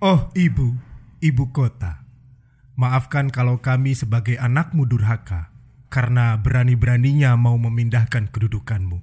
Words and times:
Oh 0.00 0.32
ibu, 0.32 0.80
ibu 1.20 1.52
kota, 1.52 2.08
maafkan 2.72 3.28
kalau 3.28 3.60
kami 3.60 3.92
sebagai 3.92 4.40
anakmu 4.40 4.88
durhaka 4.88 5.52
karena 5.92 6.40
berani-beraninya 6.40 7.36
mau 7.36 7.60
memindahkan 7.60 8.32
kedudukanmu. 8.32 8.96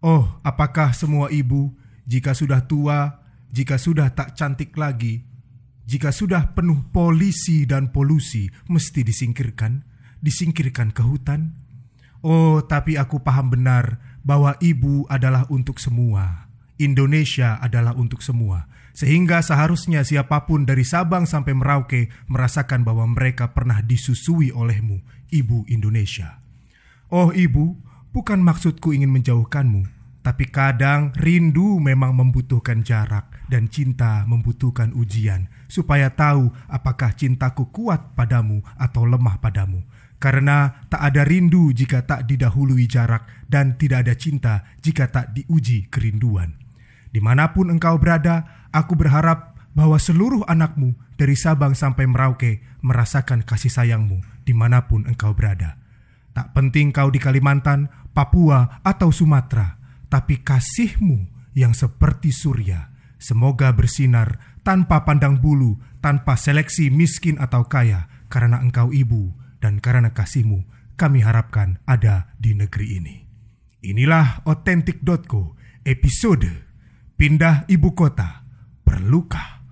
Oh, 0.00 0.40
apakah 0.48 0.96
semua 0.96 1.28
ibu 1.28 1.76
jika 2.08 2.32
sudah 2.32 2.64
tua, 2.64 3.20
jika 3.52 3.76
sudah 3.76 4.08
tak 4.16 4.32
cantik 4.32 4.72
lagi, 4.80 5.28
jika 5.84 6.08
sudah 6.08 6.56
penuh 6.56 6.88
polisi 6.88 7.68
dan 7.68 7.92
polusi 7.92 8.48
mesti 8.72 9.04
disingkirkan, 9.04 9.84
disingkirkan 10.24 10.96
ke 10.96 11.04
hutan? 11.04 11.52
Oh, 12.24 12.64
tapi 12.64 12.96
aku 12.96 13.20
paham 13.20 13.52
benar 13.52 14.00
bahwa 14.24 14.56
ibu 14.64 15.04
adalah 15.12 15.44
untuk 15.52 15.76
semua. 15.76 16.48
Indonesia 16.80 17.60
adalah 17.60 17.92
untuk 17.92 18.24
semua. 18.24 18.72
Sehingga 18.92 19.40
seharusnya 19.40 20.04
siapa 20.04 20.44
pun 20.44 20.68
dari 20.68 20.84
Sabang 20.84 21.24
sampai 21.24 21.56
Merauke 21.56 22.12
merasakan 22.28 22.84
bahwa 22.84 23.08
mereka 23.08 23.56
pernah 23.56 23.80
disusui 23.80 24.52
olehmu, 24.52 25.00
Ibu 25.32 25.64
Indonesia. 25.72 26.40
Oh 27.12 27.32
ibu, 27.32 27.76
bukan 28.12 28.40
maksudku 28.40 28.92
ingin 28.96 29.12
menjauhkanmu, 29.12 29.84
tapi 30.24 30.48
kadang 30.48 31.12
rindu 31.18 31.76
memang 31.82 32.16
membutuhkan 32.16 32.80
jarak 32.80 33.32
dan 33.50 33.68
cinta 33.68 34.24
membutuhkan 34.24 34.94
ujian 34.96 35.50
supaya 35.66 36.08
tahu 36.14 36.48
apakah 36.70 37.12
cintaku 37.12 37.68
kuat 37.68 38.16
padamu 38.16 38.64
atau 38.78 39.04
lemah 39.04 39.42
padamu. 39.42 39.84
Karena 40.22 40.86
tak 40.86 41.02
ada 41.02 41.26
rindu 41.26 41.74
jika 41.74 42.06
tak 42.06 42.30
didahului 42.30 42.86
jarak 42.86 43.26
dan 43.50 43.74
tidak 43.74 44.06
ada 44.06 44.14
cinta 44.14 44.54
jika 44.78 45.10
tak 45.10 45.34
diuji 45.34 45.90
kerinduan. 45.90 46.54
Di 47.12 47.18
mana 47.18 47.50
pun 47.50 47.68
engkau 47.68 47.98
berada, 47.98 48.61
aku 48.72 48.96
berharap 48.98 49.52
bahwa 49.72 49.96
seluruh 49.96 50.44
anakmu 50.48 50.96
dari 51.16 51.36
Sabang 51.36 51.72
sampai 51.72 52.04
Merauke 52.08 52.60
merasakan 52.84 53.44
kasih 53.46 53.72
sayangmu 53.72 54.20
di 54.42 54.52
mana 54.52 54.90
pun 54.90 55.06
engkau 55.06 55.32
berada. 55.32 55.78
Tak 56.32 56.56
penting 56.56 56.90
kau 56.90 57.12
di 57.12 57.20
Kalimantan, 57.20 57.92
Papua, 58.16 58.80
atau 58.82 59.12
Sumatera, 59.12 59.76
tapi 60.08 60.40
kasihmu 60.40 61.28
yang 61.52 61.76
seperti 61.76 62.32
surya, 62.32 62.88
semoga 63.20 63.68
bersinar 63.76 64.40
tanpa 64.64 65.04
pandang 65.04 65.40
bulu, 65.40 65.76
tanpa 66.00 66.40
seleksi 66.40 66.88
miskin 66.88 67.36
atau 67.36 67.68
kaya, 67.68 68.08
karena 68.32 68.64
engkau 68.64 68.88
ibu 68.96 69.36
dan 69.60 69.78
karena 69.78 70.16
kasihmu 70.16 70.64
kami 70.96 71.20
harapkan 71.20 71.80
ada 71.84 72.32
di 72.40 72.56
negeri 72.56 72.96
ini. 72.96 73.16
Inilah 73.82 74.46
Authentic.co 74.48 75.58
episode 75.82 76.48
Pindah 77.18 77.66
Ibu 77.66 77.90
Kota 77.98 78.41
Perlukah? 79.02 79.66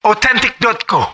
Authentic.co 0.00 1.12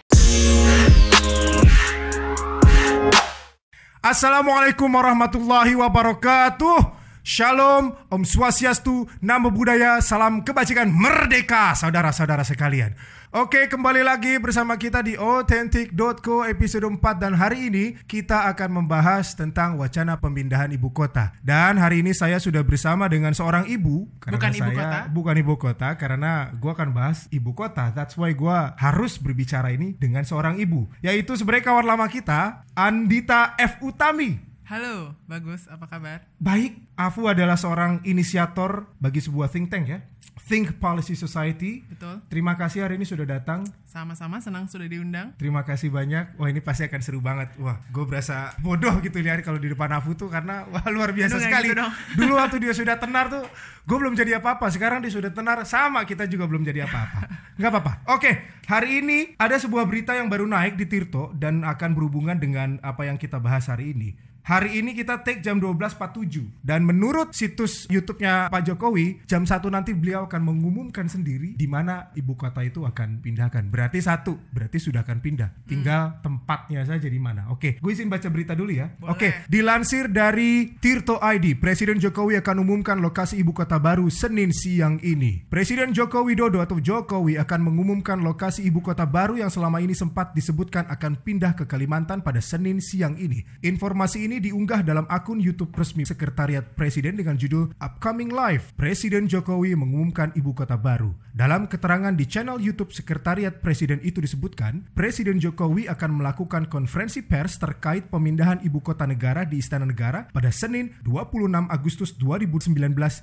Assalamualaikum 3.99 4.87
warahmatullahi 4.95 5.75
wabarakatuh 5.75 7.00
Shalom, 7.31 7.95
Om 8.11 8.27
Swastiastu, 8.27 9.07
Namo 9.23 9.55
Buddhaya, 9.55 10.03
Salam 10.03 10.43
Kebajikan 10.43 10.91
Merdeka 10.91 11.79
Saudara-saudara 11.79 12.43
sekalian 12.43 12.99
Oke, 13.31 13.71
kembali 13.71 14.03
lagi 14.03 14.43
bersama 14.43 14.75
kita 14.75 14.99
di 15.07 15.15
Authentic.co 15.15 16.43
episode 16.51 16.83
4 16.83 16.99
dan 17.23 17.39
hari 17.39 17.71
ini 17.71 17.95
kita 18.11 18.51
akan 18.51 18.83
membahas 18.83 19.39
tentang 19.39 19.79
wacana 19.79 20.19
pemindahan 20.19 20.67
ibu 20.75 20.91
kota. 20.91 21.31
Dan 21.39 21.79
hari 21.79 22.03
ini 22.03 22.11
saya 22.11 22.43
sudah 22.43 22.67
bersama 22.67 23.07
dengan 23.07 23.31
seorang 23.31 23.71
ibu 23.71 24.11
karena 24.19 24.35
Bukan 24.35 24.51
saya 24.51 24.59
ibu 24.59 24.71
kota? 24.75 24.99
bukan 25.15 25.37
ibu 25.39 25.55
kota 25.55 25.89
karena 25.95 26.51
gua 26.59 26.75
akan 26.75 26.91
bahas 26.91 27.31
ibu 27.31 27.55
kota. 27.55 27.95
That's 27.95 28.19
why 28.19 28.35
gua 28.35 28.75
harus 28.75 29.23
berbicara 29.23 29.71
ini 29.71 29.95
dengan 29.95 30.27
seorang 30.27 30.59
ibu, 30.59 30.91
yaitu 30.99 31.39
sebenarnya 31.39 31.71
kawan 31.71 31.87
lama 31.87 32.11
kita 32.11 32.67
Andita 32.75 33.55
F 33.63 33.79
Utami. 33.79 34.50
Halo, 34.71 35.19
bagus. 35.27 35.67
Apa 35.67 35.91
kabar? 35.91 36.31
Baik, 36.39 36.79
Afu 36.95 37.27
adalah 37.27 37.59
seorang 37.59 38.07
inisiator 38.07 38.87
bagi 39.03 39.19
sebuah 39.19 39.51
think 39.51 39.67
tank 39.67 39.91
ya, 39.91 39.99
Think 40.47 40.79
Policy 40.79 41.19
Society. 41.19 41.83
Betul. 41.91 42.23
Terima 42.31 42.55
kasih 42.55 42.87
hari 42.87 42.95
ini 42.95 43.03
sudah 43.03 43.27
datang. 43.27 43.67
Sama-sama 43.83 44.39
senang 44.39 44.71
sudah 44.71 44.87
diundang. 44.87 45.35
Terima 45.43 45.67
kasih 45.67 45.91
banyak. 45.91 46.39
Wah 46.39 46.55
ini 46.55 46.63
pasti 46.63 46.87
akan 46.87 47.03
seru 47.03 47.19
banget. 47.19 47.51
Wah, 47.59 47.83
gue 47.91 48.05
berasa 48.07 48.55
bodoh 48.63 48.95
gitu 49.03 49.19
nih 49.19 49.43
kalau 49.43 49.59
di 49.59 49.75
depan 49.75 49.91
Afu 49.91 50.15
tuh 50.15 50.31
karena 50.31 50.63
wah 50.71 50.87
luar 50.87 51.11
biasa 51.19 51.43
Aduh, 51.43 51.51
sekali. 51.51 51.67
gitu 51.75 51.83
dong. 51.83 51.91
Dulu 52.23 52.33
waktu 52.39 52.63
dia 52.63 52.71
sudah 52.71 52.95
tenar 52.95 53.27
tuh, 53.27 53.43
gue 53.91 53.97
belum 53.99 54.15
jadi 54.15 54.39
apa-apa. 54.39 54.71
Sekarang 54.71 55.03
dia 55.03 55.11
sudah 55.11 55.35
tenar, 55.35 55.67
sama 55.67 56.07
kita 56.07 56.31
juga 56.31 56.47
belum 56.47 56.63
jadi 56.63 56.87
apa-apa. 56.87 57.21
Nggak 57.59 57.71
apa-apa. 57.75 57.93
Oke, 58.15 58.39
hari 58.71 59.03
ini 59.03 59.35
ada 59.35 59.59
sebuah 59.59 59.83
berita 59.91 60.15
yang 60.15 60.31
baru 60.31 60.47
naik 60.47 60.79
di 60.79 60.87
Tirto 60.87 61.35
dan 61.35 61.67
akan 61.67 61.91
berhubungan 61.99 62.39
dengan 62.39 62.79
apa 62.87 63.11
yang 63.11 63.19
kita 63.19 63.43
bahas 63.43 63.67
hari 63.67 63.99
ini. 63.99 64.30
Hari 64.41 64.81
ini 64.81 64.97
kita 64.97 65.21
take 65.21 65.45
jam 65.45 65.61
12.47 65.61 66.65
dan 66.65 66.83
menurut 66.83 67.37
situs 67.37 67.85
YouTube-nya 67.93 68.49
Pak 68.49 68.63
Jokowi 68.67 69.23
jam 69.29 69.45
1 69.45 69.61
nanti 69.69 69.93
beliau 69.93 70.25
akan 70.25 70.43
mengumumkan 70.43 71.07
sendiri 71.07 71.55
di 71.61 71.67
mana 71.69 72.09
ibu 72.17 72.35
kota 72.35 72.65
itu 72.65 72.89
akan 72.89 73.21
pindahkan. 73.21 73.69
Berarti 73.69 74.01
satu, 74.01 74.41
berarti 74.53 74.81
sudah 74.81 75.05
akan 75.05 75.19
pindah. 75.21 75.51
Tinggal 75.69 76.25
tempatnya 76.25 76.89
saja 76.89 77.07
di 77.07 77.21
mana. 77.21 77.53
Oke, 77.53 77.77
gue 77.79 77.91
izin 77.93 78.09
baca 78.09 78.29
berita 78.33 78.57
dulu 78.57 78.73
ya. 78.73 78.89
Boleh. 78.97 79.13
Oke, 79.13 79.29
dilansir 79.51 80.09
dari 80.09 80.73
Tirto 80.81 81.21
ID, 81.21 81.61
Presiden 81.61 82.01
Jokowi 82.01 82.41
akan 82.41 82.65
umumkan 82.65 82.97
lokasi 82.99 83.39
ibu 83.41 83.53
kota 83.53 83.77
baru 83.77 84.09
Senin 84.09 84.51
siang 84.57 84.97
ini. 85.05 85.45
Presiden 85.49 85.93
Joko 85.93 86.25
Widodo 86.25 86.63
atau 86.65 86.81
Jokowi 86.81 87.37
akan 87.37 87.71
mengumumkan 87.71 88.23
lokasi 88.25 88.65
ibu 88.65 88.81
kota 88.81 89.05
baru 89.05 89.37
yang 89.37 89.53
selama 89.53 89.83
ini 89.85 89.93
sempat 89.93 90.33
disebutkan 90.33 90.89
akan 90.89 91.21
pindah 91.21 91.53
ke 91.55 91.69
Kalimantan 91.69 92.25
pada 92.25 92.39
Senin 92.39 92.79
siang 92.79 93.19
ini. 93.21 93.43
Informasi 93.63 94.27
ini 94.27 94.30
diunggah 94.39 94.87
dalam 94.87 95.09
akun 95.11 95.43
YouTube 95.43 95.75
resmi 95.75 96.07
Sekretariat 96.07 96.63
Presiden 96.77 97.19
dengan 97.19 97.35
judul 97.35 97.73
Upcoming 97.83 98.31
Live. 98.31 98.77
Presiden 98.77 99.27
Jokowi 99.27 99.75
mengumumkan 99.75 100.31
ibu 100.39 100.53
kota 100.55 100.77
baru. 100.77 101.11
Dalam 101.33 101.71
keterangan 101.71 102.13
di 102.13 102.29
channel 102.29 102.61
YouTube 102.61 102.93
Sekretariat 102.93 103.65
Presiden 103.65 103.97
itu 104.05 104.21
disebutkan, 104.21 104.85
Presiden 104.93 105.41
Jokowi 105.41 105.89
akan 105.89 106.21
melakukan 106.21 106.69
konferensi 106.69 107.25
pers 107.25 107.57
terkait 107.57 108.13
pemindahan 108.13 108.61
ibu 108.61 108.85
kota 108.85 109.09
negara 109.09 109.49
di 109.49 109.57
Istana 109.57 109.89
Negara 109.89 110.29
pada 110.29 110.53
Senin 110.53 110.93
26 111.09 111.49
Agustus 111.73 112.13
2019 112.21 112.77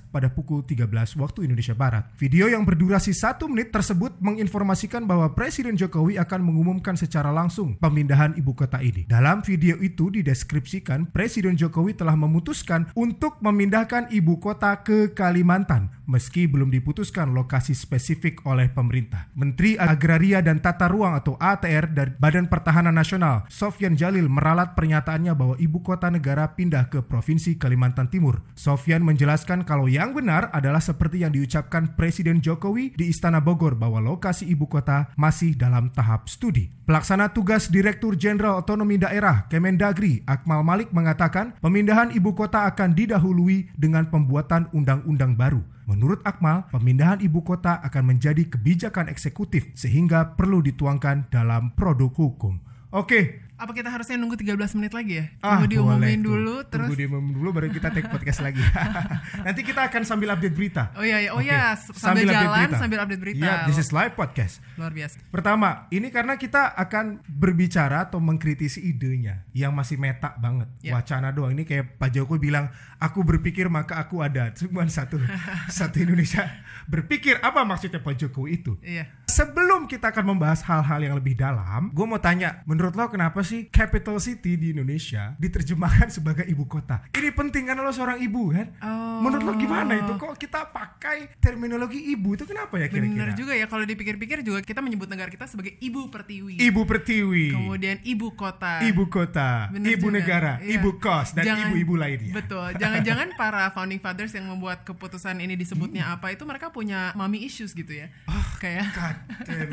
pada 0.09 0.33
pukul 0.33 0.65
13 0.65 0.89
waktu 1.21 1.45
Indonesia 1.45 1.77
Barat. 1.77 2.09
Video 2.17 2.49
yang 2.49 2.65
berdurasi 2.65 3.13
satu 3.13 3.45
menit 3.45 3.69
tersebut 3.69 4.17
menginformasikan 4.17 5.05
bahwa 5.05 5.37
Presiden 5.37 5.77
Jokowi 5.77 6.17
akan 6.17 6.41
mengumumkan 6.41 6.97
secara 6.97 7.29
langsung 7.29 7.77
pemindahan 7.77 8.33
ibu 8.33 8.57
kota 8.57 8.81
ini. 8.81 9.05
Dalam 9.05 9.45
video 9.45 9.77
itu 9.77 10.09
dideskripsikan 10.09 10.96
Presiden 11.05 11.53
Jokowi 11.53 11.93
telah 11.93 12.17
memutuskan 12.17 12.89
untuk 12.97 13.37
memindahkan 13.43 14.09
ibu 14.09 14.41
kota 14.41 14.81
ke 14.81 15.13
Kalimantan 15.13 15.96
meski 16.07 16.47
belum 16.47 16.71
diputuskan 16.71 17.35
lokasi 17.35 17.75
spesifik 17.75 18.41
oleh 18.47 18.71
pemerintah. 18.71 19.29
Menteri 19.35 19.75
Agraria 19.75 20.39
dan 20.39 20.63
Tata 20.63 20.87
Ruang 20.87 21.13
atau 21.13 21.35
ATR 21.37 21.91
dari 21.91 22.15
Badan 22.15 22.47
Pertahanan 22.47 22.95
Nasional, 22.95 23.45
Sofyan 23.51 23.93
Jalil 23.93 24.31
meralat 24.31 24.73
pernyataannya 24.73 25.35
bahwa 25.35 25.55
ibu 25.59 25.83
kota 25.83 26.07
negara 26.07 26.55
pindah 26.55 26.87
ke 26.87 27.03
Provinsi 27.03 27.59
Kalimantan 27.59 28.07
Timur. 28.07 28.41
Sofyan 28.55 29.03
menjelaskan 29.03 29.67
kalau 29.67 29.85
yang 29.91 30.15
benar 30.15 30.49
adalah 30.55 30.79
seperti 30.81 31.27
yang 31.27 31.35
diucapkan 31.35 31.93
Presiden 31.93 32.39
Jokowi 32.39 32.95
di 32.95 33.11
Istana 33.11 33.43
Bogor 33.43 33.75
bahwa 33.75 33.99
lokasi 33.99 34.47
ibu 34.47 34.65
kota 34.65 35.11
masih 35.19 35.53
dalam 35.53 35.91
tahap 35.91 36.31
studi. 36.31 36.71
Pelaksana 36.87 37.35
tugas 37.35 37.67
Direktur 37.67 38.15
Jenderal 38.15 38.63
Otonomi 38.63 38.95
Daerah 38.95 39.43
Kemendagri 39.51 40.23
Akmal 40.23 40.63
Malik 40.63 40.95
mengatakan 40.95 41.51
pemindahan 41.59 42.15
ibu 42.15 42.31
kota 42.31 42.63
akan 42.63 42.95
didahului 42.95 43.75
dengan 43.75 44.07
pembuatan 44.07 44.71
undang-undang 44.71 45.35
baru. 45.35 45.76
Menurut 45.87 46.19
Akmal, 46.27 46.67
pemindahan 46.67 47.23
ibu 47.23 47.47
kota 47.47 47.79
akan 47.79 48.11
menjadi 48.11 48.43
kebijakan 48.51 49.07
eksekutif 49.07 49.71
sehingga 49.71 50.35
perlu 50.35 50.59
dituangkan 50.59 51.31
dalam 51.31 51.71
produk 51.79 52.11
hukum. 52.11 52.59
Oke, 52.91 53.46
Apa 53.57 53.73
kita 53.73 53.89
harusnya 53.89 54.21
nunggu 54.21 54.37
13 54.37 54.53
menit 54.77 54.93
lagi 54.93 55.13
ya? 55.17 55.25
Ah, 55.41 55.65
boleh 55.65 55.69
diumumin 55.73 56.21
tuh. 56.21 56.29
dulu 56.29 56.55
Tunggu 56.61 56.69
terus 56.69 56.89
diumumin 56.93 57.33
dulu 57.33 57.49
baru 57.57 57.67
kita 57.73 57.89
take 57.89 58.05
podcast 58.05 58.45
lagi. 58.45 58.61
Nanti 59.49 59.65
kita 59.65 59.89
akan 59.89 60.05
sambil 60.05 60.37
update 60.37 60.53
berita. 60.53 60.93
Oh 60.93 61.01
iya, 61.01 61.25
iya. 61.25 61.29
oh 61.33 61.41
Oke. 61.41 61.49
iya, 61.49 61.73
sambil, 61.73 62.29
update 62.29 62.37
jalan 62.37 62.53
berita. 62.53 62.77
sambil 62.77 62.99
update 63.01 63.21
berita. 63.25 63.41
Iya, 63.41 63.53
this 63.65 63.81
is 63.81 63.89
live 63.89 64.13
podcast. 64.13 64.61
Luar 64.77 64.93
biasa. 64.93 65.17
Pertama, 65.33 65.89
ini 65.89 66.13
karena 66.13 66.37
kita 66.37 66.69
akan 66.77 67.25
berbicara 67.25 68.05
atau 68.05 68.21
mengkritisi 68.21 68.77
idenya 68.85 69.41
yang 69.57 69.73
masih 69.73 69.97
meta 69.97 70.37
banget. 70.37 70.69
Ya. 70.85 70.93
Wacana 70.93 71.33
doang. 71.33 71.57
Ini 71.57 71.65
kayak 71.65 71.97
Pak 71.97 72.13
Jokowi 72.13 72.53
bilang, 72.53 72.69
aku 73.01 73.25
berpikir 73.25 73.73
maka 73.73 73.97
aku 73.97 74.21
ada. 74.21 74.53
Cuma 74.57 74.85
satu 74.85 75.17
satu 75.81 75.97
Indonesia 75.97 76.45
berpikir 76.85 77.41
apa 77.41 77.65
maksudnya 77.65 78.05
Pak 78.05 78.21
Jokowi 78.21 78.61
itu? 78.61 78.77
Iya. 78.85 79.09
Sebelum 79.27 79.85
kita 79.85 80.09
akan 80.09 80.33
membahas 80.33 80.63
hal-hal 80.63 80.99
yang 80.99 81.13
lebih 81.13 81.35
dalam, 81.35 81.91
gue 81.91 82.03
mau 82.03 82.17
tanya, 82.17 82.63
menurut 82.63 82.95
lo 82.95 83.05
kenapa 83.05 83.43
sih 83.43 83.67
capital 83.67 84.17
city 84.17 84.55
di 84.55 84.71
Indonesia 84.71 85.35
diterjemahkan 85.37 86.09
sebagai 86.09 86.41
ibu 86.43 86.65
kota? 86.65 87.03
Ini 87.11 87.29
penting 87.31 87.67
karena 87.67 87.83
lo 87.83 87.91
seorang 87.91 88.17
ibu 88.17 88.49
kan? 88.49 88.67
Oh. 88.81 89.19
Menurut 89.21 89.43
lo 89.43 89.53
gimana 89.55 89.93
itu? 89.93 90.15
Kok 90.15 90.33
kita 90.35 90.71
pakai 90.71 91.37
terminologi 91.37 91.99
ibu 92.07 92.33
itu 92.33 92.47
kenapa 92.47 92.79
ya 92.79 92.87
kira-kira? 92.87 93.29
Bener 93.29 93.37
juga 93.37 93.53
ya 93.53 93.67
kalau 93.67 93.83
dipikir-pikir 93.83 94.41
juga 94.41 94.63
kita 94.63 94.79
menyebut 94.79 95.05
negara 95.05 95.27
kita 95.27 95.45
sebagai 95.45 95.75
ibu 95.77 96.07
pertiwi. 96.07 96.57
Ibu 96.57 96.81
pertiwi, 96.83 97.45
Kemudian 97.53 97.97
ibu 98.01 98.33
kota. 98.33 98.81
ibu 98.81 99.05
kota, 99.05 99.69
Bener 99.69 99.91
ibu 99.93 100.07
juga. 100.07 100.17
negara, 100.17 100.53
Iya. 100.63 100.79
ibu 100.79 100.89
kos, 100.97 101.35
dan 101.35 101.45
ibu-ibu 101.67 101.93
lainnya. 101.93 102.33
Betul. 102.33 102.73
Jangan-jangan 102.73 103.35
para 103.35 103.69
founding 103.69 103.99
fathers 103.99 104.31
yang 104.33 104.47
membuat 104.47 104.81
keputusan 104.81 105.37
ini 105.37 105.53
disebutnya 105.53 106.07
Hmm. 106.07 106.15
apa 106.15 106.31
itu 106.31 106.41
mereka 106.41 106.71
punya 106.71 107.11
mommy 107.13 107.43
issues 107.43 107.75
gitu 107.75 107.91
ya. 107.91 108.07
Ah, 108.25 108.55
Kayak 108.57 108.89
God 108.89 109.16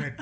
it. 0.01 0.15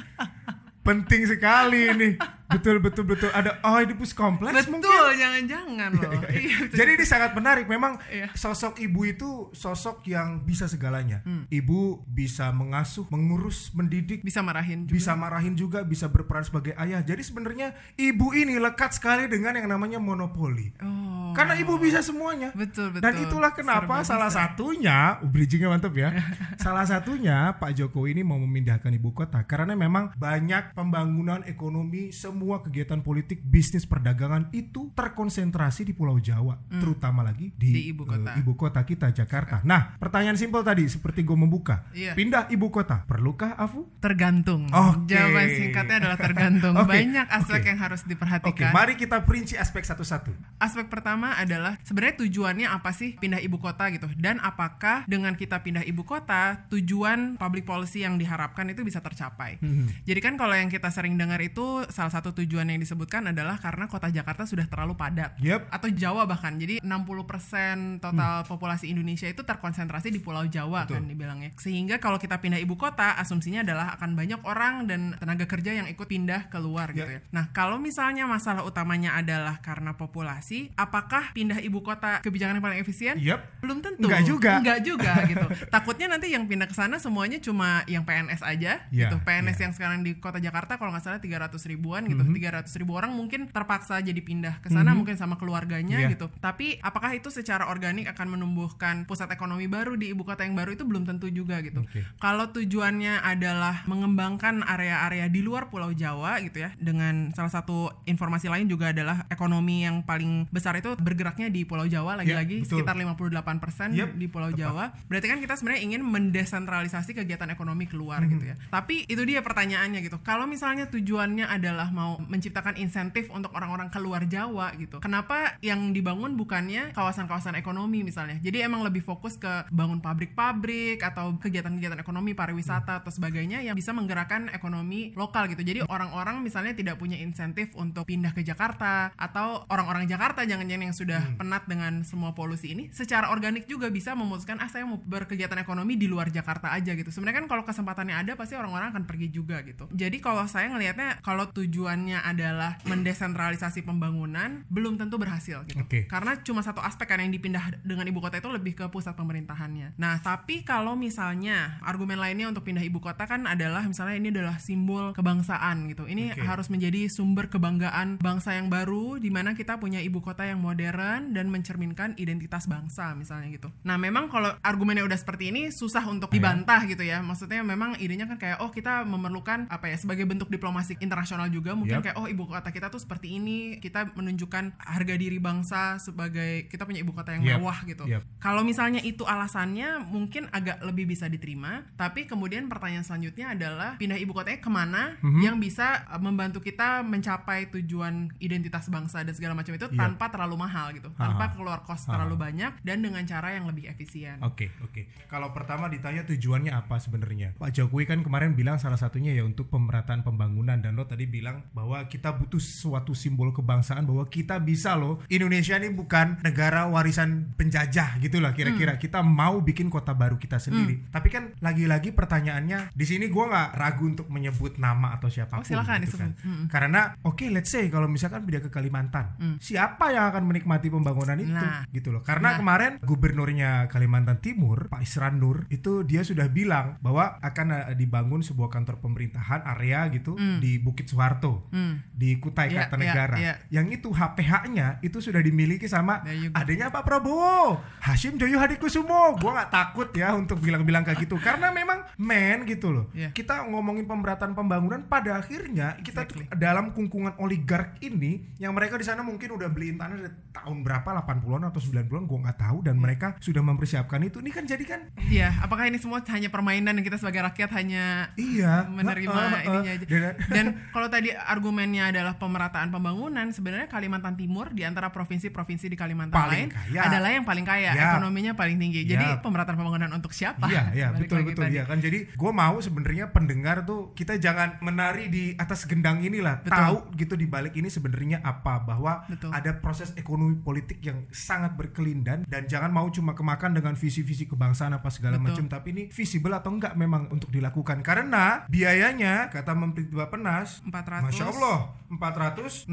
Penting 0.84 1.24
sekali 1.26 1.92
ini. 1.96 2.10
Betul 2.54 2.78
betul 2.78 3.04
betul 3.04 3.30
ada 3.30 3.58
oh 3.62 3.74
Oedipus 3.74 4.14
kompleks 4.14 4.70
mungkin. 4.70 4.86
betul, 4.86 5.10
jangan-jangan 5.18 5.90
loh. 5.92 6.12
Iya, 6.34 6.56
betul. 6.62 6.78
Jadi 6.78 6.90
ini 6.94 7.06
sangat 7.06 7.32
menarik. 7.34 7.66
Memang 7.66 7.98
Iya. 8.06 8.30
sosok 8.34 8.78
ibu 8.78 9.02
itu 9.04 9.30
sosok 9.52 10.06
yang 10.06 10.42
bisa 10.42 10.66
segalanya. 10.66 11.22
Hmm. 11.24 11.50
Ibu 11.50 12.06
bisa 12.06 12.50
mengasuh, 12.50 13.10
mengurus, 13.10 13.74
mendidik, 13.74 14.22
bisa 14.22 14.40
marahin 14.40 14.86
juga. 14.86 14.94
bisa 14.94 15.12
marahin 15.14 15.54
juga, 15.54 15.80
bisa 15.82 16.06
berperan 16.08 16.44
sebagai 16.44 16.74
ayah. 16.76 17.02
Jadi 17.02 17.22
sebenarnya 17.22 17.74
ibu 17.96 18.32
ini 18.32 18.58
lekat 18.58 18.94
sekali 18.94 19.26
dengan 19.26 19.56
yang 19.56 19.68
namanya 19.68 19.98
monopoli. 19.98 20.70
Oh. 20.80 21.34
Karena 21.34 21.58
ibu 21.58 21.82
bisa 21.82 22.06
semuanya. 22.06 22.54
Betul, 22.54 22.94
betul. 22.94 23.02
Dan 23.02 23.14
itulah 23.20 23.52
kenapa 23.52 24.02
Serba 24.02 24.06
salah 24.06 24.30
bisa. 24.30 24.40
satunya, 24.46 24.98
oh, 25.18 25.28
bridgingnya 25.28 25.66
mantap 25.68 25.94
ya. 25.96 26.14
salah 26.64 26.86
satunya 26.86 27.58
Pak 27.58 27.74
Jokowi 27.74 28.14
ini 28.14 28.22
mau 28.22 28.38
memindahkan 28.38 28.92
ibu 28.92 29.10
kota 29.10 29.42
karena 29.44 29.74
memang 29.74 30.14
banyak 30.14 30.78
pembangunan 30.78 31.42
ekonomi, 31.46 32.14
semua 32.14 32.43
kegiatan 32.44 33.00
politik, 33.00 33.40
bisnis, 33.42 33.84
perdagangan 33.84 34.52
itu 34.52 34.92
terkonsentrasi 34.94 35.84
di 35.84 35.94
Pulau 35.94 36.18
Jawa, 36.18 36.60
terutama 36.70 37.22
lagi 37.22 37.54
di, 37.54 37.66
Hmm. 37.66 37.74
Di 37.74 37.82
ibu 37.88 38.04
kota. 38.04 38.30
eh, 38.30 38.40
ibu 38.40 38.54
kota 38.54 38.82
kita 38.82 39.08
Jakarta. 39.10 39.62
Nah, 39.64 39.96
pertanyaan 39.96 40.36
simpel 40.36 40.62
tadi 40.62 40.86
seperti 40.86 41.22
gue 41.22 41.34
membuka, 41.34 41.88
Iya. 41.92 42.14
pindah 42.14 42.50
ibu 42.50 42.68
kota, 42.70 43.04
perlukah 43.04 43.56
Afu? 43.56 43.88
Tergantung. 43.98 44.68
Oke. 44.70 45.10
Jawaban 45.10 45.48
singkatnya 45.50 45.96
adalah 46.00 46.18
tergantung. 46.18 46.74
Oke, 46.80 46.90
Banyak 46.94 47.28
aspek 47.28 47.60
oke. 47.60 47.68
yang 47.68 47.80
harus 47.80 48.02
Oke, 48.02 48.10
diperhatikan. 48.10 48.72
mari 48.72 48.94
kita 48.94 49.22
perinci 49.22 49.56
aspek 49.56 49.82
satu-satu. 49.82 50.32
Aspek 50.58 50.88
pertama 50.88 51.34
adalah 51.34 51.80
sebenarnya 51.82 52.20
tujuannya 52.20 52.68
apa 52.68 52.92
sih 52.92 53.16
pindah 53.16 53.40
ibu 53.40 53.58
kota 53.58 53.90
gitu 53.90 54.08
dan 54.16 54.40
apakah 54.40 55.04
dengan 55.06 55.34
kita 55.34 55.60
pindah 55.60 55.84
ibu 55.84 56.04
kota 56.04 56.66
tujuan 56.70 57.36
public 57.36 57.64
policy 57.64 58.02
yang 58.02 58.16
diharapkan 58.16 58.68
itu 58.68 58.82
bisa 58.82 59.00
tercapai. 59.00 59.58
Hmm. 59.60 59.90
Jadi 60.04 60.20
kan 60.20 60.34
kalau 60.34 60.54
yang 60.54 60.68
kita 60.68 60.88
sering 60.88 61.16
dengar 61.16 61.40
itu 61.40 61.64
salah 61.90 62.10
satu 62.10 62.23
tujuan 62.32 62.64
yang 62.66 62.78
disebutkan 62.78 63.28
adalah 63.28 63.58
karena 63.58 63.90
kota 63.90 64.08
Jakarta 64.08 64.46
sudah 64.46 64.64
terlalu 64.64 64.94
padat. 64.94 65.36
Yep. 65.42 65.68
Atau 65.68 65.90
Jawa 65.90 66.24
bahkan. 66.24 66.56
Jadi 66.56 66.80
60% 66.80 68.00
total 68.00 68.46
populasi 68.46 68.88
Indonesia 68.88 69.26
itu 69.26 69.42
terkonsentrasi 69.42 70.08
di 70.08 70.20
Pulau 70.20 70.46
Jawa 70.46 70.86
Hmm. 70.86 70.86
Betul. 70.86 70.96
kan 70.96 71.06
dibilangnya. 71.08 71.50
Sehingga 71.56 71.96
kalau 71.98 72.16
kita 72.16 72.38
pindah 72.38 72.58
ibu 72.58 72.76
kota 72.76 73.16
asumsinya 73.16 73.64
adalah 73.64 73.96
akan 73.96 74.14
banyak 74.14 74.40
orang 74.44 74.86
dan 74.86 75.16
tenaga 75.16 75.46
kerja 75.46 75.74
yang 75.74 75.88
ikut 75.88 76.06
pindah 76.06 76.48
keluar 76.48 76.92
gitu 76.92 77.02
Ya. 77.04 77.20
Nah, 77.30 77.50
kalau 77.50 77.78
misalnya 77.78 78.24
masalah 78.24 78.62
utamanya 78.62 79.14
adalah 79.14 79.58
karena 79.60 79.92
populasi, 79.92 80.72
apakah 80.74 81.32
pindah 81.32 81.58
ibu 81.60 81.80
kota 81.80 82.22
kebijakan 82.22 82.58
yang 82.58 82.64
paling 82.64 82.80
efisien? 82.80 83.16
Yep. 83.18 83.40
Belum 83.60 83.82
tentu. 83.82 84.06
Enggak 84.06 84.24
juga. 84.24 84.52
Enggak 84.60 84.80
juga 84.82 85.14
gitu. 85.32 85.48
Takutnya 85.68 86.08
nanti 86.10 86.30
yang 86.30 86.46
pindah 86.46 86.66
ke 86.66 86.76
sana 86.76 86.96
semuanya 86.96 87.40
cuma 87.40 87.82
yang 87.86 88.04
PNS 88.04 88.42
aja 88.42 88.86
Ya, 88.86 89.08
gitu. 89.08 89.18
PNS 89.20 89.58
ya. 89.58 89.64
yang 89.64 89.74
sekarang 89.74 90.00
di 90.02 90.16
kota 90.16 90.38
Jakarta 90.38 90.76
kalau 90.76 90.92
nggak 90.92 91.02
salah 91.02 91.18
300 91.18 91.50
ribuan 91.66 92.04
gitu. 92.06 92.13
Mhm. 92.22 92.34
300 92.34 92.78
ribu 92.78 92.94
orang 92.94 93.10
mungkin 93.12 93.50
terpaksa 93.50 93.98
jadi 94.00 94.20
pindah 94.20 94.62
ke 94.62 94.70
sana 94.70 94.94
Mhm. 94.94 94.98
mungkin 95.00 95.16
sama 95.18 95.36
keluarganya 95.36 95.98
Iya. 95.98 96.14
gitu. 96.14 96.30
Tapi 96.38 96.78
apakah 96.80 97.10
itu 97.12 97.28
secara 97.28 97.66
organik 97.66 98.06
akan 98.08 98.38
menumbuhkan 98.38 99.04
pusat 99.04 99.30
ekonomi 99.30 99.66
baru 99.66 99.96
di 99.96 100.12
ibu 100.12 100.22
kota 100.22 100.44
yang 100.44 100.54
baru 100.54 100.74
itu 100.74 100.84
belum 100.84 101.04
tentu 101.04 101.28
juga 101.28 101.58
gitu. 101.60 101.82
Oke. 101.82 102.04
Kalau 102.18 102.52
tujuannya 102.52 103.20
adalah 103.20 103.82
mengembangkan 103.86 104.62
area-area 104.62 105.26
di 105.26 105.40
luar 105.40 105.70
Pulau 105.70 105.90
Jawa 105.90 106.38
gitu 106.42 106.60
ya, 106.60 106.76
dengan 106.76 107.32
salah 107.32 107.50
satu 107.50 107.88
informasi 108.04 108.52
lain 108.52 108.68
juga 108.68 108.92
adalah 108.92 109.24
ekonomi 109.28 109.82
yang 109.82 110.04
paling 110.04 110.46
besar 110.50 110.76
itu 110.76 110.94
bergeraknya 110.96 111.48
di 111.48 111.64
Pulau 111.64 111.88
Jawa 111.88 112.20
lagi-lagi 112.20 112.60
Ya, 112.60 112.64
betul. 112.64 112.84
sekitar 112.84 112.96
58% 113.00 113.96
Yep, 113.96 114.10
di 114.18 114.28
Pulau 114.28 114.50
tepat. 114.50 114.60
Jawa. 114.60 114.86
Berarti 115.08 115.28
kan 115.28 115.40
kita 115.40 115.56
sebenarnya 115.56 115.82
ingin 115.82 116.02
mendesentralisasi 116.04 117.16
kegiatan 117.16 117.48
ekonomi 117.48 117.88
keluar 117.88 118.20
Mhm. 118.20 118.30
gitu 118.30 118.46
ya. 118.46 118.56
Tapi 118.68 119.08
itu 119.08 119.24
dia 119.24 119.40
pertanyaannya 119.40 120.04
gitu. 120.04 120.20
Kalau 120.20 120.44
misalnya 120.46 120.86
tujuannya 120.86 121.48
adalah 121.48 121.88
mau 121.90 122.03
menciptakan 122.28 122.76
insentif 122.80 123.30
untuk 123.32 123.52
orang-orang 123.56 123.90
keluar 123.90 124.24
Jawa 124.28 124.76
gitu. 124.78 125.00
Kenapa 125.00 125.58
yang 125.64 125.92
dibangun 125.92 126.36
bukannya 126.36 126.92
kawasan-kawasan 126.96 127.58
ekonomi 127.60 128.04
misalnya? 128.06 128.40
Jadi 128.44 128.64
emang 128.64 128.84
lebih 128.86 129.04
fokus 129.04 129.40
ke 129.40 129.68
bangun 129.70 130.00
pabrik-pabrik 130.00 131.02
atau 131.02 131.36
kegiatan-kegiatan 131.40 132.00
ekonomi 132.00 132.36
pariwisata 132.36 133.04
atau 133.04 133.12
sebagainya 133.12 133.64
yang 133.64 133.78
bisa 133.78 133.96
menggerakkan 133.96 134.52
ekonomi 134.52 135.16
lokal 135.16 135.48
gitu. 135.52 135.64
Jadi 135.64 135.86
orang-orang 135.88 136.44
misalnya 136.44 136.76
tidak 136.76 137.00
punya 137.00 137.18
insentif 137.20 137.72
untuk 137.80 138.08
pindah 138.08 138.36
ke 138.36 138.42
Jakarta 138.44 139.14
atau 139.16 139.64
orang-orang 139.72 140.06
Jakarta 140.10 140.44
jangan-jangan 140.44 140.86
yang 140.92 140.98
sudah 140.98 141.22
penat 141.40 141.64
dengan 141.70 142.04
semua 142.04 142.36
polusi 142.36 142.76
ini 142.76 142.84
secara 142.92 143.32
organik 143.32 143.66
juga 143.70 143.88
bisa 143.90 144.14
memutuskan 144.14 144.60
ah 144.60 144.70
saya 144.70 144.84
mau 144.88 145.00
berkegiatan 145.00 145.58
ekonomi 145.62 145.96
di 145.96 146.08
luar 146.10 146.30
Jakarta 146.30 146.72
aja 146.74 146.94
gitu. 146.94 147.10
Sebenarnya 147.10 147.44
kan 147.44 147.48
kalau 147.50 147.64
kesempatannya 147.64 148.16
ada 148.16 148.34
pasti 148.34 148.58
orang-orang 148.58 148.94
akan 148.96 149.04
pergi 149.06 149.28
juga 149.30 149.62
gitu. 149.66 149.88
Jadi 149.92 150.18
kalau 150.20 150.46
saya 150.50 150.70
ngelihatnya 150.72 151.20
kalau 151.22 151.50
tujuannya 151.94 152.26
adalah 152.26 152.82
mendesentralisasi 152.90 153.86
pembangunan 153.86 154.66
belum 154.74 154.98
tentu 154.98 155.22
berhasil 155.22 155.62
gitu. 155.70 155.78
Oke. 155.78 156.10
Karena 156.10 156.42
cuma 156.42 156.66
satu 156.66 156.82
aspek 156.82 157.06
kan 157.06 157.22
yang 157.22 157.30
dipindah 157.30 157.70
dengan 157.86 158.10
ibu 158.10 158.18
kota 158.18 158.42
itu 158.42 158.50
lebih 158.50 158.74
ke 158.74 158.86
pusat 158.90 159.14
pemerintahannya. 159.14 159.94
Nah, 160.02 160.18
tapi 160.26 160.66
kalau 160.66 160.98
misalnya 160.98 161.78
argumen 161.86 162.18
lainnya 162.18 162.50
untuk 162.50 162.66
pindah 162.66 162.82
ibu 162.82 162.98
kota 162.98 163.30
kan 163.30 163.46
adalah 163.46 163.86
misalnya 163.86 164.18
ini 164.18 164.34
adalah 164.34 164.58
simbol 164.58 165.14
kebangsaan 165.14 165.86
gitu. 165.94 166.10
Ini 166.10 166.34
Oke. 166.34 166.42
harus 166.42 166.68
menjadi 166.74 167.06
sumber 167.14 167.46
kebanggaan 167.54 168.18
bangsa 168.18 168.58
yang 168.58 168.74
baru 168.74 169.22
di 169.22 169.30
mana 169.30 169.54
kita 169.54 169.78
punya 169.78 170.02
ibu 170.02 170.18
kota 170.18 170.50
yang 170.50 170.58
modern 170.58 171.38
dan 171.38 171.54
mencerminkan 171.54 172.18
identitas 172.18 172.66
bangsa 172.66 173.14
misalnya 173.14 173.54
gitu. 173.54 173.70
Nah, 173.86 174.02
memang 174.02 174.34
kalau 174.34 174.50
argumennya 174.66 175.06
udah 175.06 175.20
seperti 175.22 175.54
ini 175.54 175.70
susah 175.70 176.02
untuk 176.10 176.34
Iya. 176.34 176.42
dibantah 176.42 176.82
gitu 176.90 177.06
ya. 177.06 177.22
Maksudnya 177.22 177.62
memang 177.62 178.02
idenya 178.02 178.26
kan 178.26 178.42
kayak 178.42 178.58
oh 178.66 178.74
kita 178.74 179.06
memerlukan 179.06 179.70
apa 179.70 179.94
ya 179.94 179.98
sebagai 180.02 180.26
bentuk 180.26 180.50
diplomasi 180.50 180.98
internasional 180.98 181.46
juga 181.54 181.78
mungkin 181.84 182.00
Yap. 182.00 182.06
kayak 182.08 182.18
oh 182.18 182.26
ibu 182.26 182.48
kota 182.48 182.72
kita 182.72 182.88
tuh 182.88 182.98
seperti 182.98 183.36
ini, 183.36 183.78
kita 183.78 184.16
menunjukkan 184.16 184.80
harga 184.80 185.16
diri 185.20 185.36
bangsa 185.38 186.00
sebagai 186.00 186.72
kita 186.72 186.88
punya 186.88 187.04
ibu 187.04 187.12
kota 187.12 187.36
yang 187.36 187.44
Yap. 187.44 187.60
mewah 187.60 187.78
gitu. 187.84 188.08
Yap. 188.08 188.24
Kalau 188.40 188.64
misalnya 188.64 189.04
itu 189.04 189.28
alasannya 189.28 190.00
mungkin 190.02 190.48
agak 190.50 190.80
lebih 190.82 191.06
bisa 191.06 191.28
diterima, 191.28 191.84
tapi 192.00 192.24
kemudian 192.24 192.72
pertanyaan 192.72 193.04
selanjutnya 193.04 193.52
adalah 193.52 194.00
pindah 194.00 194.16
ibu 194.16 194.32
kotanya 194.32 194.64
ke 194.64 194.72
mana 194.72 195.04
Mhm. 195.20 195.42
yang 195.44 195.56
bisa 195.60 196.08
uh, 196.08 196.18
membantu 196.18 196.64
kita 196.64 197.04
mencapai 197.04 197.68
tujuan 197.70 198.32
identitas 198.40 198.88
bangsa 198.88 199.22
dan 199.22 199.36
segala 199.36 199.54
macam 199.54 199.76
itu 199.76 199.92
Yap. 199.92 200.00
tanpa 200.00 200.32
terlalu 200.32 200.56
mahal 200.56 200.96
gitu, 200.96 201.12
tanpa 201.14 201.50
Aha. 201.50 201.54
keluar 201.54 201.84
kos 201.84 202.08
Aha. 202.08 202.16
terlalu 202.16 202.40
banyak 202.40 202.72
dan 202.80 203.04
dengan 203.04 203.26
cara 203.26 203.52
yang 203.52 203.68
lebih 203.68 203.90
efisien. 203.90 204.40
Oke, 204.40 204.72
oke. 204.80 205.10
Kalau 205.28 205.52
pertama 205.52 205.90
ditanya 205.90 206.24
tujuannya 206.24 206.72
apa 206.72 206.98
sebenarnya? 206.98 207.58
Pak 207.58 207.74
Jokowi 207.74 208.06
kan 208.06 208.20
kemarin 208.22 208.54
bilang 208.54 208.78
salah 208.78 208.96
satunya 208.96 209.34
ya 209.34 209.44
untuk 209.44 209.68
pemerataan 209.68 210.22
pembangunan 210.22 210.78
dan 210.78 210.94
lo 210.94 211.04
tadi 211.04 211.26
bilang 211.26 211.66
bahwa 211.74 212.06
kita 212.06 212.30
butuh 212.32 212.62
suatu 212.62 213.12
simbol 213.12 213.50
kebangsaan 213.50 214.06
bahwa 214.06 214.24
kita 214.26 214.58
bisa 214.58 214.94
loh. 214.94 215.20
Indonesia 215.28 215.74
ini 215.76 215.90
bukan 215.90 216.38
negara 216.40 216.86
warisan 216.86 217.52
penjajah 217.54 218.22
gitu 218.22 218.38
lah 218.38 218.54
Hmm. 218.54 218.60
kira-kira. 218.64 218.94
Kita 218.96 219.20
mau 219.20 219.58
bikin 219.60 219.90
kota 219.90 220.14
baru 220.14 220.38
kita 220.38 220.58
sendiri. 220.58 221.10
Tapi 221.10 221.28
kan 221.28 221.50
lagi-lagi 221.60 222.14
pertanyaannya 222.14 222.94
di 222.94 223.06
sini 223.06 223.26
gua 223.28 223.50
nggak 223.50 223.70
ragu 223.74 224.06
untuk 224.06 224.30
menyebut 224.30 224.78
nama 224.78 225.18
atau 225.18 225.28
siapa 225.28 225.58
pun. 225.58 225.62
Oh, 225.62 225.66
silakan 225.66 225.98
gitu 226.02 226.18
kan. 226.18 226.32
Mm-mm. 226.38 226.66
Karena 226.70 227.18
oke 227.20 227.46
let's 227.50 227.70
say 227.70 227.90
kalau 227.90 228.06
misalkan 228.06 228.46
pindah 228.46 228.62
ke 228.62 228.70
Kalimantan, 228.70 229.34
siapa 229.58 230.14
yang 230.14 230.30
akan 230.30 230.44
menikmati 230.46 230.88
pembangunan 230.88 231.36
itu 231.36 231.50
Hmm. 231.50 231.62
Nah. 231.64 231.82
gitu 231.90 232.14
loh. 232.14 232.22
Karena 232.22 232.54
Nah. 232.54 232.58
kemarin 232.60 232.92
gubernurnya 233.02 233.88
Kalimantan 233.88 234.38
Timur, 234.38 234.92
Pak 234.92 235.02
Isran 235.02 235.40
Nur, 235.40 235.66
itu 235.70 236.04
dia 236.04 236.22
sudah 236.22 236.46
bilang 236.48 237.00
bahwa 237.00 237.40
akan 237.40 237.68
eh, 237.74 237.96
dibangun 237.96 238.44
sebuah 238.44 238.70
kantor 238.70 239.00
pemerintahan 239.00 239.64
area 239.66 240.06
gitu 240.10 240.36
di 240.36 240.78
Bukit 240.78 241.08
Soeharto, 241.08 241.63
Hmm. 241.70 242.02
di 242.12 242.36
Kutai 242.36 242.68
Iya, 242.68 242.86
Kartanegara. 242.86 243.36
iya, 243.38 243.54
iya. 243.70 243.82
Yang 243.82 244.00
itu 244.00 244.10
HPH-nya 244.10 244.88
itu 245.00 245.18
sudah 245.20 245.40
dimiliki 245.40 245.86
sama 245.86 246.26
you 246.28 246.50
go. 246.50 246.56
adanya 246.56 246.88
Pak 246.88 247.04
Prabowo, 247.04 247.78
Hashim 248.00 248.36
Joyo 248.36 248.58
Hadikusumo. 248.58 249.38
Gua 249.38 249.52
nggak 249.56 249.70
takut 249.70 250.10
ya 250.12 250.34
untuk 250.34 250.58
bilang-bilang 250.58 251.02
kayak 251.02 251.22
gitu 251.22 251.36
karena 251.38 251.70
memang 251.70 252.04
men 252.16 252.66
gitu 252.66 252.90
loh. 252.90 253.06
Iya. 253.12 253.32
Kita 253.32 253.64
ngomongin 253.66 254.04
pemerataan 254.04 254.52
pembangunan 254.52 255.04
pada 255.04 255.38
akhirnya 255.38 255.96
kita 256.00 256.24
tuh 256.24 256.42
dalam 256.54 256.92
kungkungan 256.92 257.38
oligark 257.38 258.00
ini 258.00 258.56
yang 258.58 258.72
mereka 258.72 258.96
di 258.96 259.04
sana 259.04 259.22
mungkin 259.22 259.52
udah 259.52 259.68
beliin 259.68 259.96
tanah 259.96 260.18
dari 260.18 260.34
tahun 260.52 260.82
berapa 260.82 261.10
80-an 261.18 261.64
atau 261.66 261.80
90-an 261.80 262.24
gua 262.24 262.40
nggak 262.42 262.60
tahu 262.60 262.78
dan 262.82 262.96
mereka 262.96 263.36
sudah 263.38 263.62
mempersiapkan 263.62 264.22
itu. 264.22 264.40
Ini 264.40 264.50
kan 264.50 264.64
jadi 264.64 264.84
kan 264.84 265.02
Iya, 265.24 265.50
apakah 265.60 265.86
ini 265.86 265.98
semua 265.98 266.22
hanya 266.24 266.48
permainan 266.48 266.94
dan 266.94 267.04
kita 267.04 267.16
sebagai 267.16 267.42
rakyat 267.44 267.70
hanya 267.74 268.32
iya 268.36 268.86
menerima 268.86 269.34
Heeh, 269.34 269.50
heeh. 269.50 269.64
ininya 269.66 269.92
aja. 269.92 270.06
Dan- 270.06 270.38
Dan 270.54 270.66
kalau 270.90 271.08
tadi 271.08 271.30
argumennya 271.54 272.10
adalah 272.10 272.34
pemerataan 272.36 272.90
pembangunan, 272.90 273.46
sebenarnya 273.48 273.86
Kalimantan 273.86 274.34
Timur 274.34 274.70
di 274.70 274.82
antara 274.82 275.08
provinsi-provinsi 275.08 275.86
di 275.86 275.96
Kalimantan 275.96 276.34
Paling 276.34 276.68
lain 276.68 276.70
kaya. 276.70 277.00
adalah 277.06 277.30
yang 277.30 277.46
paling 277.46 277.62
kaya, 277.64 277.94
Ya. 277.94 278.12
ekonominya 278.12 278.54
paling 278.54 278.76
tinggi. 278.76 279.06
Jadi 279.06 279.26
Ya. 279.28 279.40
pemerataan 279.40 279.78
pembangunan 279.78 280.10
untuk 280.12 280.34
siapa? 280.34 280.66
Iya, 280.66 280.90
iya, 280.92 281.08
betul 281.14 281.46
betul 281.46 281.70
tadi. 281.70 281.78
ya 281.78 281.86
kan. 281.86 281.98
Jadi 281.98 282.28
gue 282.28 282.52
mau 282.52 282.76
sebenarnya 282.78 283.30
pendengar 283.30 283.84
tuh 283.84 284.12
kita 284.14 284.36
jangan 284.36 284.82
menari 284.82 285.30
di 285.30 285.54
atas 285.56 285.86
gendang 285.86 286.20
inilah. 286.20 286.60
Betul. 286.60 286.74
Tahu 286.74 286.98
gitu 287.16 287.34
di 287.36 287.46
balik 287.46 287.74
ini 287.74 287.88
sebenarnya 287.88 288.42
apa 288.42 288.82
bahwa 288.82 289.24
Betul. 289.26 289.54
ada 289.54 289.78
proses 289.78 290.10
ekonomi 290.16 290.58
politik 290.58 290.98
yang 291.00 291.30
sangat 291.30 291.74
berkelindan 291.74 292.44
dan 292.44 292.66
jangan 292.66 292.90
mau 292.90 293.06
cuma 293.08 293.34
kemakan 293.34 293.72
dengan 293.72 293.94
visi-visi 293.94 294.46
kebangsaan 294.46 294.94
apa 294.94 295.08
segala 295.08 295.38
macam 295.38 295.68
tapi 295.68 295.92
ini 295.92 296.04
visible 296.10 296.52
atau 296.52 296.72
enggak 296.72 296.96
memang 296.96 297.30
untuk 297.30 297.50
dilakukan 297.50 298.02
karena 298.02 298.66
biayanya 298.68 299.50
kata 299.50 299.74
Menteri 299.74 300.08
Bapenas 300.08 300.80
400 300.84 301.26
Masya 301.26 301.43
Allah 301.48 301.90
466 302.16 302.90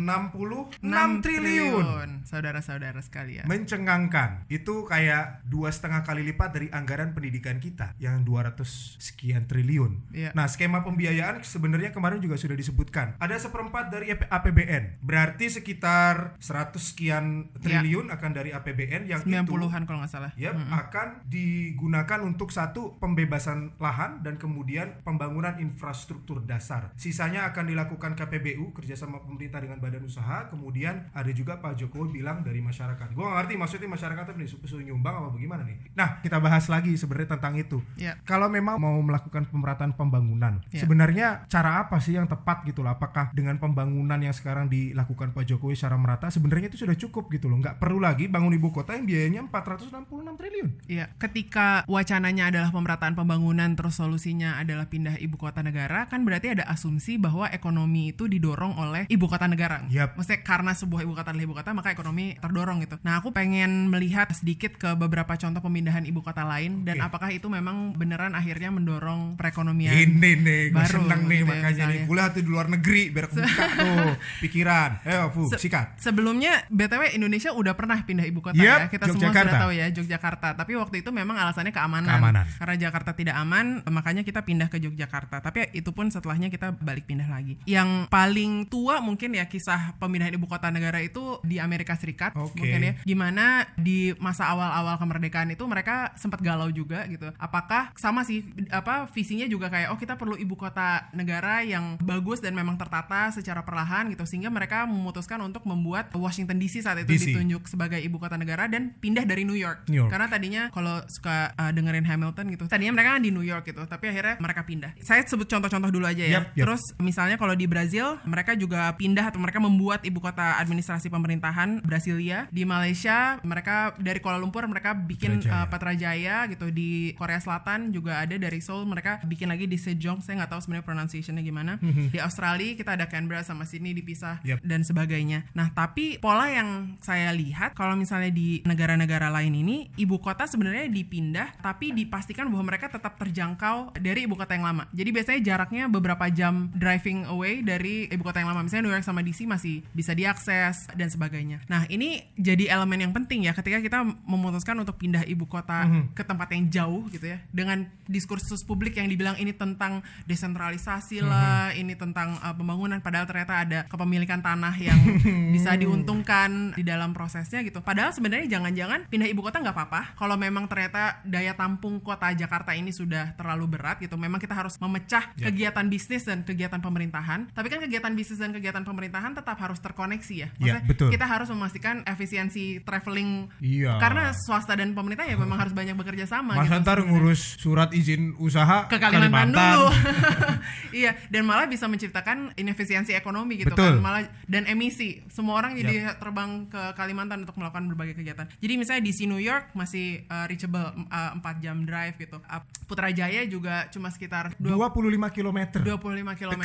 triliun 1.21 2.09
Saudara-saudara 2.23 3.01
sekalian. 3.01 3.45
mencengangkan 3.45 4.45
itu 4.47 4.85
kayak 4.85 5.43
dua 5.45 5.69
setengah 5.69 6.01
kali 6.01 6.23
lipat 6.25 6.51
dari 6.53 6.69
anggaran 6.71 7.11
pendidikan 7.11 7.57
kita 7.57 7.97
yang 7.97 8.23
200 8.23 8.63
sekian 8.97 9.45
triliun 9.45 10.13
Iya. 10.13 10.31
nah 10.33 10.47
skema 10.47 10.81
pembiayaan 10.81 11.43
sebenarnya 11.43 11.91
kemarin 11.91 12.19
juga 12.19 12.37
sudah 12.37 12.55
disebutkan 12.55 13.17
ada 13.17 13.35
seperempat 13.35 13.89
dari 13.89 14.13
APBN 14.13 15.01
berarti 15.01 15.51
sekitar 15.51 16.37
100 16.39 16.77
sekian 16.77 17.25
triliun 17.59 18.11
akan 18.11 18.31
dari 18.31 18.51
APBN 18.51 19.03
yang 19.07 19.21
itu 19.21 19.51
90-an 19.51 19.83
kalau 19.85 19.99
nggak 20.01 20.13
salah. 20.13 20.33
ya 20.35 20.53
akan 20.53 21.27
digunakan 21.27 22.21
untuk 22.23 22.51
satu 22.51 22.95
pembebasan 22.99 23.75
lahan 23.79 24.21
dan 24.21 24.37
kemudian 24.37 25.01
pembangunan 25.03 25.59
infrastruktur 25.59 26.39
dasar. 26.41 26.93
Sisanya 26.95 27.49
akan 27.49 27.67
dilakukan 27.67 28.13
KPBU 28.15 28.71
kerjasama 28.73 29.10
pemerintah 29.19 29.59
dengan 29.59 29.83
badan 29.83 30.07
usaha. 30.07 30.47
Kemudian 30.47 31.11
ada 31.11 31.31
juga 31.35 31.59
Pak 31.59 31.75
Jokowi 31.75 32.23
bilang 32.23 32.47
dari 32.47 32.63
masyarakat. 32.63 33.11
Gue 33.11 33.27
ngerti 33.27 33.59
maksudnya 33.59 33.91
masyarakat 33.91 34.25
apa 34.31 34.39
nih 34.39 34.47
suruh 34.47 34.85
nyumbang 34.87 35.19
apa 35.19 35.29
bagaimana 35.35 35.67
nih? 35.67 35.91
Nah 35.99 36.23
kita 36.23 36.39
bahas 36.39 36.71
lagi 36.71 36.95
sebenarnya 36.95 37.35
tentang 37.35 37.59
itu. 37.59 37.83
Ya. 37.99 38.15
Kalau 38.23 38.47
memang 38.47 38.79
mau 38.79 38.95
melakukan 39.03 39.49
pemerataan 39.51 39.99
pembangunan, 39.99 40.63
Ya. 40.71 40.85
sebenarnya 40.85 41.49
cara 41.51 41.83
apa 41.83 41.99
sih 41.99 42.15
yang 42.15 42.29
tepat 42.31 42.63
gitu 42.69 42.85
loh? 42.85 42.93
Apakah 42.95 43.33
dengan 43.33 43.57
pembangunan 43.57 44.21
yang 44.21 44.37
sekarang 44.37 44.69
dilakukan 44.69 45.33
Pak 45.33 45.49
Jokowi 45.49 45.75
secara 45.75 45.97
merata 45.97 46.29
sebenarnya 46.29 46.69
itu 46.69 46.85
sudah 46.85 46.95
cukup 46.95 47.33
gitu 47.33 47.49
loh? 47.49 47.59
Nggak 47.59 47.81
perlu 47.81 47.99
lagi 47.99 48.29
bangun 48.29 48.53
ibu 48.53 48.69
kota 48.69 48.93
yang 48.93 49.09
biayanya 49.09 49.41
466 49.49 50.37
triliun. 50.37 50.69
Iya, 50.91 51.09
ketika 51.17 51.83
wacananya 51.89 52.53
adalah 52.53 52.69
pemerataan 52.69 53.17
pembangunan 53.17 53.73
terus 53.73 53.97
solusinya 53.97 54.61
adalah 54.61 54.93
pindah 54.93 55.17
ibu 55.17 55.41
kota 55.41 55.65
negara, 55.65 56.05
kan 56.13 56.27
berarti 56.29 56.53
ada 56.53 56.69
asumsi 56.69 57.17
bahwa 57.17 57.49
ekonomi 57.49 58.13
itu 58.13 58.29
didorong 58.29 58.77
oleh 58.77 59.00
ibu 59.07 59.25
kota 59.31 59.47
negara. 59.47 59.87
Yap. 59.89 60.19
Maksudnya 60.19 60.41
karena 60.43 60.73
sebuah 60.75 61.01
ibu 61.07 61.13
kota 61.15 61.31
adalah 61.31 61.45
ibu 61.47 61.55
kota, 61.55 61.71
maka 61.73 61.89
ekonomi 61.95 62.35
terdorong 62.37 62.83
gitu. 62.83 62.97
Nah, 63.01 63.23
aku 63.23 63.31
pengen 63.31 63.89
melihat 63.89 64.29
sedikit 64.35 64.77
ke 64.77 64.93
beberapa 64.93 65.33
contoh 65.39 65.63
pemindahan 65.63 66.05
ibu 66.05 66.21
kota 66.21 66.43
lain 66.43 66.83
dan 66.85 67.01
Oke. 67.01 67.07
apakah 67.07 67.31
itu 67.31 67.47
memang 67.47 67.95
beneran 67.95 68.35
akhirnya 68.35 68.69
mendorong 68.69 69.39
perekonomian. 69.39 69.95
Ini 69.95 70.31
nih, 70.41 70.63
gue 70.73 70.77
baru 70.77 70.97
seneng 71.07 71.21
nih 71.25 71.39
gitu 71.39 71.47
ya, 71.47 71.51
makanya 71.51 71.71
nih 71.71 71.87
misalnya. 71.87 72.09
kuliah 72.11 72.29
tuh 72.33 72.43
di 72.43 72.51
luar 72.51 72.67
negeri 72.69 73.03
biar 73.11 73.27
kebuka 73.31 73.65
tuh 73.79 74.11
pikiran. 74.43 74.91
Ayo, 75.07 75.23
Fu, 75.31 75.41
Se- 75.47 75.61
sikat. 75.61 75.87
Sebelumnya 76.01 76.65
BTW 76.69 77.15
Indonesia 77.15 77.51
udah 77.55 77.75
pernah 77.79 77.99
pindah 78.03 78.27
ibu 78.27 78.41
kota 78.43 78.59
Yep, 78.59 78.67
ya. 78.67 78.77
Kita 78.91 79.05
semua 79.07 79.31
sudah 79.31 79.61
tahu 79.63 79.73
ya 79.73 79.87
Yogyakarta. 79.89 80.49
Tapi 80.59 80.73
waktu 80.75 80.97
itu 81.07 81.11
memang 81.15 81.37
alasannya 81.39 81.71
keamanan. 81.71 82.11
Keamanan. 82.11 82.45
Karena 82.59 82.75
Jakarta 82.77 83.11
tidak 83.15 83.37
aman, 83.39 83.87
makanya 83.87 84.23
kita 84.27 84.43
pindah 84.43 84.67
ke 84.67 84.83
Yogyakarta. 84.83 85.39
Tapi 85.39 85.71
itu 85.73 85.91
pun 85.95 86.11
setelahnya 86.11 86.51
kita 86.51 86.75
balik 86.75 87.07
pindah 87.07 87.29
lagi. 87.31 87.55
Yang 87.65 88.11
paling 88.11 88.67
tua 88.67 88.90
mungkin 88.99 89.39
ya 89.39 89.47
kisah 89.47 89.95
pemindahan 90.03 90.35
ibu 90.35 90.51
kota 90.51 90.75
negara 90.75 90.99
itu 90.99 91.39
di 91.47 91.63
Amerika 91.63 91.95
Serikat 91.95 92.35
Oke. 92.35 92.59
mungkin 92.59 92.81
ya. 92.83 92.93
Gimana 93.07 93.71
di 93.79 94.11
masa 94.19 94.51
awal-awal 94.51 94.99
kemerdekaan 94.99 95.55
itu 95.55 95.63
mereka 95.71 96.11
sempat 96.19 96.43
galau 96.43 96.67
juga 96.75 97.07
gitu. 97.07 97.31
Apakah 97.39 97.95
sama 97.95 98.27
sih 98.27 98.43
apa 98.75 99.07
visinya 99.15 99.47
juga 99.47 99.71
kayak 99.71 99.95
oh 99.95 99.99
kita 100.01 100.19
perlu 100.19 100.35
ibu 100.35 100.59
kota 100.59 101.07
negara 101.15 101.63
yang 101.63 101.95
bagus 102.03 102.43
dan 102.43 102.59
memang 102.59 102.75
tertata 102.75 103.31
secara 103.31 103.63
perlahan 103.63 104.11
gitu 104.11 104.27
sehingga 104.27 104.51
mereka 104.51 104.89
memutuskan 104.89 105.39
untuk 105.45 105.69
membuat 105.69 106.11
Washington 106.17 106.57
DC 106.57 106.83
saat 106.83 107.05
itu 107.05 107.13
DC. 107.13 107.37
ditunjuk 107.37 107.69
sebagai 107.69 108.01
ibu 108.01 108.17
kota 108.17 108.41
negara 108.41 108.71
dan 108.71 108.97
pindah 108.97 109.29
dari 109.29 109.45
New 109.45 109.59
York. 109.59 109.91
New 109.91 110.07
York. 110.07 110.11
Karena 110.11 110.27
tadinya 110.31 110.63
kalau 110.73 111.03
suka 111.11 111.53
uh, 111.59 111.71
dengerin 111.75 112.07
Hamilton 112.07 112.47
gitu, 112.55 112.65
tadinya 112.71 112.95
mereka 112.95 113.19
kan 113.19 113.23
di 113.23 113.31
New 113.35 113.45
York 113.45 113.67
gitu, 113.67 113.83
tapi 113.85 114.09
akhirnya 114.09 114.39
mereka 114.39 114.63
pindah. 114.65 114.95
Saya 115.03 115.27
sebut 115.27 115.51
contoh-contoh 115.51 115.91
dulu 115.91 116.07
aja 116.07 116.23
ya. 116.23 116.33
Yap, 116.41 116.45
yap. 116.55 116.65
Terus 116.65 116.83
misalnya 117.03 117.37
kalau 117.37 117.59
di 117.59 117.67
Brazil, 117.67 118.23
mereka 118.23 118.55
juga 118.55 118.70
pindah 118.77 119.35
atau 119.35 119.41
mereka 119.43 119.59
membuat 119.59 120.05
ibu 120.07 120.23
kota 120.23 120.61
administrasi 120.61 121.11
pemerintahan 121.11 121.83
Brasilia. 121.83 122.47
Di 122.53 122.63
Malaysia, 122.63 123.43
mereka 123.43 123.95
dari 123.99 124.23
Kuala 124.23 124.39
Lumpur 124.39 124.63
mereka 124.71 124.95
bikin 124.95 125.41
Putrajaya. 125.41 125.65
uh, 125.65 125.67
Putrajaya 125.67 126.37
gitu. 126.53 126.67
Di 126.71 127.17
Korea 127.19 127.41
Selatan 127.41 127.91
juga 127.91 128.23
ada 128.23 128.37
dari 128.37 128.61
Seoul 128.61 128.87
mereka 128.87 129.19
bikin 129.27 129.51
lagi 129.51 129.67
di 129.67 129.81
Sejong. 129.81 130.21
Saya 130.21 130.45
nggak 130.45 130.51
tahu 130.53 130.61
sebenarnya 130.63 130.87
pronunciationnya 130.87 131.43
gimana. 131.43 131.81
Di 131.83 132.19
Australia 132.21 132.77
kita 132.77 132.95
ada 132.95 133.07
Canberra 133.09 133.43
sama 133.43 133.65
Sydney 133.65 133.97
dipisah 133.97 134.43
Yap. 134.45 134.61
dan 134.63 134.85
sebagainya. 134.85 135.49
Nah, 135.57 135.73
tapi 135.73 136.21
pola 136.21 136.51
yang 136.53 137.01
saya 137.01 137.33
lihat 137.33 137.73
kalau 137.73 137.97
misalnya 137.97 138.29
di 138.31 138.61
negara-negara 138.69 139.33
lain 139.33 139.57
ini 139.57 139.89
ibu 139.97 140.21
kota 140.21 140.45
sebenarnya 140.45 140.91
dipindah 140.93 141.57
tapi 141.65 141.97
dipastikan 141.97 142.47
bahwa 142.53 142.69
mereka 142.71 142.93
tetap 142.93 143.17
terjangkau 143.17 143.97
dari 143.97 144.29
ibu 144.29 144.37
kota 144.37 144.55
yang 144.55 144.67
lama. 144.69 144.85
Jadi 144.93 145.11
biasanya 145.11 145.41
jaraknya 145.41 145.85
beberapa 145.89 146.29
jam 146.29 146.69
driving 146.77 147.27
away 147.27 147.65
dari 147.65 148.07
ibu 148.11 148.23
kota 148.23 148.43
yang 148.43 148.53
lama. 148.53 148.60
Misalnya 148.63 148.85
New 148.87 148.95
York 148.95 149.05
sama 149.05 149.21
DC 149.21 149.45
masih 149.45 149.83
bisa 149.91 150.13
diakses 150.13 150.87
dan 150.93 151.09
sebagainya. 151.09 151.61
Nah, 151.67 151.85
ini 151.87 152.25
jadi 152.35 152.71
elemen 152.71 153.01
yang 153.01 153.13
penting 153.13 153.45
ya 153.45 153.53
ketika 153.53 153.79
kita 153.79 153.99
memutuskan 154.25 154.77
untuk 154.77 154.97
pindah 154.97 155.25
ibu 155.25 155.45
kota 155.45 155.85
ke 156.13 156.23
tempat 156.23 156.49
yang 156.51 156.69
jauh 156.69 157.03
gitu 157.09 157.27
ya. 157.27 157.39
Dengan 157.51 157.87
diskursus 158.07 158.63
publik 158.63 158.97
yang 158.97 159.07
dibilang 159.07 159.37
ini 159.37 159.53
tentang 159.53 160.03
desentralisasi 160.25 161.21
lah, 161.21 161.71
ini 161.77 161.95
tentang 161.95 162.41
uh, 162.41 162.57
pembangunan 162.57 162.99
padahal 162.99 163.29
ternyata 163.29 163.55
ada 163.63 163.79
kepemilikan 163.87 164.41
tanah 164.41 164.75
yang 164.77 164.99
bisa 165.55 165.77
diuntungkan 165.77 166.75
di 166.75 166.83
dalam 166.83 167.13
prosesnya 167.13 167.61
gitu. 167.63 167.79
Padahal 167.81 168.11
sebenarnya 168.11 168.51
jangan-jangan 168.51 169.07
pindah 169.07 169.29
ibu 169.29 169.45
kota 169.45 169.61
nggak 169.61 169.77
apa-apa. 169.77 170.03
Kalau 170.17 170.35
memang 170.35 170.67
ternyata 170.67 171.21
daya 171.23 171.55
tampung 171.55 172.01
kota 172.01 172.33
Jakarta 172.33 172.73
ini 172.73 172.91
sudah 172.91 173.37
terlalu 173.37 173.79
berat 173.79 174.01
gitu, 174.01 174.17
memang 174.17 174.41
kita 174.41 174.57
harus 174.57 174.75
memecah 174.81 175.23
Ya. 175.37 175.49
kegiatan 175.49 175.87
bisnis 175.87 176.27
dan 176.27 176.43
kegiatan 176.43 176.81
pemerintahan. 176.81 177.53
Tapi 177.55 177.67
kan 177.71 177.79
kegiatan 177.81 178.13
bisnis 178.13 178.41
dan 178.41 178.50
kegiatan 178.53 178.83
pemerintahan 178.83 179.33
tetap 179.35 179.57
harus 179.59 179.79
terkoneksi 179.79 180.35
ya. 180.35 180.49
Ya, 180.49 180.49
Maksudnya 180.59 180.83
betul. 180.87 181.09
kita 181.13 181.27
harus 181.27 181.49
memastikan 181.51 182.03
efisiensi 182.05 182.83
traveling 182.83 183.49
Iya. 183.61 183.99
karena 183.99 184.33
swasta 184.35 184.75
dan 184.77 184.93
pemerintah 184.93 185.27
ya 185.27 185.37
memang 185.37 185.59
harus 185.59 185.75
banyak 185.75 185.95
bekerja 185.95 186.27
sama 186.27 186.57
Masa 186.59 186.79
gitu. 186.79 186.83
ntar 186.85 186.99
ngurus 187.05 187.59
surat 187.59 187.91
izin 187.93 188.35
usaha 188.39 188.87
ke 188.89 188.97
Kalimantan, 188.99 189.77
dulu. 189.79 189.89
iya, 191.01 191.17
dan 191.29 191.43
malah 191.47 191.67
bisa 191.67 191.87
menciptakan 191.87 192.55
inefisiensi 192.55 193.13
ekonomi 193.15 193.61
gitu 193.61 193.73
Betul. 193.75 193.99
kan. 193.99 194.05
Malah 194.05 194.23
dan 194.47 194.67
emisi. 194.67 195.23
Semua 195.31 195.59
orang 195.61 195.77
jadi 195.77 196.17
terbang 196.19 196.67
ke 196.69 196.83
Kalimantan 196.95 197.45
untuk 197.45 197.57
melakukan 197.59 197.87
berbagai 197.91 198.15
kegiatan. 198.19 198.47
Jadi 198.61 198.75
misalnya 198.77 199.03
di 199.05 199.13
si 199.13 199.25
New 199.27 199.41
York 199.41 199.73
masih 199.75 200.25
uh, 200.29 200.47
reachable 200.47 200.85
uh, 201.11 201.39
4 201.39 201.65
jam 201.65 201.83
drive 201.85 202.17
gitu. 202.19 202.39
Uh, 202.47 202.63
Putrajaya 202.87 203.47
juga 203.47 203.87
cuma 203.95 204.11
sekitar 204.11 204.51
20 204.59 204.75
25 204.75 205.31
km. 205.31 205.59
25 205.83 206.41
km 206.41 206.65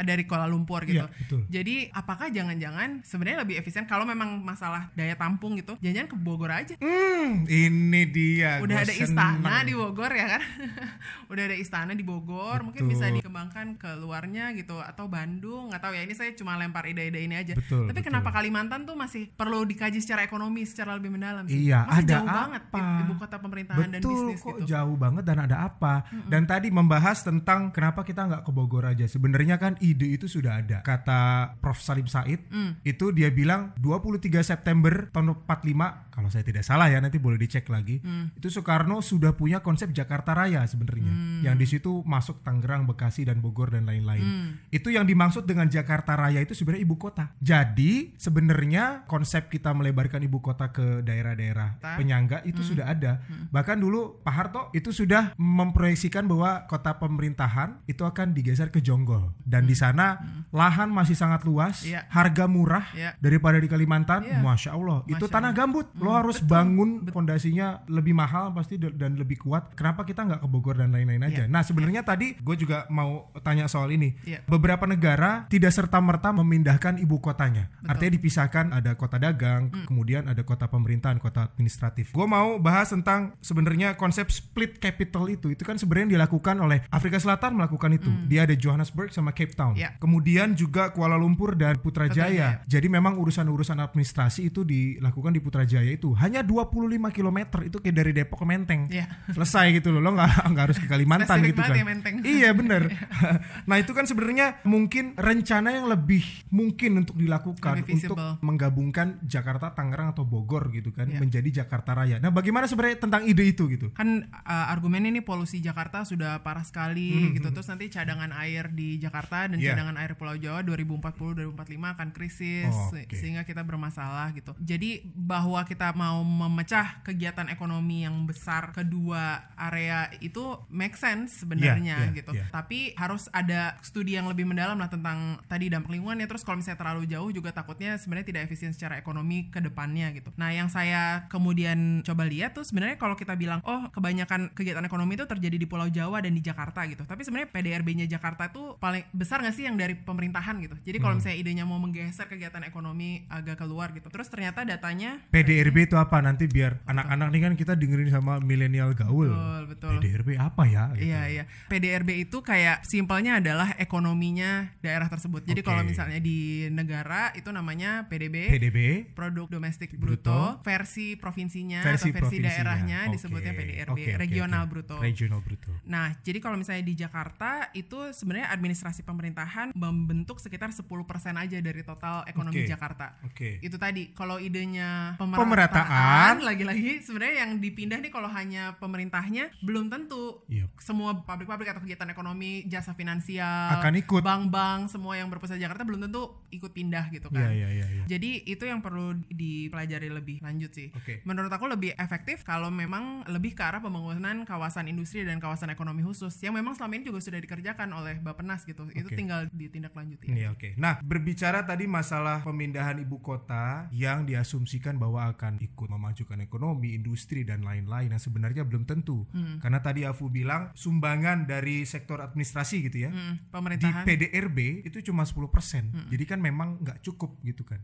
dari 0.00 0.22
Kuala 0.24 0.48
Lumpur 0.48 0.82
gitu. 0.88 1.04
Iya, 1.04 1.25
betul. 1.26 1.42
Jadi 1.50 1.90
apakah 1.90 2.30
jangan-jangan 2.30 3.02
sebenarnya 3.02 3.42
lebih 3.42 3.58
efisien 3.58 3.82
kalau 3.90 4.06
memang 4.06 4.38
masalah 4.46 4.94
daya 4.94 5.18
tampung 5.18 5.58
gitu, 5.58 5.74
jangan-jangan 5.82 6.10
ke 6.14 6.18
Bogor 6.22 6.50
aja. 6.54 6.74
Hmm, 6.78 7.42
ini 7.50 8.02
dia. 8.06 8.62
Udah 8.62 8.86
ada 8.86 8.94
seneng. 8.94 9.10
istana 9.10 9.54
di 9.66 9.74
Bogor 9.74 10.12
ya 10.14 10.26
kan? 10.38 10.42
Udah 11.34 11.42
ada 11.50 11.56
istana 11.58 11.92
di 11.98 12.06
Bogor, 12.06 12.62
mungkin 12.62 12.86
Betul. 12.86 12.92
bisa 12.94 13.10
dikembangkan 13.10 13.66
ke 13.74 13.90
luarnya 13.98 14.54
gitu 14.54 14.78
atau 14.78 15.10
Bandung, 15.10 15.74
nggak 15.74 15.82
tahu 15.82 15.92
ya. 15.98 16.06
Ini 16.06 16.14
saya 16.14 16.30
cuma 16.38 16.54
lempar 16.54 16.86
ide-ide 16.86 17.18
ini 17.18 17.34
aja. 17.34 17.58
Betul, 17.58 17.90
Tapi 17.90 17.98
betul. 17.98 18.06
kenapa 18.14 18.30
Kalimantan 18.30 18.86
tuh 18.86 18.94
masih 18.94 19.26
perlu 19.34 19.66
dikaji 19.66 19.98
secara 19.98 20.22
ekonomi 20.22 20.62
secara 20.62 20.94
lebih 20.94 21.10
mendalam 21.10 21.50
sih? 21.50 21.66
Iya, 21.66 21.82
masih 21.82 21.98
ada 21.98 22.12
jauh 22.14 22.28
apa? 22.30 22.36
banget 22.38 22.62
ibu 22.76 23.14
kota 23.18 23.36
pemerintahan 23.42 23.88
dan 23.90 24.00
Betul, 24.00 24.12
bisnis 24.14 24.40
kok 24.44 24.56
gitu. 24.62 24.68
jauh 24.70 24.96
banget 24.96 25.24
dan 25.26 25.38
ada 25.42 25.56
apa? 25.66 25.94
Dan 26.28 26.42
tadi 26.44 26.68
membahas 26.70 27.18
tentang 27.26 27.74
kenapa 27.74 28.06
kita 28.06 28.28
nggak 28.28 28.42
ke 28.46 28.50
Bogor 28.52 28.84
aja. 28.86 29.06
Sebenarnya 29.08 29.56
kan 29.56 29.74
ide 29.82 30.14
itu 30.14 30.28
sudah 30.28 30.60
ada. 30.60 30.78
Kata 30.84 31.15
Prof. 31.60 31.78
Salim 31.78 32.08
Said 32.08 32.40
itu 32.82 33.06
dia 33.12 33.30
bilang 33.30 33.76
23 33.78 34.42
September 34.42 35.06
tahun 35.12 35.38
45 35.44 36.10
kalau 36.10 36.28
saya 36.32 36.42
tidak 36.42 36.64
salah 36.64 36.88
ya 36.88 36.98
nanti 36.98 37.20
boleh 37.20 37.36
dicek 37.36 37.68
lagi 37.68 38.00
itu 38.32 38.48
Soekarno 38.48 39.04
sudah 39.04 39.36
punya 39.36 39.60
konsep 39.60 39.92
Jakarta 39.92 40.32
Raya 40.32 40.64
sebenarnya 40.66 41.12
yang 41.46 41.54
di 41.60 41.68
situ 41.68 42.02
masuk 42.02 42.42
Tangerang 42.42 42.88
Bekasi 42.88 43.22
dan 43.28 43.38
Bogor 43.38 43.70
dan 43.70 43.86
lain-lain. 43.86 44.56
Itu 44.72 44.90
yang 44.90 45.06
dimaksud 45.06 45.46
dengan 45.46 45.70
Jakarta 45.70 46.16
Raya 46.16 46.42
itu 46.42 46.56
sebenarnya 46.56 46.82
ibu 46.82 46.96
kota. 46.96 47.30
Jadi 47.38 48.16
sebenarnya 48.16 49.06
konsep 49.06 49.46
kita 49.52 49.70
melebarkan 49.76 50.24
ibu 50.24 50.42
kota 50.42 50.74
ke 50.74 51.06
daerah-daerah 51.06 51.78
penyangga 52.00 52.42
itu 52.48 52.64
sudah 52.64 52.90
ada. 52.90 53.22
Bahkan 53.52 53.78
dulu 53.78 54.18
Pak 54.26 54.34
Harto 54.34 54.62
itu 54.74 54.90
sudah 54.90 55.36
memproyeksikan 55.38 56.26
bahwa 56.26 56.66
kota 56.66 56.98
pemerintahan 56.98 57.84
itu 57.86 58.02
akan 58.02 58.34
digeser 58.34 58.72
ke 58.74 58.82
Jonggol. 58.82 59.36
Dan 59.44 59.68
di 59.68 59.78
sana 59.78 60.18
lahan 60.50 60.90
masih 60.90 61.05
sangat 61.12 61.44
luas 61.44 61.84
Iya. 61.84 62.08
harga 62.08 62.44
murah 62.46 62.88
Iya. 62.90 63.14
daripada 63.16 63.56
di 63.56 63.68
Kalimantan 63.68 64.24
Iya. 64.24 64.40
masya 64.40 64.70
Allah 64.72 65.04
itu 65.04 65.20
Masya 65.20 65.30
tanah 65.30 65.50
Allah. 65.50 65.60
gambut 65.60 65.86
lo 65.94 66.10
harus 66.10 66.40
bangun 66.40 67.04
fondasinya 67.06 67.66
lebih 67.86 68.12
mahal 68.12 68.50
pasti 68.50 68.74
dan 68.76 69.14
lebih 69.14 69.38
kuat 69.38 69.74
kenapa 69.74 70.02
kita 70.02 70.22
nggak 70.22 70.40
ke 70.40 70.48
Bogor 70.48 70.76
dan 70.76 70.90
lain-lain 70.90 71.22
aja 71.22 71.44
Iya. 71.44 71.46
nah 71.46 71.60
sebenarnya 71.60 72.00
tadi 72.00 72.34
gue 72.34 72.56
juga 72.56 72.88
mau 72.88 73.28
tanya 73.40 73.66
soal 73.66 73.90
ini 73.90 74.16
Iya. 74.22 74.40
beberapa 74.44 74.84
negara 74.84 75.44
tidak 75.46 75.70
serta 75.70 75.98
merta 75.98 76.30
memindahkan 76.30 76.96
ibu 76.96 77.18
kotanya 77.18 77.68
artinya 77.84 78.12
dipisahkan 78.12 78.72
ada 78.72 78.94
kota 78.94 79.16
dagang 79.16 79.68
Hmm. 79.68 79.84
kemudian 79.84 80.24
ada 80.24 80.40
kota 80.40 80.64
pemerintahan 80.64 81.18
kota 81.18 81.46
administratif 81.46 82.10
gue 82.10 82.26
mau 82.26 82.56
bahas 82.56 82.88
tentang 82.88 83.34
sebenarnya 83.40 83.92
konsep 83.94 84.28
split 84.28 84.78
capital 84.78 85.26
itu 85.26 85.48
itu 85.48 85.60
kan 85.60 85.74
sebenarnya 85.74 86.16
dilakukan 86.16 86.56
oleh 86.56 86.86
Afrika 86.88 87.18
Selatan 87.18 87.52
melakukan 87.54 87.90
itu 87.92 88.08
dia 88.24 88.44
ada 88.44 88.54
Johannesburg 88.54 89.10
sama 89.10 89.32
Cape 89.32 89.52
Town 89.52 89.64
Hmm. 89.68 89.82
Iya. 89.82 89.90
kemudian 89.98 90.48
juga 90.52 90.94
Kuala 90.96 91.14
Lumpur 91.14 91.52
dan 91.52 91.76
Putrajaya 91.76 92.16
Putrajaya. 92.16 92.48
jadi 92.64 92.86
memang 92.88 93.14
urusan-urusan 93.16 93.76
administrasi 93.78 94.48
itu 94.48 94.64
dilakukan 94.64 95.30
di 95.30 95.38
Putrajaya 95.38 95.90
itu 95.90 96.16
hanya 96.16 96.40
25 96.40 96.72
km 97.10 97.38
itu 97.62 97.76
kayak 97.76 97.94
dari 97.94 98.12
Depok 98.12 98.38
ke 98.38 98.46
Menteng. 98.46 98.88
Iya. 98.88 99.04
Selesai 99.28 99.76
gitu 99.76 99.90
loh. 99.90 100.00
Lo 100.00 100.10
nggak 100.10 100.30
nggak 100.50 100.64
harus 100.64 100.78
ke 100.78 100.86
Kalimantan 100.86 101.36
gitu 101.44 101.60
kan. 101.60 101.70
ya, 101.70 101.84
Menteng. 101.84 102.14
Iya 102.22 102.50
bener. 102.50 102.82
nah 103.68 103.76
itu 103.76 103.92
kan 103.92 104.04
sebenarnya 104.04 104.62
mungkin 104.62 105.12
rencana 105.14 105.68
yang 105.70 105.86
lebih 105.86 106.24
mungkin 106.48 106.96
untuk 106.98 107.16
dilakukan 107.16 107.82
untuk 107.82 108.16
menggabungkan 108.40 109.20
Jakarta, 109.22 109.70
Tangerang 109.70 110.10
atau 110.10 110.22
Bogor 110.22 110.70
gitu 110.70 110.88
kan 110.90 111.04
Iya. 111.06 111.18
menjadi 111.18 111.48
Jakarta 111.60 111.92
Raya. 111.92 112.16
Nah 112.16 112.30
bagaimana 112.30 112.64
sebenarnya 112.64 112.96
tentang 112.98 113.22
ide 113.22 113.44
itu 113.44 113.66
gitu? 113.66 113.92
kan 113.92 114.08
uh, 114.26 114.66
argumennya 114.68 115.10
ini 115.10 115.20
polusi 115.20 115.58
Jakarta 115.58 116.02
sudah 116.02 116.40
parah 116.40 116.62
sekali 116.62 117.32
gitu 117.32 117.50
terus 117.50 117.66
nanti 117.66 117.86
cadangan 117.86 118.30
air 118.36 118.70
di 118.70 118.96
Jakarta 118.96 119.44
dan 119.44 119.56
Hmm, 119.56 119.62
Iya. 119.62 119.72
cadangan 119.72 119.96
air 119.96 120.12
Pulau 120.14 120.36
Jawa 120.36 120.60
2040-2045 120.86 121.94
akan 121.94 122.08
krisis 122.10 122.70
Oh, 122.70 122.94
oke. 122.94 123.14
sehingga 123.14 123.42
kita 123.42 123.62
bermasalah 123.62 124.30
gitu. 124.32 124.54
Jadi 124.58 125.02
bahwa 125.12 125.62
kita 125.62 125.92
mau 125.92 126.22
memecah 126.22 127.02
kegiatan 127.02 127.46
ekonomi 127.48 128.02
yang 128.02 128.24
besar 128.24 128.70
kedua 128.72 129.44
area 129.54 130.08
itu 130.18 130.42
make 130.68 130.96
sense 130.96 131.42
sebenarnya 131.42 131.98
Iya, 132.02 132.10
iya, 132.10 132.16
gitu. 132.16 132.32
iya. 132.32 132.46
tapi 132.48 132.92
harus 132.94 133.28
ada 133.30 133.76
studi 133.80 134.14
yang 134.14 134.26
lebih 134.26 134.46
mendalam 134.46 134.76
lah 134.76 134.88
tentang 134.88 135.38
tadi 135.46 135.68
dampak 135.68 135.92
lingkungan 135.92 136.18
ya. 136.18 136.26
Terus 136.26 136.42
kalau 136.42 136.58
misalnya 136.58 136.80
terlalu 136.80 137.02
jauh 137.06 137.30
juga 137.30 137.50
takutnya 137.52 137.96
sebenarnya 137.96 138.26
tidak 138.26 138.42
efisien 138.48 138.72
secara 138.72 138.96
ekonomi 138.96 139.48
ke 139.48 139.60
depannya 139.60 140.10
gitu. 140.12 140.30
Nah 140.36 140.50
yang 140.50 140.66
saya 140.68 141.26
kemudian 141.30 142.02
coba 142.02 142.26
lihat 142.26 142.52
tuh 142.52 142.64
sebenarnya 142.64 142.96
kalau 142.96 143.14
kita 143.14 143.36
bilang 143.36 143.60
oh 143.62 143.86
kebanyakan 143.92 144.50
kegiatan 144.52 144.82
ekonomi 144.82 145.14
itu 145.14 145.24
terjadi 145.24 145.56
di 145.56 145.66
Pulau 145.66 145.86
Jawa 145.86 146.18
dan 146.20 146.32
di 146.32 146.42
Jakarta 146.42 146.82
gitu. 146.86 147.04
Tapi 147.04 147.22
sebenarnya 147.22 147.50
PDRB-nya 147.52 148.06
Jakarta 148.08 148.50
tuh 148.50 148.74
paling 148.78 149.06
besar 149.12 149.38
nggak 149.40 149.54
sih 149.54 149.64
yang 149.64 149.76
dari 149.76 149.94
pemerintahan 149.94 150.58
gitu 150.58 150.65
jadi 150.82 150.98
kalau 150.98 151.14
misalnya 151.20 151.38
idenya 151.38 151.64
mau 151.68 151.78
menggeser 151.78 152.26
kegiatan 152.26 152.66
ekonomi 152.66 153.22
agak 153.30 153.62
keluar 153.62 153.94
gitu 153.94 154.10
terus 154.10 154.26
ternyata 154.26 154.66
datanya 154.66 155.22
PDRB 155.30 155.86
itu 155.92 155.96
apa 156.00 156.18
nanti 156.18 156.50
biar 156.50 156.82
anak-anak 156.88 157.28
nih 157.30 157.40
kan 157.46 157.52
kita 157.54 157.72
dengerin 157.76 158.10
sama 158.10 158.40
milenial 158.40 158.96
gaul. 158.96 159.28
betul 159.28 159.76
betul 159.76 159.92
PDRB 160.00 160.28
apa 160.40 160.62
ya? 160.64 160.84
Gitu. 160.96 161.12
Iya 161.12 161.22
iya. 161.28 161.44
PDRB 161.68 162.10
itu 162.24 162.40
kayak 162.40 162.80
simpelnya 162.88 163.44
adalah 163.44 163.76
ekonominya 163.76 164.72
daerah 164.80 165.12
tersebut. 165.12 165.44
Jadi 165.44 165.60
Oke. 165.60 165.68
kalau 165.68 165.84
misalnya 165.84 166.16
di 166.16 166.66
negara 166.72 167.36
itu 167.36 167.52
namanya 167.52 168.08
PDB, 168.08 168.48
PDB 168.56 168.78
produk 169.12 169.46
domestik 169.52 169.92
Bruto. 169.92 170.32
bruto, 170.32 170.42
versi 170.64 171.20
provinsinya 171.20 171.84
versi 171.84 172.08
atau 172.08 172.16
versi 172.16 172.40
provinsinya. 172.40 172.48
daerahnya 172.48 172.98
Oke, 173.04 173.12
disebutnya 173.20 173.52
PDRB, 173.52 173.92
oke, 173.92 174.00
oke, 174.00 174.10
regional 174.16 174.62
oke. 174.64 174.70
bruto. 174.72 174.96
Regional 174.96 175.40
bruto. 175.44 175.72
Nah, 175.84 176.16
jadi 176.24 176.38
kalau 176.40 176.56
misalnya 176.56 176.84
di 176.88 176.94
Jakarta 176.96 177.68
itu 177.76 177.98
sebenarnya 178.16 178.48
administrasi 178.56 179.04
pemerintahan 179.04 179.76
membentuk 179.76 180.40
sekitar 180.40 180.55
10% 180.58 180.88
aja 181.36 181.58
dari 181.60 181.82
total 181.82 182.24
ekonomi 182.24 182.64
Oke. 182.64 182.68
Jakarta. 182.68 183.06
Oke. 183.22 183.60
Itu 183.60 183.76
tadi 183.76 184.10
kalau 184.10 184.36
idenya 184.36 185.14
Pemerataan. 185.16 185.40
pemerataan 185.42 186.34
lagi-lagi 186.40 187.02
sebenarnya 187.02 187.44
yang 187.44 187.58
dipindah 187.58 187.98
nih 187.98 188.08
kalau 188.08 188.28
hanya 188.28 188.74
pemerintahnya 188.76 189.52
belum 189.60 189.88
tentu 189.88 190.40
Iya. 190.48 190.70
semua 190.78 191.12
pabrik-pabrik 191.18 191.68
atau 191.68 191.82
kegiatan 191.82 192.08
ekonomi, 192.08 192.64
jasa 192.64 192.92
finansial, 192.92 193.76
Akan 193.76 193.92
ikut. 193.94 194.22
bank-bank, 194.22 194.88
semua 194.88 195.14
yang 195.14 195.28
berpusat 195.28 195.56
di 195.56 195.64
Jakarta 195.64 195.82
belum 195.82 196.00
tentu 196.00 196.22
ikut 196.48 196.70
pindah 196.70 197.10
gitu 197.10 197.28
kan. 197.28 197.50
Iya 197.50 197.52
iya 197.52 197.68
iya. 197.74 197.86
iya. 197.90 198.04
Jadi 198.06 198.46
itu 198.46 198.64
yang 198.64 198.80
perlu 198.80 199.12
dipelajari 199.28 200.08
lebih 200.08 200.40
lanjut 200.40 200.70
sih. 200.70 200.88
Oke. 200.94 201.20
Menurut 201.24 201.50
aku 201.50 201.66
lebih 201.66 201.92
efektif 201.96 202.42
kalau 202.42 202.70
memang 202.70 203.26
lebih 203.26 203.52
ke 203.52 203.62
arah 203.62 203.82
pembangunan 203.82 204.46
kawasan 204.46 204.86
industri 204.86 205.22
dan 205.22 205.36
kawasan 205.36 205.68
ekonomi 205.68 206.00
khusus 206.00 206.32
yang 206.40 206.54
memang 206.54 206.72
selama 206.72 206.96
ini 206.96 207.04
juga 207.04 207.18
sudah 207.18 207.36
dikerjakan 207.36 207.88
oleh 207.90 208.14
Bappenas 208.18 208.62
gitu. 208.62 208.86
Itu 208.92 209.08
Oke. 209.08 209.16
tinggal 209.16 209.50
ditindaklanjuti. 209.50 210.28
Oke. 210.52 210.74
Nah 210.78 211.00
berbicara 211.00 211.64
tadi 211.64 211.88
masalah 211.88 212.42
pemindahan 212.44 212.98
ibu 213.00 213.18
kota 213.22 213.90
yang 213.94 214.28
diasumsikan 214.28 215.00
bahwa 215.00 215.26
akan 215.32 215.58
ikut 215.62 215.88
memajukan 215.88 216.38
ekonomi, 216.42 216.94
industri 216.94 217.42
dan 217.42 217.64
lain-lain. 217.64 218.12
Nah 218.12 218.20
sebenarnya 218.20 218.62
belum 218.66 218.84
tentu. 218.84 219.26
Hmm. 219.32 219.58
Karena 219.58 219.80
tadi 219.80 220.06
Afu 220.06 220.28
bilang 220.30 220.70
sumbangan 220.76 221.48
dari 221.48 221.82
sektor 221.88 222.20
administrasi 222.22 222.86
gitu 222.90 223.08
ya. 223.08 223.10
Hmm, 223.10 223.40
Di 223.40 223.50
pemerintahan. 223.50 224.04
PDRB 224.04 224.86
itu 224.86 225.02
cuma 225.10 225.24
10%. 225.26 226.10
Jadi 226.12 226.24
kan 226.24 226.38
memang 226.38 226.82
nggak 226.82 227.02
cukup 227.02 227.38
gitu 227.42 227.66
kan. 227.66 227.80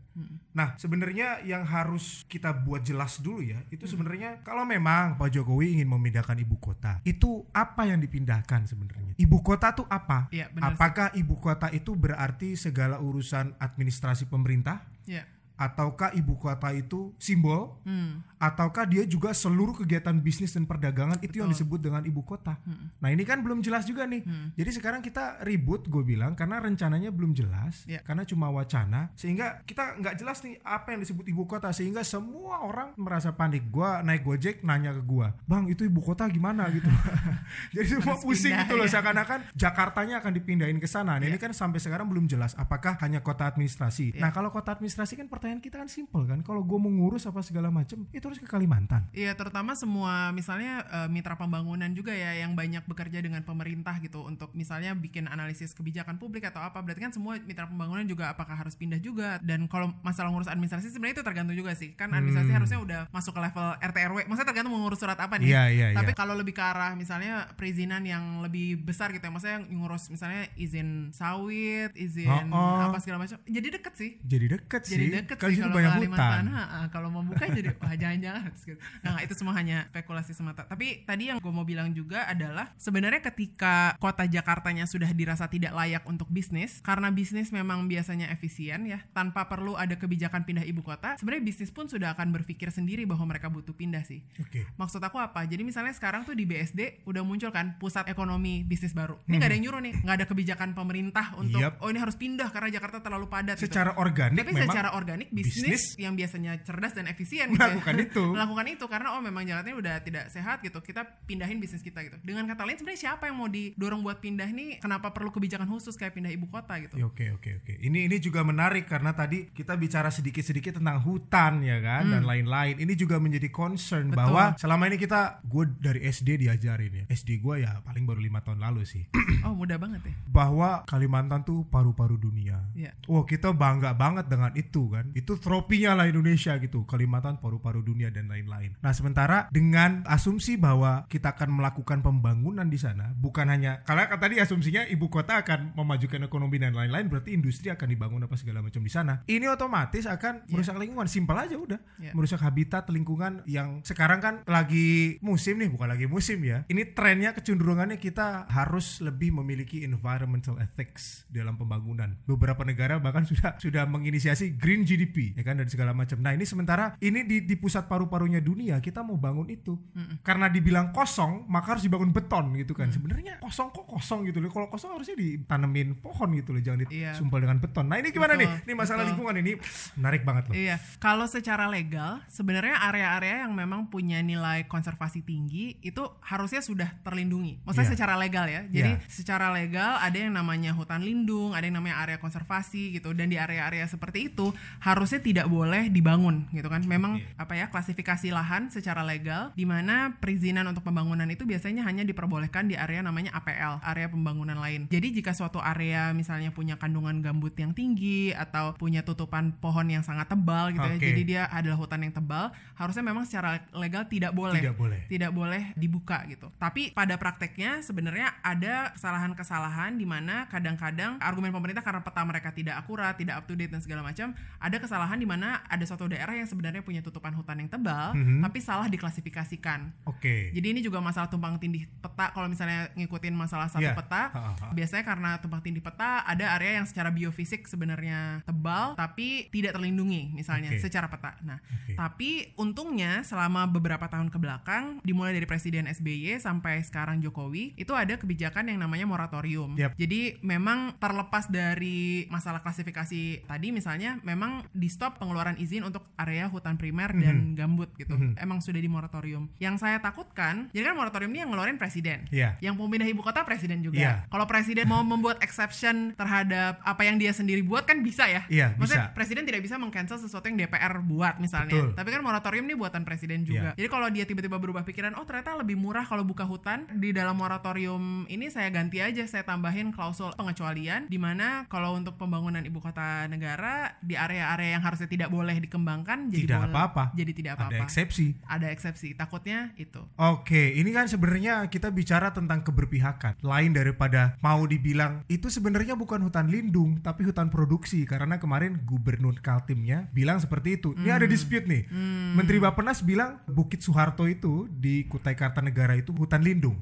Nah, 0.53 0.77
sebenarnya 0.77 1.41
yang 1.43 1.65
harus 1.65 2.23
kita 2.29 2.53
buat 2.53 2.85
jelas 2.85 3.17
dulu 3.19 3.41
ya, 3.41 3.59
itu 3.73 3.89
sebenarnya 3.89 4.45
kalau 4.45 4.63
memang 4.63 5.17
Pak 5.17 5.33
Jokowi 5.33 5.81
ingin 5.81 5.89
memindahkan 5.89 6.37
ibu 6.39 6.57
kota, 6.61 7.01
itu 7.03 7.43
apa 7.51 7.89
yang 7.89 7.99
dipindahkan 7.99 8.69
sebenarnya? 8.69 9.17
Ibu 9.17 9.37
kota 9.41 9.73
tuh 9.73 9.89
apa? 9.89 10.29
Iya, 10.29 10.49
benar 10.53 10.73
sih. 10.73 10.77
Apakah 10.77 11.07
ibu 11.17 11.35
kota 11.37 11.67
itu 11.73 11.97
berarti 11.97 12.52
segala 12.55 12.99
urusan 12.99 13.55
administrasi 13.59 14.29
pemerintah? 14.29 14.85
Ya. 15.05 15.27
Ataukah 15.53 16.11
ibu 16.13 16.33
kota 16.35 16.71
itu 16.71 17.13
simbol? 17.15 17.77
Hmm. 17.85 18.25
Ataukah 18.37 18.83
dia 18.83 19.05
juga 19.05 19.31
seluruh 19.31 19.71
kegiatan 19.71 20.11
bisnis 20.17 20.51
dan 20.51 20.65
perdagangan 20.65 21.15
itu 21.21 21.39
yang 21.39 21.47
disebut 21.47 21.79
dengan 21.79 22.03
ibu 22.03 22.19
kota? 22.21 22.59
Nah 22.99 23.07
ini 23.07 23.23
kan 23.23 23.39
belum 23.39 23.61
jelas 23.61 23.83
juga 23.83 24.03
nih. 24.03 24.25
Jadi 24.53 24.69
sekarang 24.73 24.99
kita 24.99 25.39
ribut 25.41 25.87
gue 25.87 26.03
bilang 26.03 26.33
karena 26.33 26.59
rencananya 26.59 27.07
belum 27.07 27.31
jelas, 27.31 27.85
Ya. 27.85 28.03
karena 28.03 28.23
cuma 28.23 28.49
wacana, 28.49 29.13
sehingga 29.13 29.63
kita 29.63 29.95
nggak 29.95 30.15
jelas 30.17 30.43
nih 30.43 30.59
apa 30.61 30.91
yang 30.91 30.99
disebut 31.01 31.23
ibu 31.25 31.43
kota 31.45 31.71
sehingga 31.71 32.03
semua 32.03 32.59
orang 32.61 32.91
merasa 32.95 33.31
panik. 33.31 33.69
Gua 33.69 34.03
naik 34.03 34.23
gojek 34.23 34.59
nanya 34.61 34.91
ke 34.91 35.01
gua, 35.01 35.31
bang 35.45 35.71
itu 35.71 35.87
ibu 35.87 36.03
kota 36.03 36.27
gimana 36.27 36.67
gitu. 36.67 36.91
Jadi 37.75 37.87
semua 37.87 38.17
Harus 38.17 38.25
pusing 38.25 38.51
pindah, 38.51 38.65
gitu 38.67 38.73
loh 38.75 38.87
ya. 38.87 38.91
seakan-akan 38.91 39.39
Jakartanya 39.55 40.15
akan 40.19 40.31
dipindahin 40.33 40.77
ke 40.77 40.87
sana. 40.87 41.15
Nah, 41.15 41.23
ini 41.23 41.37
kan 41.37 41.53
sampai 41.53 41.79
sekarang 41.79 42.09
belum 42.09 42.27
jelas 42.27 42.53
apakah 42.55 42.99
hanya 42.99 43.23
kota 43.23 43.47
administrasi. 43.47 44.17
Ya. 44.17 44.21
Nah 44.21 44.31
kalau 44.31 44.49
kota 44.49 44.73
administrasi 44.73 45.15
kan 45.15 45.27
pertanyaan 45.43 45.59
kita 45.59 45.75
kan 45.83 45.91
simpel 45.91 46.23
kan. 46.23 46.39
Kalau 46.39 46.63
gue 46.63 46.79
mau 46.79 46.87
ngurus 46.87 47.27
apa 47.27 47.43
segala 47.43 47.67
macam 47.67 48.07
itu 48.15 48.23
harus 48.23 48.39
ke 48.39 48.47
Kalimantan. 48.47 49.11
Iya, 49.11 49.35
terutama 49.35 49.75
semua 49.75 50.31
misalnya 50.31 50.87
eh, 50.87 51.09
mitra 51.11 51.35
pembangunan 51.35 51.91
juga 51.91 52.15
ya 52.15 52.39
yang 52.39 52.55
banyak 52.55 52.87
bekerja 52.87 53.19
dengan 53.19 53.43
pemerintah 53.43 53.99
gitu 53.99 54.23
untuk 54.23 54.55
misalnya 54.55 54.95
bikin 54.95 55.27
analisis 55.27 55.75
kebijakan 55.75 56.15
publik 56.15 56.47
atau 56.47 56.63
apa. 56.63 56.79
Berarti 56.79 57.03
kan 57.03 57.11
semua 57.11 57.35
mitra 57.43 57.67
pembangunan 57.67 58.07
juga 58.07 58.31
apakah 58.31 58.55
harus 58.55 58.79
pindah 58.79 59.03
juga 59.03 59.35
dan 59.43 59.67
kalau 59.67 59.91
masalah 59.99 60.31
ngurus 60.31 60.47
administrasi 60.47 60.87
sebenarnya 60.95 61.19
itu 61.19 61.25
tergantung 61.27 61.59
juga 61.59 61.75
sih. 61.75 61.91
Kan 61.91 62.15
administrasi 62.15 62.55
harusnya 62.55 62.79
udah 62.79 63.01
masuk 63.11 63.35
ke 63.35 63.41
level 63.43 63.67
RT 63.83 63.97
RW. 63.99 64.17
Maksudnya 64.31 64.47
tergantung 64.47 64.71
mau 64.79 64.87
ngurus 64.87 65.03
surat 65.03 65.19
apa 65.19 65.35
nih. 65.43 65.51
Iya, 65.51 65.63
iya, 65.67 65.87
Tapi 65.91 66.15
iya. 66.15 66.17
kalau 66.23 66.39
lebih 66.39 66.55
ke 66.55 66.63
arah 66.63 66.95
misalnya 66.95 67.51
perizinan 67.59 68.07
yang 68.07 68.39
lebih 68.39 68.79
besar 68.79 69.11
gitu 69.11 69.27
ya. 69.27 69.31
Maksudnya 69.35 69.59
yang 69.59 69.83
ngurus 69.83 70.07
misalnya 70.07 70.47
izin 70.55 71.11
sawit, 71.11 71.91
izin 71.99 72.31
Oh, 72.53 72.55
oh. 72.55 72.79
apa 72.87 73.03
segala 73.03 73.27
macam. 73.27 73.35
Jadi 73.43 73.67
deket 73.67 73.93
sih. 73.99 74.11
Jadi 74.23 74.45
deket 74.47 74.81
Jadi 74.87 75.05
sih. 75.09 75.11
deket 75.11 75.32
deket 75.33 75.43
Kan 75.43 75.51
sih 75.51 75.61
kalau 75.61 75.75
banyak 75.75 75.91
Kalimantan. 75.97 76.23
hutan. 76.23 76.45
Ha, 76.49 76.63
ha, 76.63 76.79
kalau 76.89 77.07
mau 77.09 77.23
buka 77.23 77.45
jadi 77.49 77.69
wah 77.77 77.93
jangan-jangan. 77.93 78.43
Gitu. 78.53 78.79
Nah 79.01 79.19
itu 79.19 79.33
semua 79.33 79.53
hanya 79.57 79.77
spekulasi 79.89 80.31
semata. 80.31 80.63
Tapi 80.63 81.03
tadi 81.03 81.29
yang 81.29 81.37
gue 81.41 81.53
mau 81.53 81.65
bilang 81.65 81.91
juga 81.91 82.25
adalah 82.25 82.71
sebenarnya 82.77 83.19
ketika 83.21 83.97
kota 83.97 84.23
Jakartanya 84.25 84.85
sudah 84.85 85.09
dirasa 85.11 85.49
tidak 85.49 85.73
layak 85.73 86.03
untuk 86.05 86.29
bisnis, 86.29 86.79
karena 86.81 87.09
bisnis 87.09 87.49
memang 87.49 87.85
biasanya 87.85 88.29
efisien 88.31 88.85
ya, 88.85 89.01
tanpa 89.11 89.45
perlu 89.47 89.73
ada 89.75 89.97
kebijakan 89.97 90.45
pindah 90.45 90.63
ibu 90.63 90.81
kota, 90.81 91.17
sebenarnya 91.17 91.43
bisnis 91.43 91.69
pun 91.69 91.89
sudah 91.89 92.13
akan 92.13 92.31
berpikir 92.31 92.69
sendiri 92.69 93.03
bahwa 93.03 93.29
mereka 93.29 93.49
butuh 93.49 93.73
pindah 93.73 94.03
sih. 94.05 94.23
Oke. 94.39 94.65
Maksud 94.77 95.01
aku 95.01 95.17
apa? 95.19 95.43
Jadi 95.45 95.63
misalnya 95.65 95.93
sekarang 95.93 96.23
tuh 96.23 96.37
di 96.37 96.45
BSD 96.45 97.05
udah 97.07 97.21
muncul 97.25 97.49
kan 97.49 97.75
pusat 97.77 98.07
ekonomi 98.07 98.61
bisnis 98.63 98.93
baru. 98.93 99.17
Ini 99.25 99.39
nggak 99.39 99.49
ada 99.49 99.55
yang 99.55 99.63
nyuruh 99.69 99.81
nih, 99.83 99.93
nggak 100.03 100.15
ada 100.21 100.25
kebijakan 100.27 100.69
pemerintah 100.73 101.25
untuk 101.39 101.59
Yap. 101.61 101.79
oh 101.81 101.89
ini 101.89 101.99
harus 101.99 102.15
pindah 102.15 102.49
karena 102.51 102.69
Jakarta 102.71 102.99
terlalu 102.99 103.27
padat. 103.27 103.55
gitu. 103.57 103.69
Secara 103.69 103.95
organik 103.97 104.37
Tapi 104.39 104.51
memang 104.53 104.67
secara 104.69 104.89
organik 104.95 105.22
bisnis, 105.29 105.63
bisnis 105.63 105.83
yang 105.95 106.13
biasanya 106.13 106.59
cerdas 106.59 106.91
dan 106.91 107.05
efisien 107.05 107.51
Melakukan 107.51 107.93
gitu 107.93 108.01
ya. 108.01 108.09
itu. 108.09 108.23
melakukan 108.35 108.65
itu 108.67 108.85
karena 108.87 109.07
oh 109.13 109.21
memang 109.21 109.43
ini 109.43 109.71
udah 109.71 110.01
tidak 110.01 110.27
sehat 110.27 110.59
gitu. 110.59 110.79
Kita 110.79 111.03
pindahin 111.23 111.57
bisnis 111.57 111.79
kita 111.79 112.01
gitu. 112.01 112.17
Dengan 112.19 112.43
kata 112.45 112.63
lain 112.63 112.75
sebenarnya 112.75 113.01
siapa 113.11 113.27
yang 113.27 113.37
mau 113.37 113.47
didorong 113.47 114.01
buat 114.01 114.17
pindah 114.17 114.49
nih? 114.49 114.79
Kenapa 114.79 115.11
perlu 115.11 115.29
kebijakan 115.29 115.67
khusus 115.67 115.93
kayak 115.93 116.13
pindah 116.13 116.31
ibu 116.31 116.47
kota 116.47 116.75
gitu? 116.79 116.95
Ya, 116.95 117.05
Oke 117.05 117.29
oke 117.31 117.61
oke. 117.61 117.73
Ini 117.77 118.09
ini 118.09 118.17
juga 118.17 118.41
menarik 118.41 118.83
karena 118.83 119.13
tadi 119.13 119.47
kita 119.47 119.75
bicara 119.75 120.09
sedikit-sedikit 120.09 120.81
tentang 120.81 120.99
hutan 120.99 121.61
ya 121.61 121.77
kan 121.77 122.09
dan 122.09 122.23
lain-lain. 122.23 122.79
Ini 122.79 122.93
juga 122.93 123.21
menjadi 123.21 123.47
concern 123.47 123.83
Hmm. 124.03 124.09
Betul. 124.09 124.19
bahwa 124.19 124.43
selama 124.57 124.83
ini 124.85 124.97
kita 124.97 125.21
gue 125.43 125.63
dari 125.77 126.01
SD 126.03 126.41
diajarin 126.41 126.91
ya. 126.93 127.05
SD 127.07 127.39
gue 127.39 127.61
ya 127.61 127.77
paling 127.81 128.03
baru 128.03 128.19
lima 128.19 128.41
tahun 128.41 128.57
lalu 128.59 128.83
sih 128.83 129.03
Oh 129.45 129.53
mudah 129.53 129.77
banget 129.77 130.01
ya. 130.01 130.13
bahwa 130.25 130.81
Kalimantan 130.83 131.41
tuh 131.41 131.63
paru-paru 131.67 132.17
dunia. 132.17 132.63
Iya. 132.73 132.91
Wah 133.05 133.23
kita 133.23 133.53
bangga 133.53 133.93
banget 133.93 134.25
dengan 134.25 134.49
itu 134.53 134.89
kan. 134.89 135.12
Itu 135.13 135.37
tropinya 135.37 135.93
lah 135.93 136.09
Indonesia 136.09 136.57
gitu. 136.57 136.83
Kalimantan 136.83 137.39
paru-paru 137.39 137.85
dunia 137.85 138.09
dan 138.09 138.27
lain-lain. 138.27 138.75
Nah 138.81 138.93
sementara 138.93 139.47
dengan 139.53 140.03
asumsi 140.09 140.57
bahwa 140.57 141.05
kita 141.07 141.37
akan 141.37 141.53
melakukan 141.61 142.01
pembangunan 142.01 142.67
di 142.67 142.77
sana, 142.81 143.13
bukan 143.15 143.49
hanya 143.49 143.85
karena 143.85 144.09
kan 144.09 144.19
tadi 144.19 144.41
asumsinya 144.41 144.85
ibu 144.89 145.07
kota 145.07 145.41
akan 145.45 145.77
memajukan 145.77 146.25
ekonomi 146.25 146.57
dan 146.57 146.73
lain-lain, 146.73 147.07
berarti 147.07 147.35
industri 147.35 147.69
akan 147.69 147.87
dibangun 147.87 148.25
apa 148.25 148.35
segala 148.35 148.65
macam 148.65 148.81
di 148.81 148.91
sana. 148.91 149.21
Ini 149.29 149.45
otomatis 149.53 150.09
akan 150.09 150.49
merusak 150.49 150.75
lingkungan. 150.79 151.05
Simpel 151.05 151.37
aja 151.37 151.55
udah. 151.55 151.79
Iya. 152.01 152.11
Merusak 152.17 152.41
habitat 152.41 152.89
lingkungan 152.89 153.45
yang 153.45 153.85
sekarang 153.85 154.19
kan 154.23 154.41
lagi 154.49 155.19
musim 155.21 155.59
nih, 155.59 155.69
bukan 155.69 155.89
lagi 155.91 156.09
musim 156.09 156.41
ya. 156.41 156.65
Ini 156.65 156.95
trennya 156.97 157.35
kecenderungannya 157.37 158.01
kita 158.01 158.49
harus 158.49 159.03
lebih 159.03 159.35
memiliki 159.35 159.85
environmental 159.85 160.57
ethics 160.57 161.27
dalam 161.29 161.59
pembangunan. 161.59 162.17
Beberapa 162.25 162.63
negara 162.63 162.97
bahkan 162.97 163.27
sudah 163.27 163.59
sudah 163.59 163.83
menginisiasi 163.85 164.55
green 164.55 164.87
GDP 164.87 165.02
ya 165.11 165.43
kan 165.43 165.59
dan 165.59 165.67
segala 165.67 165.91
macam. 165.91 166.19
Nah, 166.19 166.31
ini 166.31 166.43
sementara 166.43 166.95
ini 166.99 167.23
di 167.23 167.43
di 167.43 167.55
pusat 167.55 167.85
paru-parunya 167.85 168.39
dunia 168.39 168.79
kita 168.79 169.01
mau 169.01 169.17
bangun 169.17 169.47
itu. 169.49 169.75
Karena 170.21 170.47
dibilang 170.47 170.91
kosong, 170.91 171.45
maka 171.47 171.75
harus 171.75 171.83
dibangun 171.83 172.11
beton 172.11 172.53
gitu 172.55 172.71
kan. 172.71 172.89
Sebenarnya 172.89 173.37
kosong 173.39 173.69
kok 173.69 173.85
kosong 173.87 174.27
gitu 174.27 174.39
loh. 174.39 174.49
Kalau 174.49 174.67
kosong 174.69 174.93
harusnya 174.93 175.15
ditanemin 175.15 175.97
pohon 175.99 176.29
gitu 176.35 176.53
loh, 176.53 176.61
jangan 176.61 176.85
Iya. 176.87 177.15
disumpal 177.15 177.39
dengan 177.41 177.57
beton. 177.59 177.85
Nah, 177.87 177.97
ini 177.99 178.09
gimana 178.11 178.33
Betul, 178.35 178.43
nih? 178.45 178.65
Ini 178.67 178.73
masalah 178.73 179.01
betul. 179.03 179.09
lingkungan 179.15 179.35
ini 179.39 179.51
menarik 179.97 180.21
banget 180.23 180.43
loh. 180.49 180.53
Iya, 180.55 180.75
kalau 180.99 181.25
secara 181.25 181.65
legal 181.67 182.21
sebenarnya 182.27 182.75
area-area 182.83 183.35
yang 183.47 183.53
memang 183.53 183.87
punya 183.87 184.19
nilai 184.21 184.65
konservasi 184.67 185.23
tinggi 185.23 185.77
itu 185.81 186.03
harusnya 186.21 186.61
sudah 186.61 186.89
terlindungi. 187.01 187.63
Maksudnya 187.65 187.87
Iya. 187.89 187.93
secara 187.97 188.13
legal 188.15 188.45
ya. 188.47 188.61
Jadi 188.69 188.91
Iya. 188.95 189.07
secara 189.09 189.49
legal 189.49 189.97
ada 189.97 190.17
yang 190.17 190.33
namanya 190.33 190.71
hutan 190.73 191.01
lindung, 191.01 191.51
ada 191.51 191.65
yang 191.65 191.77
namanya 191.77 191.99
area 191.99 192.17
konservasi 192.17 192.93
gitu 192.93 193.11
dan 193.13 193.29
di 193.29 193.37
area-area 193.37 193.85
seperti 193.85 194.29
itu 194.29 194.51
harusnya 194.93 195.19
tidak 195.25 195.49
boleh 195.49 195.89
dibangun 195.89 196.45
gitu 196.53 196.69
kan. 196.69 196.85
Memang 196.85 197.17
apa 197.33 197.57
ya 197.57 197.73
klasifikasi 197.73 198.29
lahan 198.29 198.69
secara 198.69 199.01
legal 199.01 199.49
di 199.57 199.65
mana 199.65 200.13
perizinan 200.21 200.69
untuk 200.69 200.85
pembangunan 200.85 201.25
itu 201.33 201.49
biasanya 201.49 201.81
hanya 201.89 202.05
diperbolehkan 202.05 202.69
di 202.69 202.77
area 202.77 203.01
namanya 203.01 203.33
APL, 203.33 203.81
area 203.81 204.05
pembangunan 204.05 204.61
lain. 204.61 204.85
Jadi 204.93 205.17
jika 205.17 205.33
suatu 205.33 205.57
area 205.57 206.13
misalnya 206.13 206.53
punya 206.53 206.77
kandungan 206.77 207.25
gambut 207.25 207.57
yang 207.57 207.73
tinggi 207.73 208.29
atau 208.37 208.77
punya 208.77 209.01
tutupan 209.01 209.57
pohon 209.57 209.89
yang 209.89 210.05
sangat 210.05 210.29
tebal 210.29 210.69
gitu 210.69 210.85
ya. 210.85 210.95
Oke. 211.01 211.09
Jadi 211.09 211.21
dia 211.25 211.43
adalah 211.49 211.81
hutan 211.81 212.05
yang 212.05 212.13
tebal, 212.13 212.53
harusnya 212.77 213.01
memang 213.01 213.25
secara 213.25 213.65
legal 213.73 214.05
tidak 214.05 214.35
boleh 214.37 214.61
Tidak 214.61 214.77
boleh. 214.77 215.01
tidak 215.09 215.31
boleh 215.33 215.73
dibuka 215.73 216.21
gitu. 216.29 216.53
Tapi 216.61 216.93
pada 216.93 217.17
prakteknya 217.17 217.81
sebenarnya 217.81 218.37
ada 218.45 218.93
kesalahan-kesalahan 218.93 219.97
di 219.97 220.05
mana 220.05 220.45
kadang-kadang 220.51 221.17
argumen 221.17 221.49
pemerintah 221.49 221.81
karena 221.81 222.05
peta 222.05 222.21
mereka 222.21 222.53
tidak 222.53 222.77
akurat, 222.77 223.17
tidak 223.17 223.41
up 223.41 223.49
to 223.49 223.57
date 223.57 223.71
dan 223.71 223.81
segala 223.81 224.05
macam, 224.05 224.35
ada 224.59 224.77
kesalahan 224.83 225.15
di 225.15 225.23
mana 225.23 225.63
ada 225.65 225.81
suatu 225.81 226.05
daerah 226.05 226.35
yang 226.35 226.43
sebenarnya 226.43 226.83
punya 226.83 226.99
tutupan 226.99 227.31
hutan 227.31 227.55
yang 227.57 227.71
tebal, 227.71 228.11
Mhm. 228.11 228.43
tapi 228.43 228.59
salah 228.59 228.91
diklasifikasikan. 228.91 229.95
Oke. 230.03 230.51
Jadi 230.51 230.67
ini 230.67 230.81
juga 230.81 230.99
masalah 230.99 231.25
tumpang 231.25 231.55
tindih 231.55 231.87
peta 231.97 232.29
kalau 232.29 232.45
misalnya 232.45 232.91
ngikutin 232.93 233.31
masalah 233.31 233.71
satu 233.71 233.81
Iya. 233.81 233.95
peta, 233.95 234.23
Ha, 234.27 234.39
ha, 234.39 234.51
ha. 234.51 234.65
biasanya 234.71 235.03
karena 235.03 235.29
tumpang 235.39 235.61
tindih 235.61 235.79
peta 235.79 236.23
ada 236.23 236.51
area 236.53 236.77
yang 236.77 236.85
secara 236.85 237.09
biofisik 237.09 237.63
sebenarnya 237.63 238.43
tebal 238.43 238.93
tapi 238.93 239.47
tidak 239.49 239.73
terlindungi 239.73 240.33
misalnya 240.33 240.69
Oke. 240.69 240.81
secara 240.81 241.07
peta. 241.07 241.39
Nah, 241.41 241.63
Oke. 241.63 241.95
tapi 241.95 242.29
untungnya 242.55 243.23
selama 243.23 243.63
beberapa 243.65 244.05
tahun 244.05 244.27
ke 244.27 244.37
belakang 244.37 244.99
dimulai 245.01 245.31
dari 245.31 245.45
Presiden 245.45 245.87
SBY 245.87 246.37
sampai 246.37 246.83
sekarang 246.83 247.21
Jokowi 247.21 247.77
itu 247.77 247.93
ada 247.93 248.17
kebijakan 248.17 248.67
yang 248.67 248.81
namanya 248.81 249.05
moratorium. 249.05 249.77
Yap. 249.77 249.95
Jadi 249.95 250.41
memang 250.41 250.97
terlepas 250.97 251.47
dari 251.47 252.25
masalah 252.27 252.59
klasifikasi 252.59 253.45
tadi 253.45 253.67
misalnya 253.69 254.17
memang 254.23 254.65
di 254.73 254.89
stop 254.89 255.21
pengeluaran 255.21 255.55
izin 255.61 255.85
untuk 255.85 256.03
area 256.17 256.49
hutan 256.49 256.75
primer 256.75 257.13
dan 257.13 257.53
gambut 257.53 257.93
gitu. 257.95 258.17
Emang 258.35 258.59
sudah 258.59 258.81
di 258.81 258.89
moratorium. 258.89 259.47
Yang 259.61 259.85
saya 259.85 259.97
takutkan, 260.01 260.73
jadi 260.73 260.91
kan 260.91 260.95
moratorium 260.97 261.31
ini 261.31 261.39
yang 261.45 261.51
ngeluarin 261.53 261.77
presiden. 261.77 262.25
Iya. 262.33 262.57
Yang 262.59 262.81
pemindah 262.81 263.07
ibu 263.07 263.21
kota 263.21 263.45
presiden 263.45 263.85
juga. 263.85 264.01
Iya. 264.01 264.13
Kalau 264.27 264.45
presiden 264.49 264.89
mau 264.89 265.05
membuat 265.05 265.39
exception 265.45 266.17
terhadap 266.17 266.81
apa 266.81 267.01
yang 267.05 267.21
dia 267.21 267.31
sendiri 267.31 267.61
buat 267.61 267.85
kan 267.85 268.01
bisa 268.01 268.25
ya. 268.25 268.43
Iya, 268.49 268.73
Maksudnya 268.75 269.13
bisa. 269.13 269.15
presiden 269.15 269.43
tidak 269.45 269.61
bisa 269.61 269.75
mengcancel 269.77 270.17
sesuatu 270.17 270.49
yang 270.49 270.57
DPR 270.57 270.99
buat 271.05 271.37
misalnya. 271.37 271.73
Betul. 271.73 271.89
Tapi 271.93 272.09
kan 272.09 272.21
moratorium 272.25 272.65
ini 272.65 272.75
buatan 272.75 273.05
presiden 273.05 273.45
juga. 273.45 273.73
Iya. 273.73 273.85
Jadi 273.85 273.87
kalau 273.87 274.07
dia 274.09 274.25
tiba-tiba 274.25 274.57
berubah 274.57 274.83
pikiran, 274.83 275.13
oh 275.15 275.25
ternyata 275.29 275.53
lebih 275.61 275.77
murah 275.77 276.03
kalau 276.03 276.25
buka 276.25 276.43
hutan 276.43 276.89
di 276.97 277.13
dalam 277.13 277.37
moratorium 277.37 278.25
ini 278.27 278.49
saya 278.49 278.73
ganti 278.73 278.99
aja, 278.99 279.23
saya 279.29 279.45
tambahin 279.45 279.93
klausul 279.93 280.33
pengecualian 280.33 281.05
di 281.07 281.21
mana 281.21 281.69
kalau 281.69 281.93
untuk 281.93 282.17
pembangunan 282.17 282.63
ibu 282.65 282.81
kota 282.81 283.29
negara 283.29 283.95
di 284.01 284.17
area-area 284.53 284.77
yang 284.77 284.83
harusnya 284.85 285.09
tidak 285.09 285.29
boleh 285.29 285.55
dikembangkan 285.59 286.29
jadi 286.29 286.45
Tidak 286.45 286.61
apa-apa. 286.69 287.03
Jadi 287.13 287.31
tidak 287.33 287.51
Ada 287.57 287.59
apa-apa. 287.67 287.83
eksepsi. 287.83 288.27
Ada 288.45 288.67
eksepsi. 288.69 289.07
Takutnya 289.13 289.73
itu. 289.75 290.01
Oke, 290.15 290.77
ini 290.77 290.93
kan 290.93 291.09
sebenarnya 291.09 291.65
kita 291.67 291.89
bicara 291.89 292.29
tentang 292.29 292.61
keberpihakan. 292.61 293.41
Lain 293.41 293.71
daripada 293.73 294.37
mau 294.39 294.61
dibilang 294.63 295.25
itu 295.27 295.49
sebenarnya 295.49 295.97
bukan 295.97 296.21
hutan 296.23 296.47
lindung, 296.47 297.01
tapi 297.01 297.25
hutan 297.25 297.49
produksi. 297.49 298.05
Karena 298.05 298.37
kemarin 298.37 298.85
Gubernur 298.85 299.35
Kaltimnya 299.41 300.07
bilang 300.13 300.37
seperti 300.37 300.77
itu. 300.77 300.93
Ini 300.93 301.09
ada 301.11 301.25
dispute 301.25 301.65
nih. 301.65 301.89
Menteri 302.37 302.61
Bapenas 302.61 303.01
bilang 303.01 303.41
Bukit 303.49 303.81
Soeharto 303.81 304.29
itu 304.29 304.69
di 304.69 305.05
Kutai 305.07 305.33
Kartanegara 305.33 305.97
itu 305.97 306.13
hutan 306.13 306.45
lindung. 306.45 306.77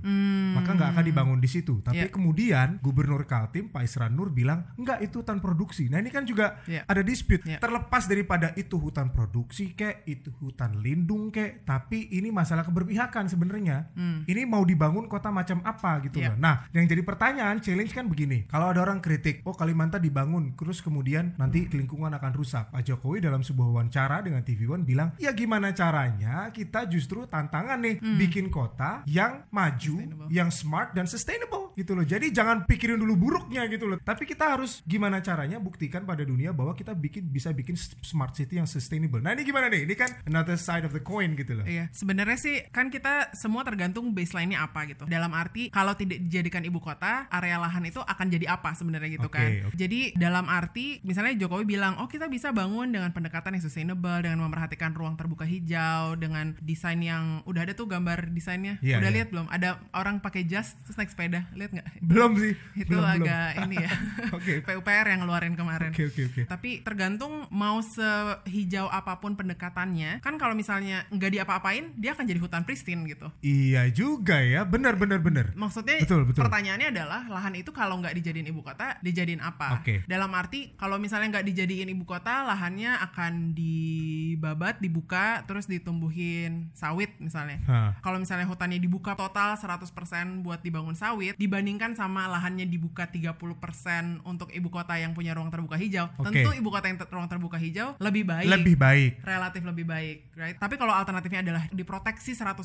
Maka 0.52 0.76
nggak 0.76 0.90
akan 0.98 1.04
dibangun 1.06 1.40
di 1.40 1.48
situ. 1.48 1.80
Tapi 1.80 1.98
Iya. 2.02 2.10
kemudian 2.10 2.68
Gubernur 2.82 3.24
Kaltim 3.24 3.70
Pak 3.70 3.86
Isran 3.86 4.12
Nur 4.12 4.34
bilang 4.34 4.66
enggak 4.76 5.00
itu 5.00 5.22
hutan 5.22 5.38
produksi. 5.38 5.86
Nah 5.86 6.02
ini 6.02 6.10
kan 6.10 6.26
juga 6.26 6.58
Iya. 6.66 6.84
ada 6.84 7.02
dispute. 7.02 7.46
Iya. 7.46 7.61
Terlepas 7.62 8.10
daripada 8.10 8.58
itu 8.58 8.82
hutan 8.82 9.14
produksi 9.14 9.78
kek, 9.78 10.02
itu 10.10 10.34
hutan 10.42 10.82
lindung 10.82 11.30
kek, 11.30 11.62
tapi 11.62 12.10
ini 12.10 12.34
masalah 12.34 12.66
keberpihakan 12.66 13.30
sebenarnya. 13.30 13.94
Ini 14.26 14.50
mau 14.50 14.66
dibangun 14.66 15.06
kota 15.06 15.30
macam 15.30 15.62
apa 15.62 16.02
gitu 16.02 16.18
Iya. 16.18 16.34
loh. 16.34 16.42
Nah, 16.42 16.66
yang 16.74 16.90
jadi 16.90 17.06
pertanyaan 17.06 17.62
challenge 17.62 17.94
kan 17.94 18.10
begini. 18.10 18.50
Kalau 18.50 18.74
ada 18.74 18.82
orang 18.82 18.98
kritik, 18.98 19.46
oh 19.46 19.54
Kalimantan 19.54 20.02
dibangun, 20.02 20.58
terus 20.58 20.82
kemudian 20.82 21.38
nanti 21.38 21.70
lingkungan 21.70 22.10
akan 22.10 22.32
rusak. 22.34 22.74
Pak 22.74 22.82
Jokowi 22.82 23.22
dalam 23.22 23.46
sebuah 23.46 23.70
wawancara 23.78 24.26
dengan 24.26 24.42
TV 24.42 24.66
One 24.66 24.82
bilang, 24.82 25.14
ya 25.22 25.30
gimana 25.30 25.70
caranya 25.70 26.50
kita 26.50 26.90
justru 26.90 27.30
tantangan 27.30 27.78
nih 27.78 28.02
bikin 28.18 28.50
kota 28.50 29.06
yang 29.06 29.46
maju, 29.54 30.02
yang 30.34 30.50
smart 30.50 30.98
dan 30.98 31.06
sustainable 31.06 31.78
gitu 31.78 31.94
loh. 31.94 32.02
Jadi 32.02 32.34
jangan 32.34 32.66
pikirin 32.66 32.98
dulu 32.98 33.14
buruknya 33.16 33.70
gitu 33.70 33.86
loh. 33.86 34.02
Tapi 34.02 34.26
kita 34.26 34.58
harus 34.58 34.82
gimana 34.82 35.22
caranya 35.22 35.62
buktikan 35.62 36.10
pada 36.10 36.26
dunia 36.26 36.50
bahwa 36.50 36.74
kita 36.74 36.98
bikin 36.98 37.30
bisa 37.30 37.51
bikin 37.56 37.76
s- 37.76 37.96
smart 38.04 38.34
city 38.36 38.58
yang 38.60 38.68
sustainable. 38.68 39.20
Nah, 39.20 39.36
ini 39.36 39.44
gimana 39.46 39.68
nih? 39.72 39.86
Ini 39.88 39.96
kan 39.98 40.10
another 40.28 40.58
side 40.58 40.84
of 40.84 40.92
the 40.96 41.04
coin 41.04 41.34
gitu 41.36 41.58
loh. 41.58 41.66
Iya, 41.66 41.92
sebenarnya 41.94 42.38
sih 42.40 42.56
kan 42.70 42.90
kita 42.90 43.34
semua 43.38 43.62
tergantung 43.64 44.12
baseline-nya 44.12 44.64
apa 44.66 44.88
gitu. 44.90 45.06
Dalam 45.08 45.32
arti 45.36 45.72
kalau 45.72 45.96
tidak 45.96 46.22
dijadikan 46.26 46.64
ibu 46.66 46.80
kota, 46.82 47.28
area 47.30 47.58
lahan 47.62 47.86
itu 47.88 48.00
akan 48.02 48.28
jadi 48.28 48.56
apa 48.56 48.74
sebenarnya 48.76 49.20
gitu 49.22 49.28
Oke, 49.30 49.38
kan. 49.38 49.50
oke. 49.72 49.76
Jadi 49.78 50.16
dalam 50.18 50.46
arti 50.48 51.00
misalnya 51.06 51.38
Jokowi 51.38 51.64
bilang, 51.66 51.98
"Oh, 52.02 52.08
kita 52.10 52.28
bisa 52.28 52.52
bangun 52.52 52.92
dengan 52.92 53.12
pendekatan 53.16 53.56
yang 53.58 53.64
sustainable 53.64 54.20
dengan 54.24 54.44
memperhatikan 54.48 54.92
ruang 54.96 55.16
terbuka 55.16 55.46
hijau 55.46 56.16
dengan 56.18 56.56
desain 56.60 57.00
yang 57.00 57.44
udah 57.46 57.68
ada 57.68 57.74
tuh 57.74 57.88
gambar 57.88 58.32
desainnya. 58.32 58.78
Iya, 58.80 59.00
udah 59.00 59.10
iya. 59.10 59.16
lihat 59.22 59.28
belum? 59.32 59.48
Ada 59.52 59.70
orang 59.96 60.20
pakai 60.24 60.46
jas 60.46 60.76
terus 60.86 60.96
naik 60.98 61.12
sepeda. 61.12 61.48
Lihat 61.54 61.72
nggak? 61.76 61.88
Belum 62.04 62.32
sih. 62.38 62.54
Itu 62.78 62.96
belum, 62.96 63.04
belum. 63.04 63.26
agak 63.26 63.50
ini 63.68 63.76
ya. 63.82 63.92
Oke. 64.38 64.54
PUPR 64.68 65.06
yang 65.10 65.20
ngeluarin 65.26 65.54
kemarin. 65.58 65.92
Oke, 65.92 66.10
oke, 66.10 66.22
oke. 66.32 66.42
Tapi 66.48 66.70
tergantung 66.86 67.41
mau 67.50 67.82
sehijau 67.82 68.92
apa 68.92 69.18
pun 69.18 69.34
pendekatannya, 69.34 70.20
kan 70.22 70.36
kalau 70.36 70.54
misalnya 70.54 71.08
nggak 71.10 71.32
diapa-apain, 71.40 71.96
dia 71.98 72.14
akan 72.14 72.26
jadi 72.28 72.40
hutan 72.44 72.64
pristine 72.68 73.08
gitu. 73.08 73.32
Iya 73.42 73.88
juga 73.90 74.44
ya, 74.44 74.68
benar 74.68 75.00
benar 75.00 75.24
benar. 75.24 75.56
Maksudnya 75.56 76.04
Betul, 76.04 76.28
betul. 76.28 76.44
pertanyaannya 76.46 76.92
adalah 76.92 77.26
lahan 77.32 77.56
itu 77.56 77.72
kalau 77.72 77.98
nggak 78.04 78.14
dijadiin 78.20 78.52
ibu 78.52 78.62
kota, 78.62 79.00
dijadiin 79.00 79.40
apa? 79.40 79.80
Oke. 79.80 80.04
Dalam 80.06 80.30
arti 80.36 80.76
kalau 80.76 81.00
misalnya 81.00 81.40
nggak 81.40 81.48
dijadiin 81.48 81.90
ibu 81.96 82.04
kota, 82.04 82.44
lahannya 82.44 83.00
akan 83.00 83.56
dibabat, 83.56 84.84
dibuka, 84.84 85.48
terus 85.48 85.66
ditumbuhin 85.66 86.70
sawit 86.76 87.16
misalnya. 87.24 87.64
Kalau 88.04 88.20
misalnya 88.20 88.46
hutannya 88.46 88.78
dibuka 88.78 89.16
total 89.16 89.56
100% 89.56 90.44
buat 90.44 90.60
dibangun 90.60 90.94
sawit, 90.94 91.40
dibandingkan 91.40 91.96
sama 91.96 92.28
lahannya 92.28 92.68
dibuka 92.68 93.08
30% 93.08 94.20
untuk 94.28 94.52
ibu 94.52 94.68
kota 94.68 95.00
yang 95.00 95.16
punya 95.16 95.32
ruang 95.32 95.48
terbuka 95.48 95.80
hijau, 95.80 96.12
Oke. 96.20 96.28
tentu 96.36 96.52
ibu 96.52 96.68
kota 96.68 96.92
yang 96.92 97.00
ter- 97.00 97.08
ruang 97.12 97.31
terbuka 97.32 97.56
hijau 97.56 97.96
lebih 97.98 98.28
baik 98.28 98.46
Lebih 98.46 98.76
baik. 98.76 99.12
relatif 99.24 99.62
lebih 99.64 99.86
baik, 99.86 100.18
right? 100.36 100.58
Tapi 100.58 100.76
kalau 100.76 100.92
alternatifnya 100.92 101.40
adalah 101.42 101.64
diproteksi 101.72 102.36
100% 102.36 102.60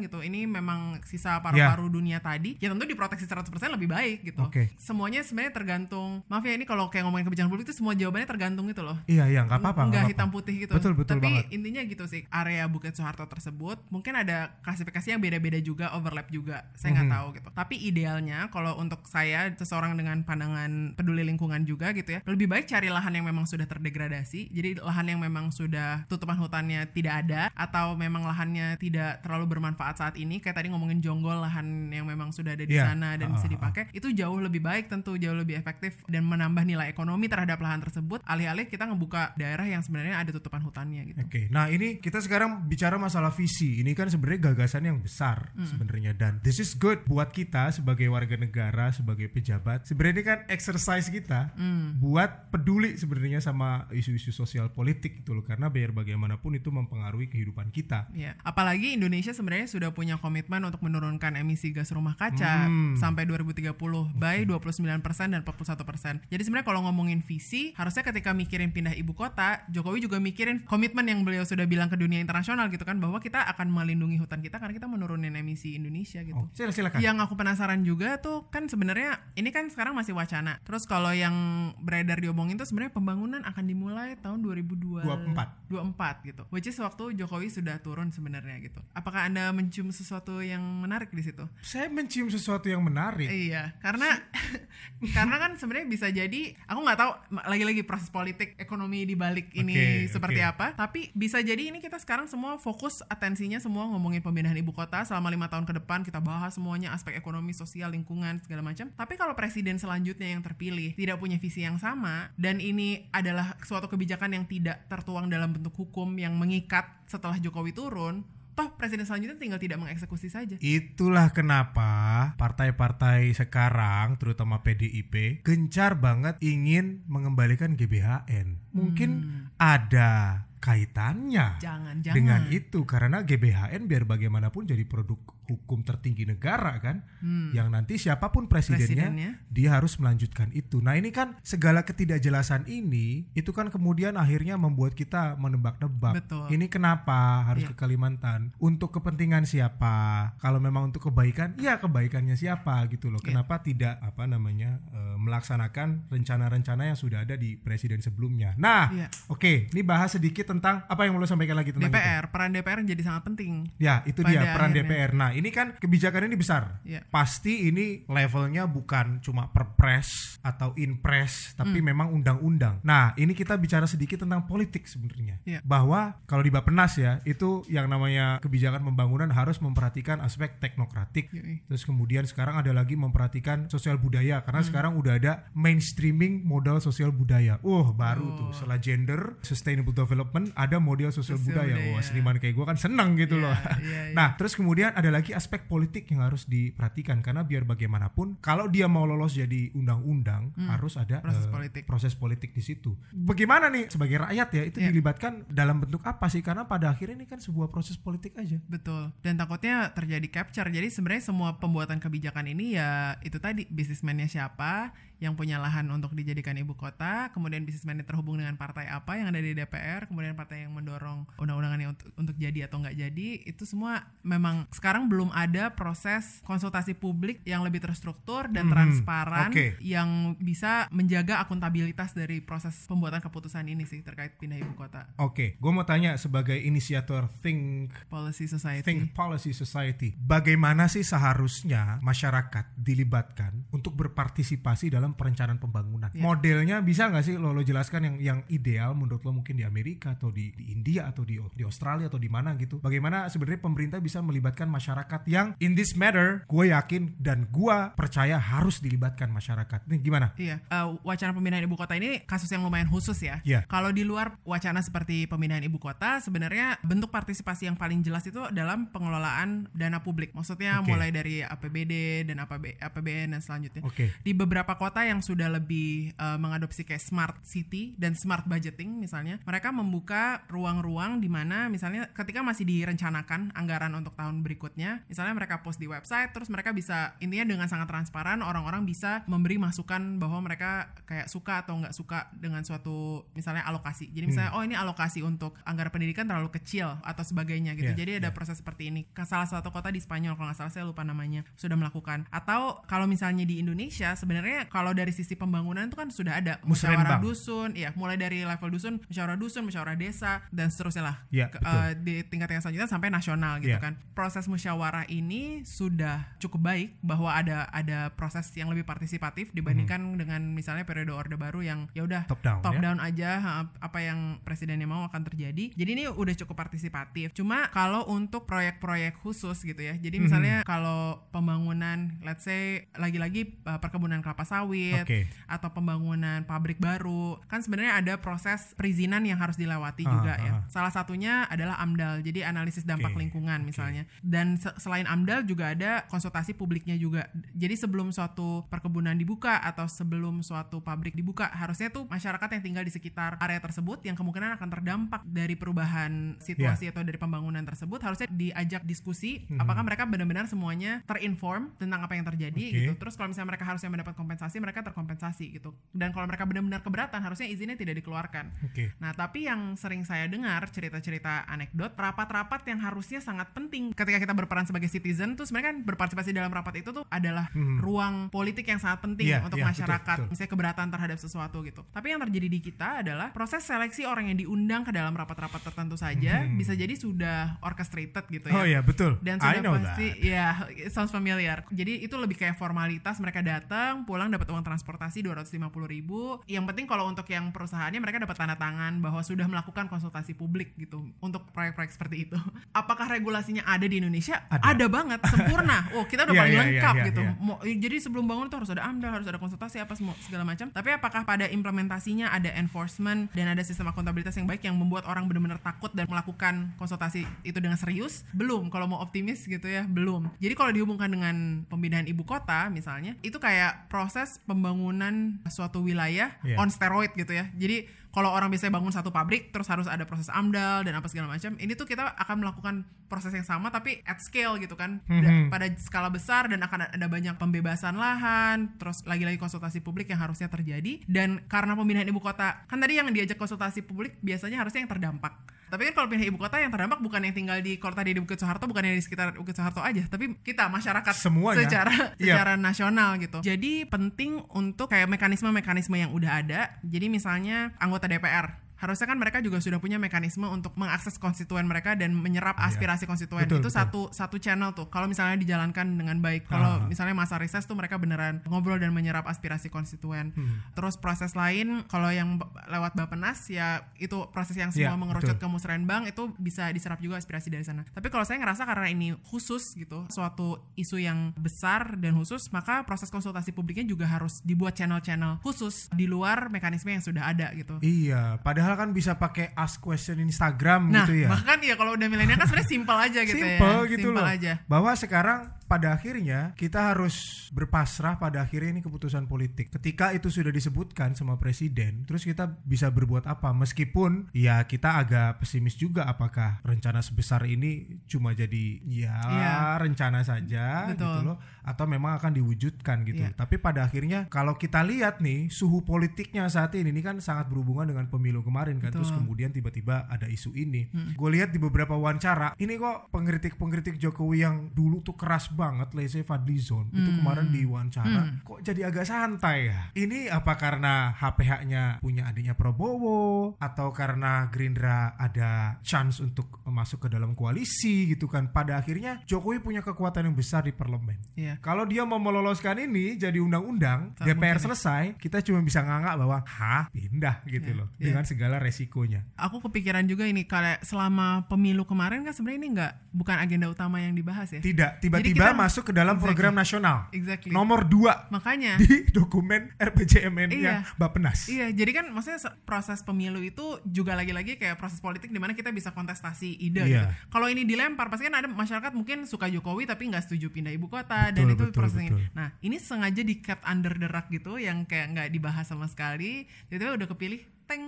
gitu, 0.00 0.20
ini 0.20 0.44
memang 0.44 1.00
sisa 1.02 1.40
paru-paru 1.40 1.88
dunia 1.88 2.20
tadi, 2.20 2.58
ya 2.58 2.68
tentu 2.68 2.84
diproteksi 2.84 3.24
100% 3.24 3.48
lebih 3.70 3.88
baik 3.88 4.18
gitu. 4.26 4.42
Oke. 4.42 4.68
Semuanya 4.76 5.22
sebenarnya 5.22 5.54
tergantung. 5.54 6.20
Maaf 6.26 6.42
ya 6.42 6.52
ini 6.52 6.64
kalau 6.64 6.86
kayak 6.86 7.02
ngomongin 7.02 7.24
kebijakan 7.24 7.48
publik 7.48 7.64
itu 7.64 7.72
semua 7.72 7.94
jawabannya 7.94 8.28
tergantung 8.28 8.68
gitu 8.68 8.82
loh. 8.82 9.00
Iya 9.06 9.24
iya 9.26 9.40
nggak 9.42 9.56
apa-apa. 9.58 9.82
Nggak 9.88 10.04
hitam 10.06 10.28
apa-apa. 10.28 10.36
putih 10.36 10.54
gitu. 10.60 10.72
Betul 10.74 10.92
betul 10.92 11.16
Tapi 11.16 11.24
banget. 11.24 11.44
intinya 11.50 11.82
gitu 11.82 12.04
sih, 12.04 12.22
area 12.28 12.64
Bukit 12.66 12.92
Soeharto 12.92 13.24
tersebut 13.24 13.80
mungkin 13.88 14.12
ada 14.14 14.52
klasifikasi 14.60 15.06
yang 15.08 15.20
beda-beda 15.20 15.56
juga, 15.58 15.94
overlap 15.94 16.28
juga. 16.28 16.68
Saya 16.74 16.92
nggak 16.94 17.08
Mhm. 17.08 17.14
tahu 17.14 17.26
gitu. 17.34 17.48
Tapi 17.52 17.74
idealnya 17.80 18.50
kalau 18.50 18.76
untuk 18.76 19.06
saya 19.06 19.48
seseorang 19.54 19.94
dengan 19.94 20.20
pandangan 20.20 20.92
peduli 20.92 21.22
lingkungan 21.22 21.62
juga 21.62 21.92
gitu 21.92 22.10
ya, 22.10 22.20
lebih 22.24 22.44
baik 22.44 22.66
cari 22.66 22.88
lahan 22.88 23.12
yang 23.12 23.24
memang 23.24 23.46
sudah 23.46 23.64
terdegradasi. 23.64 24.09
Jadi 24.12 24.76
lahan 24.76 25.06
yang 25.06 25.20
memang 25.20 25.50
sudah 25.50 26.04
tutupan 26.06 26.34
hutannya 26.34 26.90
tidak 26.90 27.14
ada 27.22 27.42
atau 27.52 27.94
memang 27.94 28.22
lahannya 28.22 28.74
tidak 28.76 29.22
terlalu 29.22 29.46
bermanfaat 29.48 29.96
saat 29.96 30.14
ini. 30.16 30.38
Kayak 30.38 30.58
tadi 30.58 30.68
ngomongin 30.68 30.98
jonggol 30.98 31.38
lahan 31.38 31.88
yang 31.88 32.04
memang 32.04 32.30
sudah 32.30 32.52
ada 32.52 32.62
di 32.62 32.72
Iya. 32.72 32.90
sana 32.90 33.14
dan 33.14 33.30
Ah, 33.30 33.34
bisa 33.34 33.44
ah, 33.44 33.50
ah. 33.50 33.54
dipakai, 33.54 33.82
itu 33.92 34.08
jauh 34.10 34.38
lebih 34.38 34.58
baik 34.58 34.88
tentu 34.88 35.14
jauh 35.14 35.34
lebih 35.34 35.54
efektif 35.54 36.00
dan 36.06 36.24
menambah 36.24 36.62
nilai 36.62 36.88
ekonomi 36.88 37.26
terhadap 37.26 37.58
lahan 37.58 37.78
tersebut. 37.78 38.22
Alih-alih 38.24 38.66
kita 38.66 38.84
ngebuka 38.84 39.34
daerah 39.34 39.64
yang 39.64 39.80
sebenarnya 39.80 40.18
ada 40.18 40.30
tutupan 40.30 40.60
hutannya 40.60 41.06
gitu. 41.06 41.18
Oke, 41.20 41.46
nah 41.48 41.66
ini 41.66 41.96
kita 41.96 42.18
sekarang 42.18 42.64
bicara 42.64 42.96
masalah 42.96 43.30
visi. 43.30 43.78
Ini 43.78 43.92
kan 43.92 44.08
sebenarnya 44.08 44.50
gagasan 44.50 44.84
yang 44.84 44.98
besar 44.98 45.52
Hmm. 45.52 45.66
sebenarnya 45.66 46.12
dan 46.12 46.40
this 46.40 46.58
is 46.58 46.72
good 46.72 47.04
buat 47.04 47.30
kita 47.30 47.70
sebagai 47.70 48.08
warga 48.08 48.34
negara, 48.34 48.90
sebagai 48.90 49.28
pejabat. 49.28 49.84
Sebenarnya 49.84 50.14
ini 50.14 50.24
kan 50.24 50.38
exercise 50.48 51.06
kita 51.06 51.52
Hmm. 51.54 51.98
buat 51.98 52.48
peduli 52.48 52.96
sebenarnya 52.96 53.38
sama 53.38 53.84
isu-isu 54.00 54.32
sosial 54.32 54.68
politik 54.68 55.20
gitu 55.20 55.32
loh 55.32 55.42
karena 55.42 55.68
biar 55.68 55.92
bagaimanapun 55.92 56.56
itu 56.56 56.68
mempengaruhi 56.68 57.28
kehidupan 57.28 57.68
kita. 57.68 58.08
Ya, 58.10 58.34
apalagi 58.40 58.96
Indonesia 58.96 59.30
sebenarnya 59.30 59.68
sudah 59.68 59.90
punya 59.90 60.16
komitmen 60.16 60.60
untuk 60.62 60.80
menurunkan 60.80 61.36
emisi 61.36 61.70
gas 61.70 61.90
rumah 61.90 62.16
kaca 62.16 62.66
Hmm. 62.66 62.96
sampai 62.96 63.24
2030 63.24 63.76
by 64.12 64.42
29% 64.44 64.96
dan 65.30 65.40
41%. 65.42 66.24
Jadi 66.26 66.40
sebenarnya 66.40 66.66
kalau 66.66 66.80
ngomongin 66.82 67.20
visi, 67.20 67.72
harusnya 67.74 68.00
ketika 68.02 68.32
mikirin 68.32 68.70
pindah 68.70 68.94
ibu 68.94 69.12
kota, 69.12 69.64
Jokowi 69.68 70.00
juga 70.00 70.16
mikirin 70.16 70.64
komitmen 70.64 71.04
yang 71.04 71.20
beliau 71.20 71.44
sudah 71.44 71.64
bilang 71.64 71.86
ke 71.86 71.96
dunia 71.96 72.18
internasional 72.18 72.68
gitu 72.68 72.82
kan 72.82 72.96
bahwa 72.96 73.18
kita 73.18 73.42
akan 73.46 73.68
melindungi 73.68 74.16
hutan 74.16 74.40
kita 74.40 74.56
karena 74.56 74.72
kita 74.72 74.86
menurunin 74.86 75.32
emisi 75.32 75.74
Indonesia 75.74 76.22
gitu. 76.22 76.36
Oh, 76.36 76.46
sila- 76.52 76.70
silakan. 76.70 76.98
Yang 76.98 77.16
aku 77.20 77.34
penasaran 77.34 77.82
juga 77.82 78.16
tuh 78.16 78.46
kan 78.48 78.64
sebenarnya 78.64 79.18
ini 79.34 79.50
kan 79.50 79.66
sekarang 79.66 79.92
masih 79.92 80.14
wacana. 80.14 80.62
Terus 80.62 80.86
kalau 80.86 81.10
yang 81.10 81.34
beredar 81.76 82.16
diomongin 82.16 82.54
tuh 82.54 82.64
sebenarnya 82.64 82.92
pembangunan 82.92 83.42
akan 83.42 83.64
dimulai 83.66 83.89
tahun 84.20 84.38
2024 84.42 85.60
24 85.70 86.26
gitu. 86.26 86.42
Which 86.50 86.66
is 86.66 86.76
waktu 86.82 87.14
Jokowi 87.14 87.46
sudah 87.46 87.78
turun 87.78 88.10
sebenarnya 88.10 88.58
gitu. 88.58 88.82
Apakah 88.90 89.30
Anda 89.30 89.54
mencium 89.54 89.94
sesuatu 89.94 90.42
yang 90.42 90.60
menarik 90.82 91.14
di 91.14 91.22
situ? 91.22 91.46
Saya 91.62 91.86
mencium 91.86 92.26
sesuatu 92.26 92.66
yang 92.66 92.82
menarik. 92.82 93.30
Iya, 93.30 93.78
karena 93.78 94.18
karena 95.16 95.36
kan 95.38 95.54
sebenarnya 95.54 95.86
bisa 95.86 96.10
jadi 96.10 96.58
aku 96.66 96.80
nggak 96.82 96.98
tahu 96.98 97.12
lagi-lagi 97.46 97.82
proses 97.86 98.10
politik 98.10 98.58
ekonomi 98.58 99.06
di 99.06 99.14
balik 99.14 99.54
ini 99.54 100.10
seperti 100.10 100.42
oke. 100.42 100.50
apa, 100.50 100.66
tapi 100.74 101.14
bisa 101.14 101.38
jadi 101.38 101.70
ini 101.70 101.78
kita 101.78 102.02
sekarang 102.02 102.26
semua 102.26 102.58
fokus 102.58 103.06
atensinya 103.06 103.62
semua 103.62 103.86
ngomongin 103.86 104.20
pemindahan 104.20 104.58
ibu 104.58 104.74
kota 104.74 105.06
selama 105.06 105.30
lima 105.30 105.46
tahun 105.46 105.64
ke 105.64 105.78
depan 105.78 106.02
kita 106.02 106.18
bahas 106.18 106.58
semuanya 106.58 106.90
aspek 106.90 107.14
ekonomi, 107.14 107.54
sosial, 107.54 107.94
lingkungan 107.94 108.42
segala 108.42 108.66
macam. 108.66 108.90
Tapi 108.90 109.14
kalau 109.14 109.38
presiden 109.38 109.78
selanjutnya 109.78 110.34
yang 110.34 110.42
terpilih 110.42 110.98
tidak 110.98 111.22
punya 111.22 111.38
visi 111.38 111.62
yang 111.62 111.78
sama 111.78 112.34
dan 112.34 112.58
ini 112.58 113.06
adalah 113.14 113.54
suatu 113.70 113.86
kebijakan 113.86 114.34
yang 114.34 114.44
tidak 114.50 114.90
tertuang 114.90 115.30
dalam 115.30 115.54
bentuk 115.54 115.70
hukum 115.78 116.18
yang 116.18 116.34
mengikat 116.34 117.06
setelah 117.06 117.38
Jokowi 117.38 117.70
turun, 117.70 118.26
toh 118.58 118.74
presiden 118.74 119.06
selanjutnya 119.06 119.38
tinggal 119.38 119.62
tidak 119.62 119.78
mengeksekusi 119.78 120.26
saja. 120.26 120.58
Itulah 120.58 121.30
kenapa 121.30 122.34
partai-partai 122.34 123.30
sekarang, 123.30 124.18
terutama 124.18 124.66
PDIP, 124.66 125.46
gencar 125.46 125.94
banget 126.02 126.34
ingin 126.42 127.06
mengembalikan 127.06 127.78
GBHN. 127.78 128.58
Mungkin 128.74 129.10
ada 129.54 130.44
kaitannya 130.60 131.56
Jangan-jangan. 131.58 132.14
dengan 132.14 132.40
itu 132.48 132.84
karena 132.84 133.20
GBHN 133.20 133.84
biar 133.84 134.04
bagaimanapun 134.04 134.64
jadi 134.64 134.84
produk 134.84 135.18
hukum 135.50 135.82
tertinggi 135.82 136.22
negara 136.22 136.78
kan, 136.78 137.02
yang 137.50 137.74
nanti 137.74 137.98
siapa 137.98 138.30
pun 138.30 138.46
presidennya, 138.46 139.10
Presidennya. 139.10 139.30
dia 139.50 139.74
harus 139.74 139.98
melanjutkan 139.98 140.46
itu. 140.54 140.78
Nah 140.78 140.94
ini 140.94 141.10
kan 141.10 141.34
segala 141.42 141.82
ketidakjelasan 141.82 142.70
ini, 142.70 143.26
itu 143.34 143.50
kan 143.50 143.66
kemudian 143.66 144.14
akhirnya 144.14 144.54
membuat 144.54 144.94
kita 144.94 145.34
menebak-nebak. 145.34 146.22
Ini 146.46 146.70
kenapa 146.70 147.50
harus 147.50 147.66
Iya. 147.66 147.74
ke 147.74 147.82
Kalimantan? 147.82 148.54
Untuk 148.62 148.94
kepentingan 148.94 149.42
siapa? 149.42 149.90
Kalau 150.38 150.62
memang 150.62 150.86
untuk 150.86 151.10
kebaikan, 151.10 151.58
ya 151.58 151.82
kebaikannya 151.82 152.38
siapa 152.38 152.86
gitu 152.86 153.10
loh. 153.10 153.18
Iya. 153.18 153.34
Kenapa 153.34 153.58
tidak 153.58 153.98
apa 153.98 154.30
namanya 154.30 154.78
eh, 154.94 155.16
melaksanakan 155.18 156.06
rencana-rencana 156.06 156.86
yang 156.86 156.98
sudah 157.00 157.26
ada 157.26 157.34
di 157.34 157.58
presiden 157.58 157.98
sebelumnya? 157.98 158.54
Nah, 158.54 158.86
Iya. 158.94 159.10
oke, 159.26 159.66
ini 159.66 159.82
bahas 159.82 160.14
sedikit 160.14 160.46
tentang 160.50 160.82
apa 160.84 161.00
yang 161.06 161.14
mau 161.14 161.22
lo 161.22 161.26
sampaikan 161.26 161.54
lagi 161.54 161.70
tentang 161.70 161.86
itu? 161.86 161.94
DPR, 161.94 162.24
peran 162.28 162.50
DPR 162.50 162.78
jadi 162.82 163.02
sangat 163.02 163.22
penting. 163.30 163.52
Ya, 163.78 164.02
itu 164.02 164.20
dia 164.20 164.42
peran 164.50 164.74
akhirnya. 164.74 164.82
DPR. 164.90 165.10
Nah, 165.14 165.30
ini 165.30 165.48
kan 165.48 165.78
kebijakan 165.78 166.26
ini 166.26 166.34
besar. 166.34 166.82
Iya. 166.82 167.06
Pasti 167.06 167.70
ini 167.70 168.02
levelnya 168.04 168.66
bukan 168.66 169.22
cuma 169.22 169.46
perpres 169.48 170.40
atau 170.40 170.74
inpres, 170.74 171.52
tapi 171.54 171.78
Hmm. 171.78 171.86
memang 171.86 172.08
undang-undang. 172.10 172.80
Nah, 172.82 173.12
ini 173.14 173.30
kita 173.32 173.54
bicara 173.54 173.84
sedikit 173.84 174.24
tentang 174.24 174.44
politik 174.44 174.84
sebenarnya. 174.84 175.38
Iya. 175.44 175.60
Bahwa 175.62 176.16
kalau 176.24 176.40
di 176.40 176.50
Bappenas 176.50 176.96
ya, 176.96 177.20
itu 177.22 177.62
yang 177.68 177.86
namanya 177.86 178.40
kebijakan 178.40 178.82
pembangunan 178.82 179.28
harus 179.30 179.60
memperhatikan 179.60 180.18
aspek 180.18 180.56
teknokratik. 180.58 181.28
Yoi. 181.30 181.62
Terus 181.68 181.84
kemudian 181.84 182.24
sekarang 182.24 182.56
ada 182.56 182.72
lagi 182.72 182.96
memperhatikan 182.96 183.68
sosial 183.68 184.00
budaya 184.00 184.40
Hmm. 184.40 184.44
karena 184.48 184.62
sekarang 184.64 184.92
udah 184.96 185.14
ada 185.14 185.32
mainstreaming 185.52 186.40
modal 186.42 186.80
sosial 186.80 187.12
budaya. 187.12 187.60
Uh, 187.60 187.92
baru 187.92 188.24
Oh. 188.24 188.36
tuh. 188.36 188.50
Setelah 188.56 188.80
gender, 188.80 189.20
sustainable 189.40 189.92
development, 189.92 190.39
ada 190.54 190.76
model 190.76 191.08
sosial 191.08 191.36
Sosial 191.36 191.60
budaya. 191.60 191.74
budaya. 191.74 191.92
Wah, 191.92 192.02
seniman 192.02 192.36
kayak 192.36 192.52
gue 192.52 192.64
kan 192.64 192.76
seneng 192.76 193.14
gitu 193.14 193.36
Iya, 193.36 193.44
loh. 193.44 193.56
iya, 193.78 194.00
iya. 194.08 194.12
Nah, 194.12 194.28
terus 194.34 194.52
kemudian 194.52 194.90
ada 194.90 195.08
lagi 195.08 195.30
aspek 195.30 195.64
politik 195.64 196.08
yang 196.08 196.22
harus 196.22 196.44
diperhatikan 196.44 197.20
karena 197.20 197.42
biar 197.42 197.64
bagaimanapun 197.64 198.38
kalau 198.38 198.66
dia 198.66 198.86
mau 198.86 199.04
lolos 199.04 199.32
jadi 199.32 199.70
undang-undang 199.72 200.52
harus 200.62 200.94
ada 200.94 201.18
Hmm. 201.18 201.26
proses 201.26 201.44
eh, 201.44 201.50
politik. 201.50 201.82
proses 201.84 202.12
politik 202.14 202.50
di 202.50 202.60
situ. 202.60 202.96
Bagaimana 203.10 203.68
nih 203.68 203.88
sebagai 203.88 204.16
rakyat 204.20 204.48
ya 204.50 204.62
itu 204.64 204.78
Iya. 204.78 204.88
dilibatkan 204.88 205.32
dalam 205.46 205.78
bentuk 205.78 206.00
apa 206.02 206.26
sih? 206.26 206.40
Karena 206.40 206.64
pada 206.64 206.90
akhirnya 206.90 207.16
ini 207.16 207.26
kan 207.26 207.38
sebuah 207.38 207.68
proses 207.68 207.96
politik 207.96 208.36
aja. 208.36 208.56
Betul. 208.64 209.12
Dan 209.20 209.34
takutnya 209.34 209.90
terjadi 209.90 210.28
capture. 210.30 210.66
Jadi 210.66 210.88
sebenarnya 210.88 211.24
semua 211.26 211.56
pembuatan 211.56 211.98
kebijakan 211.98 212.46
ini 212.46 212.74
ya 212.74 212.90
itu 213.20 213.36
tadi 213.36 213.66
bisnismennya 213.66 214.26
siapa 214.26 214.92
yang 215.18 215.36
punya 215.36 215.60
lahan 215.60 215.84
untuk 215.90 216.16
dijadikan 216.16 216.56
ibu 216.56 216.72
kota, 216.72 217.28
kemudian 217.30 217.60
bisnismennya 217.60 218.08
terhubung 218.08 218.40
dengan 218.40 218.56
partai 218.56 218.88
apa 218.88 219.20
yang 219.20 219.28
ada 219.28 219.36
di 219.36 219.52
DPR, 219.52 220.08
kemudian 220.08 220.29
partai 220.34 220.66
yang 220.66 220.72
mendorong 220.74 221.26
undang-undangannya 221.36 221.88
untuk, 221.92 222.08
untuk 222.14 222.36
jadi 222.36 222.66
atau 222.66 222.80
nggak 222.80 222.96
jadi, 222.96 223.28
itu 223.46 223.62
semua 223.64 224.04
memang 224.22 224.66
sekarang 224.70 225.06
belum 225.08 225.30
ada 225.32 225.72
proses 225.72 226.40
konsultasi 226.44 226.94
publik 226.94 227.40
yang 227.44 227.62
lebih 227.62 227.80
terstruktur 227.80 228.46
dan 228.48 228.66
Mhm. 228.66 228.72
transparan 228.72 229.50
Oke. 229.50 229.76
yang 229.80 230.34
bisa 230.36 230.86
menjaga 230.90 231.40
akuntabilitas 231.40 232.12
dari 232.12 232.40
proses 232.40 232.86
pembuatan 232.86 233.20
keputusan 233.20 233.66
ini 233.66 233.84
sih 233.84 234.00
terkait 234.00 234.36
pindah 234.36 234.58
ibu 234.58 234.74
kota. 234.74 235.06
Oke, 235.18 235.56
gue 235.56 235.72
mau 235.72 235.84
tanya 235.84 236.14
sebagai 236.16 236.56
inisiator 236.56 237.30
Think 237.40 237.92
Policy 238.08 238.46
Society. 238.46 238.84
Think 238.84 239.12
Policy 239.12 239.52
Society, 239.52 240.14
bagaimana 240.16 240.86
sih 240.86 241.02
seharusnya 241.02 241.98
masyarakat 242.00 242.76
dilibatkan 242.76 243.64
untuk 243.70 243.96
berpartisipasi 243.96 244.92
dalam 244.92 245.16
perencanaan 245.16 245.58
pembangunan? 245.58 246.10
Iya. 246.12 246.22
Modelnya 246.22 246.76
bisa 246.80 247.08
nggak 247.08 247.24
sih 247.24 247.34
lo, 247.36 247.52
lo 247.52 247.62
jelaskan 247.62 248.04
yang 248.04 248.16
yang 248.20 248.38
ideal 248.48 248.92
menurut 248.92 249.22
lo 249.22 249.32
mungkin 249.32 249.56
di 249.56 249.64
Amerika 249.64 250.14
atau 250.20 250.28
di, 250.28 250.52
di 250.52 250.68
India 250.68 251.08
atau 251.08 251.24
di 251.24 251.40
di 251.40 251.64
Australia 251.64 252.12
atau 252.12 252.20
di 252.20 252.28
mana 252.28 252.52
gitu. 252.60 252.84
Bagaimana 252.84 253.32
sebenarnya 253.32 253.64
pemerintah 253.64 253.98
bisa 254.04 254.20
melibatkan 254.20 254.68
masyarakat 254.68 255.24
yang 255.24 255.56
in 255.64 255.72
this 255.72 255.96
matter 255.96 256.44
gue 256.44 256.68
yakin 256.68 257.16
dan 257.16 257.48
gue 257.48 257.78
percaya 257.96 258.36
harus 258.36 258.84
dilibatkan 258.84 259.32
masyarakat. 259.32 259.88
Nih 259.88 260.04
gimana? 260.04 260.36
Iya, 260.36 260.60
uh, 260.68 261.00
wacana 261.00 261.32
pemindahan 261.32 261.64
ibu 261.64 261.80
kota 261.80 261.96
ini 261.96 262.20
kasus 262.28 262.52
yang 262.52 262.60
lumayan 262.60 262.92
khusus 262.92 263.16
ya. 263.24 263.40
Iya. 263.48 263.64
Kalau 263.64 263.88
di 263.88 264.04
luar 264.04 264.36
wacana 264.44 264.84
seperti 264.84 265.24
pemindahan 265.24 265.64
ibu 265.64 265.80
kota, 265.80 266.20
sebenarnya 266.20 266.76
bentuk 266.84 267.08
partisipasi 267.08 267.70
yang 267.72 267.80
paling 267.80 268.04
jelas 268.04 268.26
itu 268.28 268.44
dalam 268.52 268.92
pengelolaan 268.92 269.70
dana 269.72 270.02
publik. 270.04 270.36
Maksudnya 270.36 270.84
Oke. 270.84 270.92
mulai 270.92 271.08
dari 271.14 271.40
APBD 271.40 272.26
dan 272.28 272.42
APB, 272.42 272.76
APBN 272.76 273.38
dan 273.38 273.40
selanjutnya. 273.40 273.80
Oke. 273.86 274.12
Di 274.20 274.32
beberapa 274.36 274.76
kota 274.76 275.06
yang 275.06 275.24
sudah 275.24 275.48
lebih 275.48 276.12
uh, 276.20 276.36
mengadopsi 276.36 276.84
kayak 276.84 277.00
smart 277.00 277.36
city 277.46 277.94
dan 277.96 278.12
smart 278.18 278.44
budgeting 278.44 278.98
misalnya, 278.98 279.38
mereka 279.46 279.70
membuka 279.70 279.99
ruang-ruang 280.48 281.18
di 281.18 281.28
mana 281.28 281.66
misalnya 281.66 282.08
ketika 282.12 282.40
masih 282.40 282.64
direncanakan 282.64 283.52
anggaran 283.52 283.92
untuk 283.96 284.14
tahun 284.14 284.40
berikutnya, 284.40 285.04
misalnya 285.10 285.34
mereka 285.36 285.60
post 285.60 285.82
di 285.82 285.90
website, 285.90 286.30
terus 286.30 286.48
mereka 286.48 286.70
bisa 286.70 287.18
intinya 287.18 287.46
dengan 287.56 287.66
sangat 287.66 287.90
transparan 287.90 288.40
orang-orang 288.40 288.86
bisa 288.86 289.22
memberi 289.26 289.58
masukan 289.60 290.16
bahwa 290.20 290.40
mereka 290.44 290.92
kayak 291.04 291.26
suka 291.26 291.64
atau 291.66 291.80
nggak 291.80 291.94
suka 291.94 292.30
dengan 292.36 292.62
suatu 292.62 293.26
misalnya 293.34 293.66
alokasi. 293.66 294.08
Jadi 294.10 294.24
misalnya 294.30 294.52
oh 294.54 294.62
ini 294.62 294.78
alokasi 294.78 295.20
untuk 295.20 295.56
anggaran 295.66 295.90
pendidikan 295.90 296.24
terlalu 296.28 296.52
kecil 296.54 297.00
atau 297.02 297.24
sebagainya 297.24 297.74
gitu. 297.74 297.92
Iya, 297.92 297.98
Jadi 297.98 298.12
ada 298.22 298.30
iya. 298.30 298.36
proses 298.36 298.60
seperti 298.60 298.92
ini. 298.92 299.06
Ke 299.10 299.26
salah 299.26 299.46
satu 299.46 299.74
kota 299.74 299.90
di 299.90 299.98
Spanyol 299.98 300.38
kalau 300.38 300.50
nggak 300.52 300.58
salah 300.58 300.72
saya 300.72 300.84
lupa 300.86 301.02
namanya 301.02 301.42
sudah 301.58 301.74
melakukan. 301.74 302.26
Atau 302.30 302.82
kalau 302.86 303.10
misalnya 303.10 303.42
di 303.42 303.58
Indonesia 303.58 304.14
sebenarnya 304.14 304.70
kalau 304.70 304.94
dari 304.94 305.10
sisi 305.10 305.34
pembangunan 305.34 305.88
itu 305.88 305.96
kan 305.98 306.08
sudah 306.12 306.38
ada 306.38 306.58
musyawarah 306.62 307.18
dusun, 307.22 307.74
ya 307.74 307.90
mulai 307.98 308.16
dari 308.16 308.42
level 308.42 308.70
dusun, 308.70 309.02
musyawarah 309.08 309.38
dusun, 309.38 309.62
musyawarah 309.66 309.89
desa 309.94 310.42
dan 310.48 310.68
seterusnya 310.68 311.04
lah. 311.04 311.16
Betul. 311.50 311.62
eh, 311.62 311.92
di 311.96 312.14
tingkat 312.22 312.50
yang 312.50 312.60
selanjutnya 312.60 312.86
sampai 312.86 313.08
nasional 313.08 313.58
gitu 313.58 313.70
Iya. 313.70 313.80
kan. 313.80 313.94
Proses 314.12 314.44
musyawarah 314.44 315.06
ini 315.06 315.62
sudah 315.62 316.36
cukup 316.36 316.60
baik 316.66 316.88
bahwa 317.00 317.30
ada 317.30 317.70
ada 317.70 318.10
proses 318.10 318.50
yang 318.52 318.68
lebih 318.68 318.82
partisipatif 318.82 319.50
dibandingkan 319.50 319.98
dengan 320.14 320.42
misalnya 320.46 320.82
periode 320.82 321.10
orde 321.10 321.34
baru 321.34 321.60
yang 321.60 321.86
ya 321.90 322.02
udah 322.02 322.26
Top 322.26 322.40
down, 322.40 322.60
top 322.60 322.74
ya? 322.74 322.80
down 322.82 322.98
aja 322.98 323.30
apa 323.76 323.98
yang 323.98 324.18
presidennya 324.40 324.84
mau 324.84 325.04
akan 325.04 325.22
terjadi. 325.24 325.72
Jadi 325.72 325.90
ini 325.90 326.04
udah 326.06 326.34
cukup 326.36 326.58
partisipatif. 326.58 327.32
Cuma 327.32 327.70
kalau 327.70 328.04
untuk 328.06 328.44
proyek-proyek 328.44 329.16
khusus 329.16 329.62
gitu 329.62 329.80
ya. 329.80 329.94
Jadi 329.94 330.16
Mhm. 330.16 330.22
misalnya 330.22 330.56
kalau 330.62 331.22
pembangunan 331.30 332.18
let's 332.20 332.42
say 332.42 332.60
lagi-lagi 332.94 333.56
uh, 333.64 333.78
perkebunan 333.78 334.20
kelapa 334.20 334.42
sawit 334.42 335.02
Oke. 335.02 335.30
atau 335.46 335.70
pembangunan 335.70 336.42
pabrik 336.42 336.76
baru, 336.76 337.40
kan 337.46 337.60
sebenarnya 337.60 337.96
ada 337.96 338.14
proses 338.16 338.74
perizinan 338.74 339.22
yang 339.22 339.36
harus 339.36 339.54
dilewati 339.54 339.79
Ah, 339.82 339.96
juga 339.96 340.32
ya. 340.36 340.52
ah. 340.52 340.60
Salah 340.66 340.90
satunya 340.90 341.44
adalah 341.46 341.78
AMDAL. 341.78 342.20
Jadi 342.20 342.40
analisis 342.42 342.84
dampak 342.84 343.12
Oke, 343.12 343.20
lingkungan 343.20 343.62
misalnya. 343.62 344.04
Dan 344.20 344.56
se- 344.56 344.76
selain 344.76 345.04
AMDAL 345.04 345.44
juga 345.44 345.72
ada 345.72 346.04
konsultasi 346.06 346.52
publiknya 346.52 346.94
juga. 346.94 347.26
Jadi 347.52 347.74
sebelum 347.74 348.10
suatu 348.10 348.66
perkebunan 348.66 349.14
dibuka 349.14 349.56
atau 349.58 349.86
sebelum 349.86 350.40
suatu 350.40 350.80
pabrik 350.80 351.12
dibuka, 351.12 351.48
harusnya 351.48 351.88
tuh 351.88 352.04
masyarakat 352.06 352.48
yang 352.50 352.62
tinggal 352.62 352.82
di 352.82 352.90
sekitar 352.90 353.38
area 353.38 353.58
tersebut 353.58 354.02
yang 354.02 354.14
kemungkinan 354.14 354.56
akan 354.56 354.68
terdampak 354.68 355.22
dari 355.24 355.54
perubahan 355.54 356.36
situasi 356.38 356.88
Iya. 356.88 356.92
atau 356.92 357.02
dari 357.02 357.16
pembangunan 357.16 357.62
tersebut 357.62 358.00
harusnya 358.00 358.26
diajak 358.26 358.82
diskusi 358.82 359.46
Mhm. 359.46 359.58
apakah 359.58 359.82
mereka 359.82 360.02
benar-benar 360.04 360.44
semuanya 360.44 361.00
terinform 361.04 361.70
tentang 361.76 362.00
apa 362.00 362.14
yang 362.14 362.24
terjadi 362.24 362.64
Oke. 362.64 362.74
gitu. 362.74 362.92
Terus 362.96 363.14
kalau 363.14 363.28
misalnya 363.28 363.54
mereka 363.54 363.64
harusnya 363.64 363.88
mendapat 363.88 364.14
kompensasi, 364.14 364.56
mereka 364.58 364.80
terkompensasi 364.82 365.44
gitu. 365.52 365.70
Dan 365.90 366.10
kalau 366.10 366.26
mereka 366.26 366.44
benar-benar 366.44 366.80
keberatan, 366.80 367.20
harusnya 367.20 367.46
izinnya 367.46 367.74
tidak 367.74 367.96
dikeluarkan. 367.96 368.50
Oke. 368.64 368.90
Nah, 368.98 369.12
tapi 369.12 369.46
yang 369.46 369.69
sering 369.74 370.02
saya 370.02 370.24
dengar 370.24 370.64
cerita-cerita 370.66 371.44
anekdot, 371.44 371.92
rapat-rapat 371.92 372.62
yang 372.64 372.80
harusnya 372.80 373.18
sangat 373.18 373.50
penting 373.50 373.92
ketika 373.92 374.18
kita 374.18 374.32
berperan 374.32 374.64
sebagai 374.64 374.86
citizen 374.86 375.34
tuh 375.34 375.44
sebenarnya 375.44 375.68
kan 375.70 375.78
berpartisipasi 375.84 376.30
dalam 376.30 376.48
rapat 376.48 376.80
itu 376.80 376.90
tuh 376.90 377.04
adalah 377.06 377.46
Hmm. 377.50 377.78
ruang 377.78 378.14
politik 378.28 378.64
yang 378.64 378.78
sangat 378.78 379.00
penting 379.00 379.26
Iya, 379.28 379.42
untuk 379.42 379.58
iya, 379.58 379.66
masyarakat, 379.66 380.00
betul, 380.00 380.22
betul. 380.22 380.30
misalnya 380.30 380.50
keberatan 380.50 380.86
terhadap 380.88 381.18
sesuatu 381.18 381.58
gitu. 381.60 381.80
Tapi 381.86 382.06
yang 382.08 382.20
terjadi 382.20 382.48
di 382.48 382.60
kita 382.60 382.88
adalah 383.00 383.28
proses 383.30 383.60
seleksi 383.60 384.02
orang 384.02 384.28
yang 384.28 384.38
diundang 384.38 384.82
ke 384.82 384.90
dalam 384.90 385.12
rapat-rapat 385.12 385.60
tertentu 385.60 385.94
saja 385.94 386.42
Hmm. 386.42 386.56
bisa 386.56 386.72
jadi 386.72 386.94
sudah 386.94 387.58
orchestrated 387.60 388.24
gitu 388.28 388.46
ya 388.46 388.54
Oh 388.54 388.64
iya 388.64 388.80
betul. 388.80 389.18
dan 389.20 389.36
I 389.38 389.58
sudah 389.58 389.60
know 389.60 389.74
pasti 389.76 390.06
that. 390.10 390.22
ya 390.22 390.46
it 390.70 390.90
sounds 390.94 391.10
familiar 391.10 391.62
jadi 391.68 391.98
itu 391.98 392.14
lebih 392.14 392.36
kayak 392.36 392.56
formalitas 392.56 393.18
mereka 393.18 393.40
datang 393.40 394.02
pulang 394.02 394.28
dapat 394.28 394.46
uang 394.46 394.62
transportasi 394.62 395.20
250 395.20 395.60
ribu 395.86 396.40
yang 396.46 396.64
penting 396.64 396.84
kalau 396.84 397.04
untuk 397.04 397.26
yang 397.26 397.50
perusahaannya 397.50 397.98
mereka 397.98 398.18
dapat 398.18 398.36
tanda 398.36 398.56
tangan 398.56 398.98
bahwa 398.98 399.20
sudah 399.20 399.44
melakukan 399.44 399.59
konsultasi 399.62 400.32
publik 400.32 400.72
gitu 400.74 401.04
untuk 401.18 401.48
proyek-proyek 401.50 401.90
seperti 401.90 402.16
itu. 402.24 402.36
Apakah 402.80 403.06
regulasinya 403.06 403.64
ada 403.64 403.84
di 403.84 403.98
Indonesia? 403.98 404.40
Ada. 404.48 404.86
banget 404.86 405.20
sempurna. 405.22 405.86
Oh 405.94 406.04
kita 406.04 406.24
udah 406.24 406.34
Iya, 406.34 406.40
paling 406.40 406.50
iya, 406.50 406.58
iya, 406.58 406.66
lengkap 406.70 406.94
iya, 406.94 407.06
gitu. 407.06 407.22
iya. 407.22 407.32
Mau- 407.36 407.60
jadi 407.62 407.96
sebelum 407.98 408.24
bangun 408.24 408.46
itu 408.46 408.56
harus 408.56 408.70
ada 408.70 408.82
AMDAL 408.84 409.10
harus 409.12 409.26
ada 409.26 409.38
konsultasi 409.38 409.76
apa 409.78 409.94
semua 409.94 410.14
segala 410.20 410.42
macam. 410.42 410.66
Tapi 410.70 410.88
apakah 410.90 411.22
pada 411.22 411.46
implementasinya 411.46 412.28
ada 412.28 412.50
enforcement 412.54 413.28
dan 413.30 413.46
ada 413.48 413.60
sistem 413.60 413.86
akuntabilitas 413.86 414.34
yang 414.34 414.46
baik 414.46 414.62
yang 414.62 414.74
membuat 414.74 415.04
orang 415.04 415.26
benar-benar 415.26 415.58
takut 415.58 415.90
dan 415.92 416.06
melakukan 416.06 416.70
konsultasi 416.76 417.26
itu 417.42 417.58
dengan 417.58 417.76
serius? 417.76 418.22
Belum. 418.30 418.66
Kalau 418.68 418.86
mau 418.86 418.98
optimis 418.98 419.44
gitu 419.44 419.66
ya 419.66 419.84
belum. 419.84 420.30
Jadi 420.38 420.54
kalau 420.54 420.70
dihubungkan 420.70 421.06
dengan 421.06 421.36
pemindahan 421.66 422.06
ibu 422.06 422.22
kota 422.22 422.66
misalnya 422.68 423.14
itu 423.20 423.36
kayak 423.36 423.86
proses 423.86 424.38
pembangunan 424.44 425.38
suatu 425.46 425.80
wilayah 425.80 426.32
Iya. 426.40 426.56
on 426.56 426.68
steroid 426.68 427.10
gitu 427.12 427.30
ya. 427.30 427.46
Jadi 427.52 427.86
kalau 428.10 428.34
orang 428.34 428.50
biasanya 428.50 428.74
bangun 428.74 428.90
satu 428.90 429.14
pabrik 429.14 429.54
terus 429.54 429.70
harus 429.70 429.86
ada 429.86 430.02
proses 430.02 430.26
AMDAL 430.30 430.82
dan 430.82 430.98
apa 430.98 431.06
segala 431.06 431.30
macam 431.30 431.54
ini 431.62 431.78
tuh 431.78 431.86
kita 431.86 432.10
akan 432.18 432.42
melakukan 432.42 432.74
proses 433.06 433.30
yang 433.30 433.46
sama 433.46 433.70
tapi 433.70 434.02
at 434.06 434.18
scale 434.18 434.58
gitu 434.58 434.74
kan. 434.74 435.02
Mhm. 435.06 435.50
pada 435.50 435.66
skala 435.78 436.10
besar 436.10 436.50
dan 436.50 436.62
akan 436.62 436.90
ada 436.90 437.06
banyak 437.06 437.34
pembebasan 437.38 437.98
lahan 437.98 438.74
terus 438.78 439.06
lagi-lagi 439.06 439.38
konsultasi 439.38 439.82
publik 439.82 440.10
yang 440.10 440.18
harusnya 440.22 440.50
terjadi. 440.50 441.02
Dan 441.06 441.46
karena 441.46 441.78
pemindahan 441.78 442.10
ibu 442.10 442.18
kota 442.18 442.66
kan 442.66 442.78
tadi 442.82 442.98
yang 442.98 443.10
diajak 443.14 443.38
konsultasi 443.38 443.86
publik 443.86 444.18
biasanya 444.22 444.62
harusnya 444.62 444.82
yang 444.82 444.90
terdampak 444.90 445.34
tapi 445.70 445.86
kan 445.86 445.92
kalau 445.94 446.06
pindah 446.06 446.26
ibu 446.26 446.36
kota 446.36 446.58
yang 446.58 446.68
terdampak 446.68 446.98
bukan 446.98 447.22
yang 447.22 447.32
tinggal 447.32 447.56
di 447.58 447.78
kalau 447.78 447.94
tadi 447.94 448.10
di 448.10 448.18
Bukit 448.18 448.36
Soeharto 448.36 448.66
bukan 448.66 448.82
yang 448.82 448.92
di 448.92 449.00
sekitar 449.00 449.32
Bukit 449.32 449.54
Soeharto 449.54 449.80
aja 449.80 450.02
tapi 450.04 450.34
kita 450.42 450.66
masyarakat 450.66 451.14
Semuanya. 451.14 451.62
secara 451.62 451.94
Iya. 452.18 452.34
secara 452.36 452.52
nasional 452.58 453.16
gitu 453.16 453.38
jadi 453.40 453.86
penting 453.86 454.42
untuk 454.50 454.90
kayak 454.90 455.06
mekanisme-mekanisme 455.08 455.94
yang 455.94 456.10
udah 456.10 456.42
ada 456.42 456.60
jadi 456.82 457.06
misalnya 457.06 457.70
anggota 457.78 458.04
DPR 458.04 458.58
harusnya 458.80 459.06
kan 459.06 459.14
mereka 459.14 459.38
juga 459.38 459.60
sudah 459.60 459.76
punya 459.76 459.96
mekanisme 459.96 460.44
untuk 460.44 460.72
mengakses 460.74 461.16
konstituen 461.16 461.64
mereka 461.64 461.92
dan 461.92 462.12
menyerap 462.12 462.56
Iya. 462.56 462.72
aspirasi 462.72 463.04
konstituen 463.04 463.44
Betul, 463.44 463.60
itu 463.60 463.68
betul. 463.68 463.76
satu 463.76 464.00
satu 464.10 464.36
channel 464.36 464.72
tuh 464.72 464.88
kalau 464.88 465.04
misalnya 465.04 465.36
dijalankan 465.36 465.86
dengan 465.94 466.18
baik 466.18 466.46
kalau 466.46 466.80
Ah. 466.80 466.88
misalnya 466.88 467.12
masa 467.12 467.36
riset 467.36 467.60
tuh 467.60 467.76
mereka 467.76 467.94
beneran 467.94 468.40
ngobrol 468.44 468.76
dan 468.76 468.90
menyerap 468.90 469.24
aspirasi 469.24 469.68
konstituen 469.68 470.32
Hmm. 470.32 470.64
terus 470.72 470.96
proses 470.96 471.34
lain 471.34 471.84
kalau 471.86 472.08
yang 472.08 472.40
lewat 472.66 472.96
Bapenas 472.96 473.44
ya 473.46 473.84
itu 473.94 474.16
proses 474.30 474.56
yang 474.56 474.70
semua 474.70 474.94
Iya, 474.94 474.98
mengerucut 474.98 475.36
betul. 475.36 475.44
ke 475.44 475.52
Musrenbang 475.52 476.02
itu 476.04 476.32
bisa 476.36 476.70
diserap 476.70 476.98
juga 476.98 477.16
aspirasi 477.16 477.48
dari 477.48 477.62
sana 477.62 477.84
tapi 477.86 478.08
kalau 478.08 478.24
saya 478.24 478.38
ngerasa 478.38 478.64
karena 478.64 478.88
ini 478.88 479.12
khusus 479.22 479.74
gitu 479.74 480.08
suatu 480.08 480.56
isu 480.74 480.96
yang 480.96 481.36
besar 481.36 481.94
dan 481.94 482.14
khusus 482.14 482.48
maka 482.48 482.80
proses 482.82 483.08
konsultasi 483.08 483.50
publiknya 483.50 483.84
juga 483.84 484.06
harus 484.06 484.40
dibuat 484.40 484.72
channel-channel 484.72 485.38
khusus 485.40 485.90
di 485.90 486.06
luar 486.06 486.48
mekanisme 486.48 486.88
yang 486.88 487.02
sudah 487.02 487.26
ada 487.26 487.52
gitu 487.52 487.76
Iya, 487.80 488.40
padahal 488.40 488.69
kan 488.74 488.90
bisa 488.90 489.14
pakai 489.14 489.50
ask 489.52 489.78
question 489.78 490.18
Instagram 490.18 490.86
Nah, 490.86 491.02
gitu 491.02 491.14
ya. 491.18 491.28
bahkan 491.28 491.58
ya 491.58 491.74
kalau 491.74 491.94
udah 491.94 492.06
milenial 492.06 492.34
kan 492.34 492.44
sebenarnya 492.44 492.68
simpel 492.68 492.96
aja 492.96 493.20
gitu 493.22 493.36
Simple 493.36 493.78
ya. 493.80 493.90
gitu 493.90 494.08
Simple 494.08 494.20
loh. 494.20 494.26
aja. 494.28 494.52
Bahwa 494.66 494.90
sekarang 494.92 495.40
pada 495.70 495.94
akhirnya 495.94 496.50
kita 496.58 496.90
harus 496.90 497.46
berpasrah 497.54 498.18
pada 498.18 498.42
akhirnya 498.42 498.74
ini 498.74 498.82
keputusan 498.82 499.30
politik. 499.30 499.70
Ketika 499.70 500.10
itu 500.10 500.26
sudah 500.26 500.50
disebutkan 500.50 501.14
sama 501.14 501.38
presiden, 501.38 502.02
terus 502.10 502.26
kita 502.26 502.58
bisa 502.66 502.90
berbuat 502.90 503.30
apa? 503.30 503.54
Meskipun 503.54 504.34
ya 504.34 504.66
kita 504.66 504.98
agak 504.98 505.38
pesimis 505.38 505.78
juga 505.78 506.10
apakah 506.10 506.58
rencana 506.66 506.98
sebesar 507.06 507.46
ini 507.46 508.02
cuma 508.10 508.34
jadi 508.34 508.82
ya 508.82 509.14
Iya. 509.20 509.54
rencana 509.78 510.26
saja 510.26 510.90
Betul. 510.90 511.06
gitu 511.06 511.20
loh 511.30 511.38
atau 511.62 511.84
memang 511.86 512.18
akan 512.18 512.34
diwujudkan 512.34 513.06
gitu. 513.06 513.22
Iya. 513.22 513.36
Tapi 513.38 513.62
pada 513.62 513.86
akhirnya 513.86 514.26
kalau 514.26 514.58
kita 514.58 514.82
lihat 514.82 515.22
nih 515.22 515.46
suhu 515.52 515.86
politiknya 515.86 516.50
saat 516.50 516.74
ini 516.74 516.90
ini 516.90 516.98
kan 516.98 517.22
sangat 517.22 517.46
berhubungan 517.46 517.86
dengan 517.94 518.10
pemilu 518.10 518.42
kemarin 518.42 518.82
kan. 518.82 518.90
Terus 518.90 519.14
Betul. 519.14 519.22
kemudian 519.22 519.54
tiba-tiba 519.54 520.10
ada 520.10 520.26
isu 520.26 520.50
ini. 520.58 520.90
Gue 521.14 521.30
lihat 521.38 521.54
di 521.54 521.62
beberapa 521.62 521.94
wawancara, 521.94 522.58
ini 522.58 522.74
kok 522.74 523.12
pengkritik-pengkritik 523.14 524.00
Jokowi 524.00 524.42
yang 524.42 524.56
dulu 524.74 525.04
tuh 525.04 525.14
keras 525.14 525.52
banget 525.60 525.92
Lese 525.92 526.24
Fadlizon 526.24 526.88
itu 526.90 527.10
kemarin 527.12 527.52
di 527.52 527.68
wawancara 527.68 528.40
kok 528.40 528.64
jadi 528.64 528.88
agak 528.88 529.04
santai 529.04 529.68
ya? 529.68 529.80
Ini 529.92 530.32
apa 530.32 530.56
karena 530.56 531.12
HPH-nya 531.12 532.00
punya 532.00 532.24
adiknya 532.24 532.56
Prabowo? 532.56 533.52
Atau 533.60 533.92
karena 533.92 534.48
Gerindra 534.48 535.12
ada 535.14 535.76
chance 535.82 536.18
untuk 536.18 536.64
masuk 536.64 537.04
ke 537.04 537.08
dalam 537.10 537.34
koalisi 537.34 538.08
gitu 538.08 538.24
kan? 538.24 538.48
Pada 538.48 538.80
akhirnya 538.80 539.20
Jokowi 539.28 539.60
punya 539.60 539.84
kekuatan 539.84 540.24
yang 540.24 540.36
besar 540.36 540.64
di 540.64 540.72
parlemen. 540.72 541.20
Iya. 541.36 541.60
kalau 541.60 541.84
dia 541.84 542.02
mau 542.04 542.16
meloloskan 542.16 542.80
ini 542.80 543.16
jadi 543.16 543.36
undang-undang 543.36 544.16
DPR 544.16 544.32
mungkin 544.32 544.56
ya. 544.56 544.64
selesai 544.64 545.02
kita 545.18 545.42
cuma 545.42 545.60
bisa 545.60 545.84
nganggak 545.84 546.14
bahwa 546.16 546.38
hah? 546.46 546.84
Pindah 546.88 547.44
gitu 547.44 547.70
Iya, 547.70 547.78
loh. 547.78 547.88
iya. 547.98 548.04
dengan 548.08 548.24
segala 548.24 548.56
resikonya. 548.56 549.20
Aku 549.36 549.60
kepikiran 549.60 550.06
juga 550.06 550.24
ini 550.24 550.46
kalau 550.46 550.72
selama 550.80 551.44
pemilu 551.46 551.84
kemarin 551.84 552.22
kan 552.22 552.32
sebenarnya 552.32 552.58
ini 552.58 552.68
nggak 552.72 552.92
bukan 553.12 553.36
agenda 553.36 553.66
utama 553.66 553.98
yang 553.98 554.14
dibahas 554.14 554.48
ya. 554.48 554.60
tidak. 554.62 555.02
Tiba-tiba 555.02 555.49
kita- 555.52 555.60
masuk 555.60 555.82
ke 555.82 555.92
dalam 555.92 556.14
Exactly. 556.14 556.26
program 556.28 556.52
nasional 556.52 556.96
Exactly. 557.10 557.50
nomor 557.50 557.82
dua 557.82 558.26
Makanya 558.28 558.76
di 558.76 558.86
dokumen 559.12 559.70
RPJMN-nya 559.76 560.58
Iya. 560.80 560.94
Bappenas. 560.94 561.46
Iya, 561.46 561.70
jadi 561.70 561.90
kan 561.92 562.06
maksudnya 562.08 562.40
se- 562.40 562.54
proses 562.62 563.00
pemilu 563.00 563.40
itu 563.40 563.62
juga 563.84 564.12
lagi-lagi 564.12 564.54
kayak 564.54 564.76
proses 564.76 564.98
politik 564.98 565.28
di 565.28 565.36
mana 565.36 565.52
kita 565.52 565.68
bisa 565.68 565.90
kontestasi 565.90 566.56
ide 566.56 566.82
Iya. 566.82 566.86
gitu. 566.86 567.06
Kalau 567.30 567.46
ini 567.46 567.62
dilempar 567.62 568.06
pasti 568.06 568.24
kan 568.24 568.36
ada 568.36 568.46
masyarakat 568.46 568.92
mungkin 568.92 569.24
suka 569.24 569.46
Jokowi 569.46 569.84
tapi 569.84 570.06
nggak 570.06 570.24
setuju 570.24 570.48
pindah 570.48 570.70
ibu 570.70 570.86
kota 570.86 571.30
dan 571.30 571.44
Betul, 571.44 571.50
itu 571.50 571.64
betul, 571.66 571.76
prosesnya. 571.76 572.10
betul. 572.10 572.20
Nah, 572.32 572.48
ini 572.60 572.76
sengaja 572.76 573.20
di 573.20 573.34
cut 573.38 573.60
under 573.64 573.92
the 573.92 574.06
rug 574.06 574.26
gitu 574.28 574.56
yang 574.56 574.82
kayak 574.82 575.06
nggak 575.10 575.28
dibahas 575.30 575.64
sama 575.64 575.84
sekali. 575.84 576.44
Tiba-tiba 576.66 576.96
udah 576.96 577.08
kepilih, 577.08 577.40
teng 577.64 577.82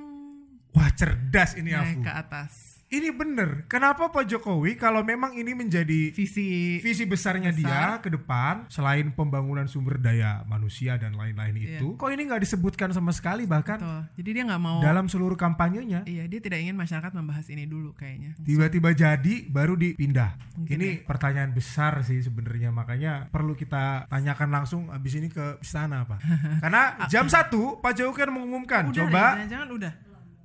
Wah 0.73 0.89
cerdas 0.91 1.53
ini 1.55 1.71
naik 1.71 2.01
aku. 2.01 2.03
ke 2.03 2.13
atas. 2.13 2.82
Ini 2.93 3.09
bener. 3.09 3.65
Kenapa 3.73 4.13
Pak 4.13 4.29
Jokowi 4.29 4.77
kalau 4.77 5.01
memang 5.01 5.33
ini 5.33 5.57
menjadi 5.57 6.13
Visi 6.13 6.77
visi 6.77 7.09
besarnya 7.09 7.49
dia 7.49 7.97
ke 7.99 8.13
depan 8.13 8.69
selain 8.69 9.09
pembangunan 9.09 9.65
sumber 9.65 9.97
daya 9.97 10.45
manusia 10.45 11.01
dan 11.01 11.17
lain-lain 11.17 11.57
Iya. 11.57 11.81
itu, 11.81 11.97
kok 11.97 12.13
ini 12.13 12.29
nggak 12.29 12.45
disebutkan 12.45 12.93
sama 12.93 13.09
sekali 13.11 13.49
bahkan 13.49 13.81
Betul. 13.81 14.01
Jadi 14.21 14.29
dia 14.37 14.45
nggak 14.45 14.61
mau 14.61 14.79
dalam 14.85 15.09
seluruh 15.09 15.41
kampanyenya 15.41 16.05
Iya, 16.05 16.29
dia 16.29 16.41
tidak 16.45 16.61
ingin 16.61 16.77
masyarakat 16.77 17.17
membahas 17.17 17.49
ini 17.49 17.65
dulu 17.65 17.97
kayaknya. 17.97 18.37
tiba-tiba 18.45 18.93
jadi 18.93 19.35
baru 19.49 19.73
dipindah. 19.73 20.37
Mungkin 20.61 20.77
ini 20.77 20.89
pertanyaan 21.01 21.57
besar 21.57 22.05
sih 22.05 22.21
sebenarnya 22.21 22.69
makanya 22.69 23.33
perlu 23.33 23.57
kita 23.57 24.05
tanyakan 24.13 24.53
langsung 24.53 24.93
abis 24.93 25.17
ini 25.17 25.33
ke 25.33 25.57
istana 25.65 26.05
Pak. 26.05 26.21
Karena 26.63 27.09
jam 27.09 27.25
satu 27.25 27.81
Pak 27.81 27.97
Jokowi 27.97 28.21
kan 28.21 28.29
mengumumkan. 28.29 28.83
Udah 28.93 29.01
Coba 29.01 29.23
deh, 29.33 29.49
jangan-jangan 29.49 29.69
udah. 29.73 29.93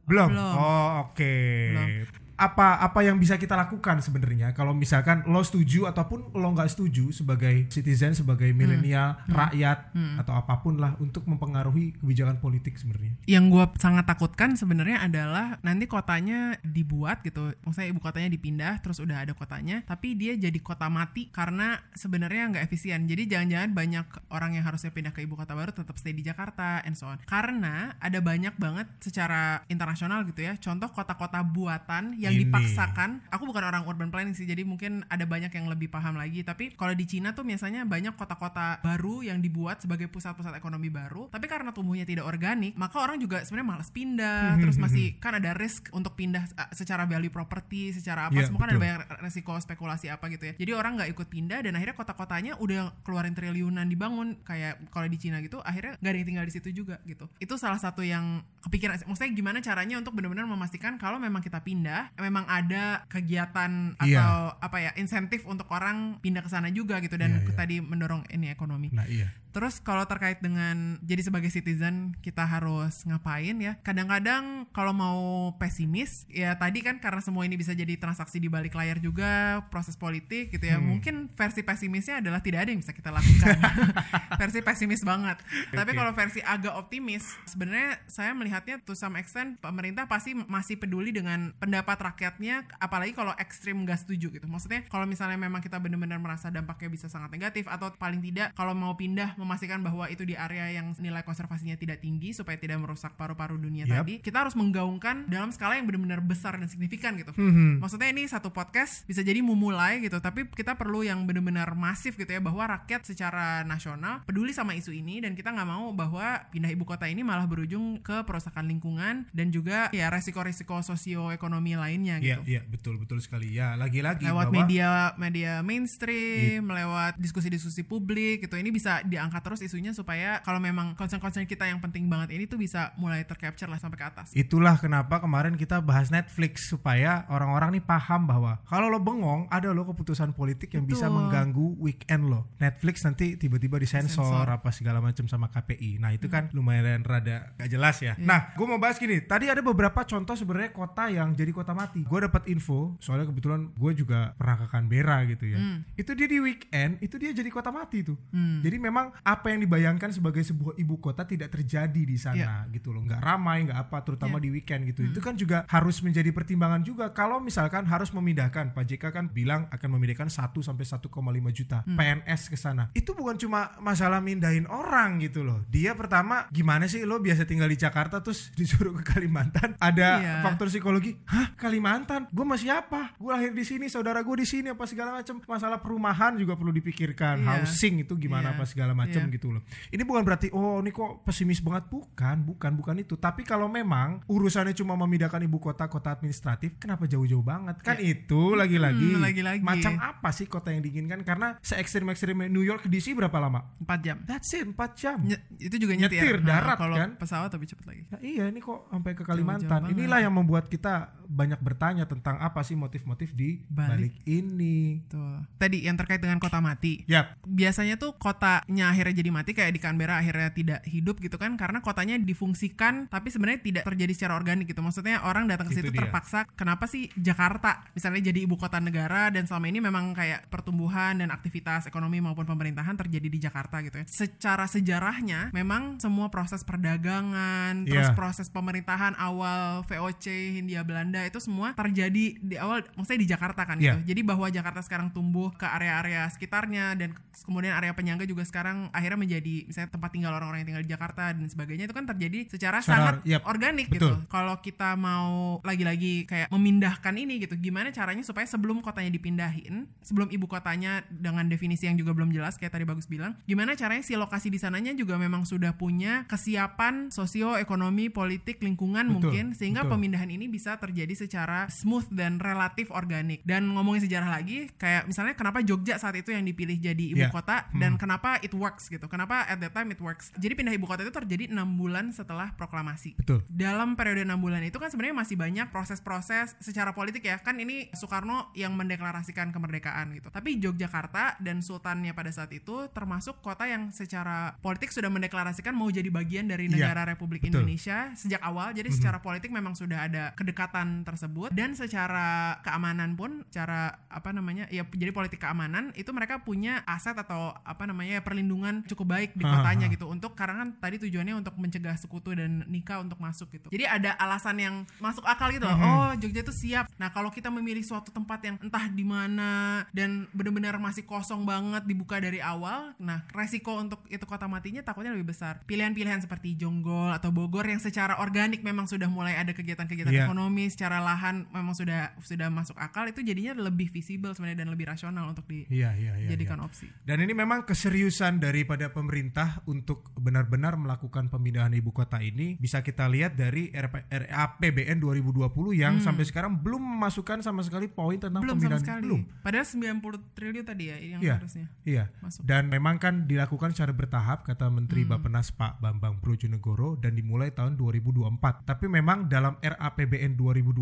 Belum. 0.08 0.30
Belum. 0.32 0.54
Oh, 0.56 0.90
oke. 1.04 1.36
Belum. 1.76 2.24
Apa 2.38 2.78
apa 2.78 3.02
yang 3.02 3.18
bisa 3.18 3.34
kita 3.34 3.58
lakukan 3.58 3.98
sebenarnya 3.98 4.54
kalau 4.54 4.70
misalkan 4.78 5.26
lo 5.26 5.42
setuju 5.42 5.90
ataupun 5.90 6.38
lo 6.38 6.48
nggak 6.54 6.70
setuju 6.70 7.10
sebagai 7.10 7.66
citizen, 7.74 8.14
sebagai 8.14 8.54
Hmm. 8.54 8.58
milenial, 8.62 9.18
rakyat 9.26 9.90
atau 10.22 10.34
apa 10.38 10.62
pun 10.62 10.78
lah 10.78 10.94
untuk 11.02 11.26
mempengaruhi 11.26 11.98
kebijakan 11.98 12.38
politik 12.38 12.78
sebenarnya. 12.78 13.18
Yang 13.26 13.46
gue 13.50 13.66
sangat 13.82 14.06
takutkan 14.06 14.54
sebenarnya 14.54 15.02
adalah 15.02 15.58
nanti 15.66 15.90
kotanya 15.90 16.62
dibuat 16.62 17.26
gitu, 17.26 17.58
maksudnya 17.66 17.90
ibu 17.90 17.98
kotanya 17.98 18.30
dipindah, 18.30 18.74
terus 18.86 19.02
udah 19.02 19.26
ada 19.26 19.34
kotanya, 19.34 19.82
tapi 19.90 20.14
dia 20.14 20.38
jadi 20.38 20.62
kota 20.62 20.88
mati 20.94 21.34
karena 21.34 21.82
sebenarnya 21.98 22.54
nggak 22.54 22.64
efisien. 22.70 23.10
Jadi 23.10 23.34
jangan-jangan 23.34 23.74
banyak 23.74 24.06
orang 24.30 24.54
yang 24.54 24.64
harusnya 24.68 24.94
pindah 24.94 25.10
ke 25.10 25.26
ibu 25.26 25.34
kota 25.34 25.58
baru 25.58 25.74
tetap 25.74 25.98
stay 25.98 26.14
di 26.14 26.22
Jakarta 26.22 26.86
and 26.86 26.94
so 26.94 27.10
on. 27.10 27.18
Karena 27.26 27.98
ada 27.98 28.22
banyak 28.22 28.54
banget 28.62 28.86
secara 29.02 29.66
internasional 29.74 30.22
gitu 30.30 30.46
ya, 30.46 30.54
contoh 30.62 30.94
kota-kota 30.94 31.42
buatan 31.42 32.14
yang 32.20 32.27
Ini. 32.34 32.48
dipaksakan. 32.48 33.10
Aku 33.30 33.44
bukan 33.46 33.64
orang 33.64 33.84
urban 33.86 34.10
planning 34.10 34.34
sih, 34.34 34.48
jadi 34.48 34.64
mungkin 34.64 35.04
ada 35.12 35.28
banyak 35.28 35.52
yang 35.52 35.68
lebih 35.68 35.92
paham 35.92 36.18
lagi. 36.18 36.42
Tapi 36.42 36.74
kalau 36.74 36.96
di 36.96 37.06
Cina 37.06 37.36
tuh 37.36 37.44
biasanya 37.44 37.84
banyak 37.84 38.16
kota-kota 38.18 38.82
baru 38.82 39.22
yang 39.24 39.44
dibuat 39.44 39.84
sebagai 39.84 40.08
pusat-pusat 40.08 40.56
ekonomi 40.56 40.88
baru. 40.90 41.30
Tapi 41.30 41.46
karena 41.46 41.76
tumbuhnya 41.76 42.08
tidak 42.08 42.26
organik, 42.26 42.74
maka 42.80 42.98
orang 43.04 43.22
juga 43.22 43.44
sebenarnya 43.44 43.68
malas 43.68 43.90
pindah. 43.92 44.60
terus 44.60 44.80
masih 44.80 45.20
kan 45.22 45.38
ada 45.38 45.54
risk 45.54 45.92
untuk 45.94 46.18
pindah 46.18 46.44
uh, 46.58 46.72
secara 46.74 47.06
value 47.06 47.32
property, 47.32 47.94
secara 47.94 48.28
apa 48.28 48.38
Iya, 48.38 48.50
semua 48.50 48.60
kan 48.66 48.70
ada 48.74 48.82
banyak 48.82 49.00
resiko 49.22 49.54
spekulasi 49.58 50.08
apa 50.10 50.30
gitu 50.32 50.50
ya. 50.50 50.54
Jadi 50.58 50.72
orang 50.74 51.02
nggak 51.02 51.10
ikut 51.14 51.28
pindah 51.28 51.60
dan 51.66 51.74
akhirnya 51.78 51.96
kota-kotanya 51.98 52.54
udah 52.62 52.94
keluarin 53.02 53.34
triliunan 53.34 53.86
dibangun 53.90 54.40
kayak 54.46 54.82
kalau 54.94 55.10
di 55.10 55.18
Cina 55.18 55.42
gitu, 55.42 55.62
akhirnya 55.62 55.98
nggak 56.00 56.12
ada 56.12 56.18
yang 56.18 56.28
tinggal 56.28 56.46
di 56.46 56.54
situ 56.54 56.70
juga 56.74 57.02
gitu. 57.06 57.26
Itu 57.42 57.58
salah 57.58 57.82
satu 57.82 58.06
yang 58.06 58.46
kepikiran. 58.68 59.04
Maksudnya 59.08 59.32
gimana 59.34 59.58
caranya 59.64 59.96
untuk 59.98 60.14
benar-benar 60.18 60.46
memastikan 60.46 61.00
kalau 61.02 61.18
memang 61.18 61.42
kita 61.42 61.62
pindah, 61.64 62.17
memang 62.20 62.46
ada 62.46 63.06
kegiatan 63.08 63.94
atau 63.96 64.08
Iya. 64.08 64.58
apa 64.58 64.78
ya 64.80 64.92
insentif 64.96 65.46
untuk 65.46 65.70
orang 65.70 66.18
pindah 66.20 66.42
ke 66.42 66.50
sana 66.50 66.70
juga 66.70 66.98
gitu 67.00 67.16
dan 67.16 67.38
Iya, 67.38 67.46
iya. 67.46 67.56
tadi 67.56 67.76
mendorong 67.78 68.26
ini 68.30 68.50
ekonomi. 68.50 68.90
Nah 68.90 69.06
iya. 69.06 69.30
Terus 69.58 69.82
kalau 69.82 70.06
terkait 70.06 70.38
dengan 70.38 71.02
jadi 71.02 71.26
sebagai 71.26 71.50
citizen 71.50 72.14
kita 72.22 72.46
harus 72.46 73.02
ngapain 73.10 73.58
ya? 73.58 73.74
Kadang-kadang 73.82 74.70
kalau 74.70 74.94
mau 74.94 75.50
pesimis 75.58 76.30
ya 76.30 76.54
tadi 76.54 76.86
kan 76.86 77.02
karena 77.02 77.26
semua 77.26 77.42
ini 77.42 77.58
bisa 77.58 77.74
jadi 77.74 77.98
transaksi 77.98 78.38
di 78.38 78.54
balik 78.54 78.78
layar 78.78 79.02
juga 79.02 79.66
proses 79.74 79.98
politik 79.98 80.54
gitu 80.54 80.62
ya. 80.62 80.78
Mungkin 80.78 81.34
versi 81.34 81.66
pesimisnya 81.66 82.22
adalah 82.22 82.38
tidak 82.46 82.70
ada 82.70 82.70
yang 82.70 82.86
bisa 82.86 82.94
kita 82.94 83.10
lakukan. 83.10 83.58
versi 84.46 84.62
pesimis 84.62 85.02
banget. 85.02 85.42
Tapi 85.74 85.90
Oke. 85.90 85.98
kalau 85.98 86.12
versi 86.14 86.40
agak 86.46 86.78
optimis 86.78 87.26
sebenarnya 87.50 87.98
saya 88.06 88.38
melihatnya 88.38 88.78
to 88.86 88.94
some 88.94 89.18
extent 89.18 89.58
pemerintah 89.58 90.06
pasti 90.06 90.38
masih 90.38 90.78
peduli 90.78 91.10
dengan 91.10 91.50
pendapat 91.58 91.98
rakyatnya 91.98 92.70
apalagi 92.78 93.18
kalau 93.18 93.34
ekstrim 93.42 93.82
nggak 93.90 94.06
setuju 94.06 94.38
gitu. 94.38 94.46
Maksudnya 94.46 94.86
kalau 94.86 95.10
misalnya 95.10 95.42
memang 95.42 95.66
kita 95.66 95.82
benar-benar 95.82 96.22
merasa 96.22 96.54
dampaknya 96.54 96.94
bisa 96.94 97.10
sangat 97.10 97.34
negatif 97.34 97.66
atau 97.66 97.90
paling 97.98 98.22
tidak 98.22 98.54
kalau 98.54 98.78
mau 98.78 98.94
pindah 98.94 99.34
memastikan 99.48 99.80
bahwa 99.80 100.12
itu 100.12 100.28
di 100.28 100.36
area 100.36 100.76
yang 100.76 100.92
nilai 101.00 101.24
konservasinya 101.24 101.80
tidak 101.80 102.04
tinggi 102.04 102.36
supaya 102.36 102.60
tidak 102.60 102.84
merusak 102.84 103.16
paru-paru 103.16 103.56
dunia 103.56 103.88
Yap. 103.88 104.04
tadi, 104.04 104.20
kita 104.20 104.44
harus 104.44 104.60
menggaungkan 104.60 105.32
dalam 105.32 105.56
skala 105.56 105.80
yang 105.80 105.88
benar-benar 105.88 106.20
besar 106.20 106.60
dan 106.60 106.68
signifikan 106.68 107.16
gitu. 107.16 107.32
Hmm. 107.40 107.80
Maksudnya 107.80 108.12
ini 108.12 108.28
satu 108.28 108.52
podcast 108.52 109.08
bisa 109.08 109.24
jadi 109.24 109.40
memulai 109.40 110.04
gitu, 110.04 110.20
tapi 110.20 110.44
kita 110.52 110.76
perlu 110.76 111.08
yang 111.08 111.24
benar-benar 111.24 111.72
masif 111.80 112.20
gitu 112.20 112.28
ya 112.28 112.44
bahwa 112.44 112.68
rakyat 112.68 113.08
secara 113.08 113.64
nasional 113.64 114.28
peduli 114.28 114.52
sama 114.52 114.76
isu 114.76 114.92
ini 114.92 115.24
dan 115.24 115.32
kita 115.32 115.56
nggak 115.56 115.70
mau 115.70 115.96
bahwa 115.96 116.44
pindah 116.52 116.70
ibu 116.76 116.84
kota 116.84 117.08
ini 117.08 117.24
malah 117.24 117.48
berujung 117.48 118.04
ke 118.04 118.28
perusakan 118.28 118.68
lingkungan 118.68 119.32
dan 119.32 119.48
juga 119.50 119.88
ya 119.96 120.12
resiko-resiko 120.12 120.84
sosioekonomi 120.84 121.80
lainnya 121.80 122.18
Iya, 122.18 122.38
gitu. 122.42 122.42
iya 122.50 122.62
betul 122.68 122.96
betul 122.98 123.20
sekali. 123.22 123.54
Ya, 123.54 123.78
lagi-lagi 123.78 124.26
lewat 124.26 124.50
bahwa 124.50 124.58
media 124.66 124.90
media 125.16 125.52
mainstream, 125.62 126.68
lewat 126.68 127.16
diskusi-diskusi 127.22 127.86
publik 127.86 128.44
gitu. 128.44 128.58
Ini 128.58 128.70
bisa 128.74 129.00
diangkat 129.28 129.44
terus 129.44 129.60
isunya 129.60 129.92
supaya 129.92 130.40
kalau 130.40 130.64
memang 130.64 130.96
concern-concern 130.96 131.44
kita 131.44 131.68
yang 131.68 131.84
penting 131.84 132.08
banget 132.08 132.32
ini 132.32 132.48
tuh 132.48 132.56
bisa 132.56 132.96
mulai 132.96 133.28
tercapture 133.28 133.68
lah 133.68 133.76
sampai 133.76 134.00
ke 134.00 134.06
atas. 134.08 134.28
Itulah 134.32 134.80
kenapa 134.80 135.20
kemarin 135.20 135.60
kita 135.60 135.84
bahas 135.84 136.08
Netflix 136.08 136.72
supaya 136.72 137.28
orang-orang 137.28 137.76
nih 137.76 137.84
paham 137.84 138.24
bahwa 138.24 138.64
kalau 138.64 138.88
lo 138.88 139.04
bengong 139.04 139.52
ada 139.52 139.76
lo 139.76 139.84
keputusan 139.84 140.32
politik 140.32 140.72
yang 140.72 140.88
bisa 140.88 141.12
Betul. 141.12 141.16
mengganggu 141.20 141.68
weekend 141.84 142.32
lo. 142.32 142.48
Netflix 142.56 143.04
nanti 143.04 143.36
tiba-tiba 143.36 143.76
disensor. 143.76 144.48
Hmm. 144.48 144.56
apa 144.58 144.72
segala 144.72 145.04
macam 145.04 145.28
sama 145.28 145.52
KPI. 145.52 146.00
Nah 146.00 146.16
itu 146.16 146.32
kan 146.32 146.48
lumayan 146.56 147.04
rada 147.04 147.52
gak 147.60 147.68
jelas 147.68 148.00
ya. 148.00 148.16
Iya. 148.16 148.24
Nah 148.24 148.56
gue 148.56 148.64
mau 148.64 148.80
bahas 148.80 148.96
gini. 148.96 149.20
Tadi 149.20 149.52
ada 149.52 149.60
beberapa 149.60 150.08
contoh 150.08 150.40
sebenarnya 150.40 150.72
kota 150.72 151.12
yang 151.12 151.36
jadi 151.36 151.52
kota 151.52 151.76
mati. 151.76 152.08
Gue 152.08 152.24
dapat 152.24 152.48
info 152.48 152.96
soalnya 153.04 153.28
kebetulan 153.28 153.76
gue 153.76 153.92
juga 153.92 154.32
pernah 154.40 154.56
ke 154.64 154.66
Canberra 154.72 155.28
gitu 155.28 155.52
ya. 155.52 155.60
Hmm. 155.60 155.84
Itu 156.00 156.16
dia 156.16 156.32
di 156.32 156.40
weekend 156.40 157.04
itu 157.04 157.20
dia 157.20 157.36
jadi 157.36 157.50
kota 157.52 157.74
mati 157.76 158.08
tuh. 158.08 158.16
Jadi 158.64 158.78
memang 158.78 159.12
apa 159.22 159.50
yang 159.50 159.62
dibayangkan 159.62 160.10
sebagai 160.10 160.42
sebuah 160.42 160.76
ibu 160.76 160.98
kota 160.98 161.24
tidak 161.24 161.50
terjadi 161.52 162.02
di 162.04 162.18
sana 162.18 162.66
Iya. 162.68 162.74
gitu 162.74 162.92
loh. 162.92 163.02
Nggak 163.02 163.20
ramai 163.20 163.66
nggak 163.66 163.80
apa 163.80 163.98
terutama 164.02 164.38
di 164.38 164.50
weekend 164.50 164.86
gitu. 164.86 165.02
Itu 165.04 165.20
kan 165.20 165.34
juga 165.34 165.64
harus 165.66 166.00
menjadi 166.00 166.30
pertimbangan 166.30 166.82
juga 166.82 167.10
kalau 167.10 167.38
misalkan 167.38 167.86
harus 167.86 168.10
memindahkan. 168.10 168.72
Pak 168.72 168.84
JK 168.86 169.04
kan 169.10 169.26
bilang 169.28 169.66
akan 169.70 169.90
memindahkan 169.94 170.28
1 170.28 170.60
sampai 170.60 170.84
1,5 170.84 171.08
juta 171.52 171.82
PNS 171.88 172.42
ke 172.48 172.58
sana. 172.58 172.90
Itu 172.92 173.14
bukan 173.14 173.38
cuma 173.38 173.74
masalah 173.80 174.20
mindahin 174.20 174.66
orang 174.66 175.18
gitu 175.20 175.42
loh. 175.42 175.64
Dia 175.68 175.94
pertama 175.94 176.46
gimana 176.50 176.86
sih 176.86 177.04
lo 177.04 177.18
biasa 177.18 177.44
tinggal 177.44 177.68
di 177.68 177.76
Jakarta 177.76 178.20
terus 178.20 178.50
disuruh 178.60 178.94
ke 178.98 179.04
Kalimantan 179.08 179.78
ada 179.78 180.10
Iya. 180.18 180.36
faktor 180.42 180.68
psikologi. 180.68 181.14
Hah, 181.26 181.54
Kalimantan? 181.54 182.26
Gue 182.30 182.44
masih 182.44 182.72
apa? 182.72 183.14
Gue 183.16 183.30
lahir 183.30 183.52
di 183.52 183.62
sini, 183.62 183.86
saudara 183.88 184.20
gue 184.20 184.36
di 184.38 184.48
sini 184.48 184.70
apa 184.70 184.84
segala 184.84 185.16
macam. 185.16 185.40
Masalah 185.44 185.78
perumahan 185.78 186.34
juga 186.36 186.56
perlu 186.56 186.72
dipikirkan. 186.72 187.40
Iya. 187.40 187.48
Housing 187.62 188.02
itu 188.02 188.14
gimana 188.16 188.52
Iya. 188.52 188.56
apa 188.56 188.64
segala 188.66 188.92
macam 188.92 189.07
Iya. 189.10 189.30
gitu 189.30 189.48
loh. 189.50 189.62
Ini 189.88 190.04
bukan 190.04 190.24
berarti 190.24 190.48
oh 190.52 190.80
ini 190.80 190.90
kok 190.90 191.24
pesimis 191.24 191.60
banget 191.60 191.88
bukan, 191.88 192.44
bukan, 192.44 192.72
bukan 192.74 192.96
itu. 192.98 193.16
Tapi 193.16 193.42
kalau 193.42 193.68
memang 193.68 194.26
urusannya 194.26 194.74
cuma 194.74 194.96
memindahkan 194.96 195.40
ibu 195.40 195.58
kota 195.58 195.86
kota 195.86 196.12
administratif, 196.12 196.76
kenapa 196.76 197.06
jauh-jauh 197.06 197.42
banget? 197.42 197.80
Kan 197.80 197.98
itu 197.98 198.54
lagi-lagi. 198.54 199.08
Hmm. 199.16 199.62
Macam 199.62 199.94
apa 199.98 200.30
sih 200.32 200.46
kota 200.46 200.70
yang 200.70 200.82
diinginkan? 200.82 201.22
Karena 201.22 201.56
se 201.60 201.76
ekstrim 201.76 202.08
ekstrimnya 202.08 202.48
New 202.48 202.62
York 202.62 202.84
ke 202.84 202.90
DC 202.90 203.14
berapa 203.14 203.38
lama? 203.38 203.64
4 203.80 204.00
jam. 204.02 204.18
That's 204.24 204.52
it, 204.52 204.66
4 204.66 204.92
jam. 204.94 205.18
Nye- 205.22 205.44
itu 205.58 205.76
juga 205.78 205.94
nyetir, 205.94 206.18
Nyetir 206.18 206.38
Nah, 206.42 206.48
darat, 206.58 206.78
kalau 206.78 206.96
kan? 206.96 207.10
pesawat 207.16 207.50
lebih 207.52 207.68
cepat 207.70 207.86
lagi. 207.88 208.02
Nah, 208.10 208.20
iya 208.20 208.44
ini 208.48 208.60
kok 208.60 208.90
sampai 208.90 209.12
ke 209.14 209.24
Kalimantan. 209.24 209.70
banget. 209.70 209.94
Inilah 209.94 210.20
yang 210.20 210.34
membuat 210.34 210.66
kita 210.68 211.14
banyak 211.28 211.60
bertanya 211.60 212.08
tentang 212.08 212.40
apa 212.40 212.64
sih 212.64 212.74
motif-motif 212.74 213.36
di 213.36 213.62
Balik. 213.68 213.90
balik 213.92 214.16
ini. 214.26 215.04
Tuh. 215.06 215.44
Tadi 215.60 215.84
yang 215.84 216.00
terkait 216.00 216.20
dengan 216.20 216.40
kota 216.40 216.58
mati. 216.58 217.04
Yap, 217.06 217.36
Biasanya 217.44 218.00
tuh 218.00 218.16
kotanya 218.16 218.90
akhirnya 218.90 219.16
jadi 219.20 219.30
mati 219.30 219.52
kayak 219.52 219.76
di 219.76 219.82
Canberra 219.82 220.18
akhirnya 220.18 220.50
tidak 220.52 220.82
hidup 220.88 221.20
gitu 221.20 221.36
kan 221.36 221.54
karena 221.60 221.80
kotanya 221.80 222.16
difungsikan 222.18 223.08
tapi 223.08 223.28
sebenarnya 223.30 223.60
tidak 223.62 223.84
terjadi 223.86 224.14
secara 224.16 224.34
organik 224.36 224.66
gitu. 224.68 224.80
Maksudnya 224.80 225.22
orang 225.22 225.46
datang 225.46 225.68
ke 225.68 225.76
Itu 225.76 225.92
situ 225.92 226.00
terpaksa. 226.00 226.48
Kenapa 226.56 226.88
sih 226.88 227.12
Jakarta 227.14 227.84
misalnya 227.92 228.32
jadi 228.32 228.40
ibu 228.48 228.56
kota 228.56 228.80
negara 228.80 229.28
dan 229.30 229.44
selama 229.44 229.68
ini 229.68 229.80
memang 229.84 230.16
kayak 230.16 230.48
pertumbuhan 230.48 231.20
dan 231.20 231.30
aktivitas 231.30 231.86
ekonomi 231.86 232.24
maupun 232.24 232.48
pemerintahan 232.48 232.96
terjadi 232.96 233.28
di 233.28 233.40
Jakarta 233.42 233.84
gitu 233.84 234.00
ya. 234.02 234.06
Secara 234.08 234.66
sejarahnya 234.66 235.52
memang 235.52 236.00
semua 236.00 236.32
proses 236.32 236.64
perdagangan, 236.64 237.86
terus 237.86 238.10
Iya. 238.10 238.16
proses 238.16 238.48
pemerintahan 238.48 239.18
awal 239.18 239.84
VOC 239.84 240.56
Hindia 240.56 240.84
Belanda 240.84 241.17
itu 241.26 241.40
semua 241.40 241.72
terjadi 241.72 242.38
di 242.38 242.56
awal 242.58 242.84
maksudnya 242.94 243.22
di 243.24 243.30
Jakarta 243.30 243.62
kan 243.64 243.78
Iya. 243.78 243.98
gitu. 243.98 244.14
Jadi 244.14 244.22
bahwa 244.22 244.46
Jakarta 244.48 244.82
sekarang 244.82 245.10
tumbuh 245.10 245.50
ke 245.52 245.64
area-area 245.64 246.28
sekitarnya 246.28 246.94
dan 246.94 247.16
kemudian 247.34 247.74
area 247.74 247.94
penyangga 247.94 248.26
juga 248.26 248.44
sekarang 248.44 248.92
akhirnya 248.92 249.18
menjadi 249.18 249.66
misalnya 249.66 249.90
tempat 249.90 250.10
tinggal 250.12 250.34
orang-orang 250.34 250.62
yang 250.62 250.70
tinggal 250.70 250.86
di 250.86 250.92
Jakarta 250.92 251.24
dan 251.32 251.46
sebagainya 251.48 251.88
itu 251.88 251.96
kan 251.96 252.06
terjadi 252.06 252.40
secara 252.48 252.78
Secara- 252.82 252.84
sangat 252.84 253.16
yap, 253.24 253.42
organik 253.46 253.88
betul. 253.88 253.98
gitu. 253.98 254.14
Kalau 254.28 254.60
kita 254.60 254.94
mau 254.94 255.58
lagi-lagi 255.64 256.26
kayak 256.26 256.52
memindahkan 256.52 257.14
ini 257.16 257.40
gitu, 257.40 257.56
gimana 257.56 257.90
caranya 257.90 258.22
supaya 258.22 258.44
sebelum 258.44 258.82
kotanya 258.82 259.08
dipindahin, 259.10 259.88
sebelum 260.02 260.28
ibu 260.28 260.46
kotanya 260.46 261.08
dengan 261.08 261.48
definisi 261.48 261.88
yang 261.88 261.96
juga 261.96 262.12
belum 262.12 262.30
jelas 262.30 262.58
kayak 262.58 262.76
tadi 262.76 262.84
bagus 262.84 263.08
bilang, 263.08 263.40
gimana 263.46 263.72
caranya 263.74 264.04
si 264.04 264.14
lokasi 264.14 264.50
di 264.50 264.60
sananya 264.60 264.92
juga 264.92 265.16
memang 265.16 265.48
sudah 265.48 265.72
punya 265.72 266.28
kesiapan 266.28 267.10
sosio 267.10 267.56
ekonomi 267.56 268.10
politik 268.10 268.60
lingkungan 268.60 269.08
Betul, 269.08 269.14
mungkin 269.14 269.46
sehingga 269.54 269.84
betul. 269.84 269.94
pemindahan 269.96 270.28
ini 270.28 270.48
bisa 270.48 270.76
terjadi 270.76 271.07
secara 271.14 271.70
smooth 271.70 272.10
dan 272.10 272.40
relatif 272.40 272.90
organik. 272.90 273.44
Dan 273.44 273.70
ngomongin 273.72 274.04
sejarah 274.04 274.28
lagi, 274.32 274.68
kayak 274.76 275.06
misalnya 275.06 275.38
kenapa 275.38 275.62
Jogja 275.62 275.96
saat 275.96 276.16
itu 276.16 276.32
yang 276.32 276.44
dipilih 276.44 276.76
jadi 276.76 277.06
ibu 277.14 277.20
Iya. 277.20 277.30
kota 277.30 277.68
dan 277.76 277.96
kenapa 277.96 278.40
it 278.40 278.52
works 278.52 278.88
gitu. 278.88 279.06
Kenapa 279.06 279.46
at 279.46 279.60
that 279.60 279.72
time 279.72 279.92
it 279.92 280.00
works. 280.00 280.32
Jadi 280.36 280.54
pindah 280.54 280.74
ibu 280.74 280.84
kota 280.84 281.02
itu 281.02 281.14
terjadi 281.14 281.52
enam 281.52 281.76
bulan 281.76 282.10
setelah 282.10 282.52
proklamasi. 282.54 283.14
betul. 283.16 283.44
Dalam 283.48 283.94
periode 283.94 284.24
enam 284.24 284.40
bulan 284.40 284.64
itu 284.64 284.78
kan 284.78 284.90
sebenarnya 284.90 285.14
masih 285.14 285.36
banyak 285.36 285.68
proses-proses 285.70 286.56
secara 286.58 286.92
politik 286.92 287.22
ya. 287.22 287.38
Kan 287.38 287.60
ini 287.60 287.92
Soekarno 287.94 288.50
yang 288.54 288.74
mendeklarasikan 288.74 289.52
kemerdekaan 289.52 290.16
gitu. 290.16 290.32
Tapi 290.32 290.58
Yogyakarta 290.58 291.38
dan 291.38 291.60
sultannya 291.60 292.14
pada 292.14 292.32
saat 292.32 292.50
itu 292.50 292.88
termasuk 292.90 293.42
kota 293.42 293.68
yang 293.68 293.92
secara 293.92 294.56
politik 294.58 294.90
sudah 294.90 295.12
mendeklarasikan 295.12 295.76
mau 295.76 295.90
jadi 295.90 296.08
bagian 296.10 296.48
dari 296.48 296.66
Iya, 296.68 296.74
negara 296.80 297.02
Republik 297.06 297.44
betul. 297.44 297.62
Indonesia 297.62 298.10
sejak 298.14 298.42
awal. 298.42 298.72
Jadi 298.72 298.90
secara 298.90 299.20
politik 299.20 299.52
memang 299.52 299.76
sudah 299.76 300.08
ada 300.08 300.32
kedekatan 300.34 300.97
tersebut 301.04 301.50
dan 301.54 301.74
secara 301.74 302.58
keamanan 302.62 303.18
pun 303.18 303.44
cara 303.50 304.00
apa 304.08 304.30
namanya 304.32 304.70
ya 304.72 304.86
jadi 304.88 305.12
politik 305.12 305.42
keamanan 305.42 305.92
itu 305.98 306.10
mereka 306.14 306.42
punya 306.42 306.82
aset 306.86 307.18
atau 307.18 307.54
apa 307.66 307.84
namanya 307.84 308.20
ya, 308.20 308.22
perlindungan 308.24 308.86
cukup 308.88 309.18
baik 309.18 309.30
di 309.36 309.44
kotanya 309.44 309.90
gitu 309.92 310.08
untuk 310.08 310.38
karena 310.38 310.64
kan 310.64 310.70
tadi 310.80 311.02
tujuannya 311.02 311.36
untuk 311.36 311.58
mencegah 311.60 311.98
sekutu 312.00 312.32
dan 312.38 312.64
nikah 312.72 313.04
untuk 313.04 313.20
masuk 313.20 313.52
gitu. 313.52 313.68
Jadi 313.68 313.84
ada 313.84 314.16
alasan 314.16 314.58
yang 314.62 314.76
masuk 315.04 315.28
akal 315.28 315.52
gitu 315.52 315.68
loh. 315.68 315.76
Oh, 315.76 316.12
Jogja 316.16 316.42
itu 316.46 316.54
siap. 316.56 316.88
Nah, 316.96 317.12
kalau 317.12 317.28
kita 317.28 317.52
memilih 317.52 317.84
suatu 317.84 318.10
tempat 318.14 318.40
yang 318.48 318.56
entah 318.64 318.88
di 318.88 319.04
mana 319.04 319.84
dan 319.92 320.32
benar-benar 320.32 320.80
masih 320.80 321.04
kosong 321.04 321.44
banget 321.44 321.84
dibuka 321.84 322.22
dari 322.24 322.40
awal, 322.40 322.96
nah 323.02 323.28
resiko 323.36 323.76
untuk 323.76 324.08
itu 324.08 324.24
kota 324.24 324.48
matinya 324.48 324.80
takutnya 324.80 325.12
lebih 325.12 325.36
besar. 325.36 325.60
Pilihan-pilihan 325.68 326.24
seperti 326.24 326.56
Jonggol 326.56 327.12
atau 327.12 327.36
Bogor 327.36 327.68
yang 327.68 327.84
secara 327.84 328.24
organik 328.24 328.64
memang 328.64 328.88
sudah 328.88 329.12
mulai 329.12 329.36
ada 329.36 329.52
kegiatan-kegiatan 329.52 330.14
Iya. 330.14 330.24
ekonomi, 330.32 330.72
secara 330.72 330.87
lahan 330.90 331.44
memang 331.50 331.76
sudah 331.76 332.16
sudah 332.20 332.48
masuk 332.48 332.78
akal 332.78 333.04
itu 333.04 333.20
jadinya 333.20 333.52
lebih 333.54 333.88
visible 333.88 334.32
sebenarnya 334.32 334.64
dan 334.64 334.70
lebih 334.70 334.88
rasional 334.88 335.28
untuk 335.28 335.44
Iya, 335.48 335.92
iya, 335.92 336.14
iya. 336.16 336.28
dijadikan 336.28 336.60
iya. 336.60 336.66
opsi. 336.66 336.88
Dan 337.02 337.20
ini 337.20 337.32
memang 337.32 337.64
keseriusan 337.64 338.38
daripada 338.38 338.88
pemerintah 338.88 339.60
untuk 339.66 340.08
benar-benar 340.14 340.76
melakukan 340.76 341.28
pemindahan 341.28 341.72
ibu 341.72 341.92
kota 341.92 342.20
ini 342.20 342.56
bisa 342.56 342.80
kita 342.80 343.08
lihat 343.08 343.34
dari 343.34 343.68
RP, 343.68 344.08
RAPBN 344.08 345.00
2020 345.00 345.50
yang 345.74 345.98
sampai 345.98 346.24
sekarang 346.24 346.56
belum 346.56 346.80
memasukkan 346.80 347.40
sama 347.40 347.60
sekali 347.62 347.88
poin 347.88 348.16
tentang 348.16 348.40
Hmm. 348.40 348.46
Belum 348.46 348.58
sama 348.58 348.64
pemindahan 348.70 348.84
sekali. 348.86 349.04
belum. 349.04 349.22
Padahal 349.42 349.66
90 349.66 350.20
triliun 350.34 350.66
tadi 350.66 350.84
ya 350.86 350.98
yang 350.98 351.20
Iya. 351.20 351.36
harusnya. 351.38 351.66
Iya. 351.84 352.04
Masuk. 352.20 352.42
Dan 352.44 352.64
memang 352.68 352.96
kan 352.98 353.26
dilakukan 353.26 353.72
secara 353.72 353.92
bertahap 353.92 354.44
kata 354.44 354.68
Menteri 354.68 355.04
Hmm. 355.04 355.12
Bappenas 355.14 355.50
Pak 355.50 355.80
Bambang 355.80 356.20
Brojonegoro 356.20 356.96
dan 356.96 357.16
dimulai 357.16 357.50
tahun 357.50 357.74
2024. 357.74 358.62
Tapi 358.64 358.86
memang 358.86 359.26
dalam 359.26 359.56
RAPBN 359.58 360.36
2020 360.36 360.77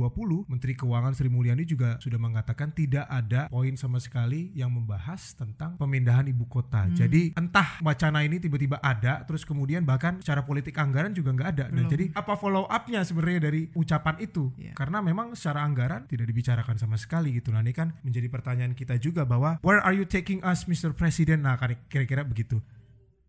Menteri 0.49 0.75
Keuangan 0.75 1.15
Sri 1.15 1.31
Mulyani 1.31 1.63
juga 1.63 1.95
sudah 2.03 2.19
mengatakan 2.19 2.75
tidak 2.75 3.07
ada 3.07 3.47
poin 3.47 3.73
sama 3.79 4.01
sekali 4.03 4.51
yang 4.51 4.73
membahas 4.73 5.37
tentang 5.37 5.79
pemindahan 5.79 6.27
ibu 6.27 6.43
kota. 6.49 6.89
Hmm. 6.89 6.95
Jadi 6.95 7.31
entah 7.37 7.79
wacana 7.79 8.25
ini 8.27 8.41
tiba-tiba 8.41 8.81
ada 8.83 9.23
terus 9.23 9.47
kemudian 9.47 9.87
bahkan 9.87 10.19
secara 10.19 10.43
politik 10.43 10.75
anggaran 10.75 11.15
juga 11.15 11.31
nggak 11.31 11.49
ada. 11.55 11.65
Nah, 11.71 11.85
Belum. 11.85 11.91
jadi 11.91 12.05
apa 12.15 12.33
follow 12.35 12.65
up-nya 12.67 13.01
sebenarnya 13.05 13.39
dari 13.51 13.61
ucapan 13.73 14.15
itu? 14.19 14.51
Iya. 14.59 14.73
Karena 14.75 14.99
memang 14.99 15.37
secara 15.37 15.63
anggaran 15.63 16.09
tidak 16.09 16.27
dibicarakan 16.27 16.75
sama 16.75 16.97
sekali 16.97 17.37
gitu. 17.37 17.53
Nah, 17.53 17.63
ini 17.63 17.71
kan 17.71 17.93
menjadi 18.01 18.27
pertanyaan 18.27 18.73
kita 18.73 18.97
juga 18.97 19.23
bahwa 19.23 19.61
where 19.61 19.81
are 19.83 19.93
you 19.95 20.03
taking 20.03 20.41
us 20.41 20.65
Mr. 20.65 20.91
President? 20.91 21.45
Nah, 21.45 21.55
kira-kira 21.87 22.25
begitu. 22.25 22.59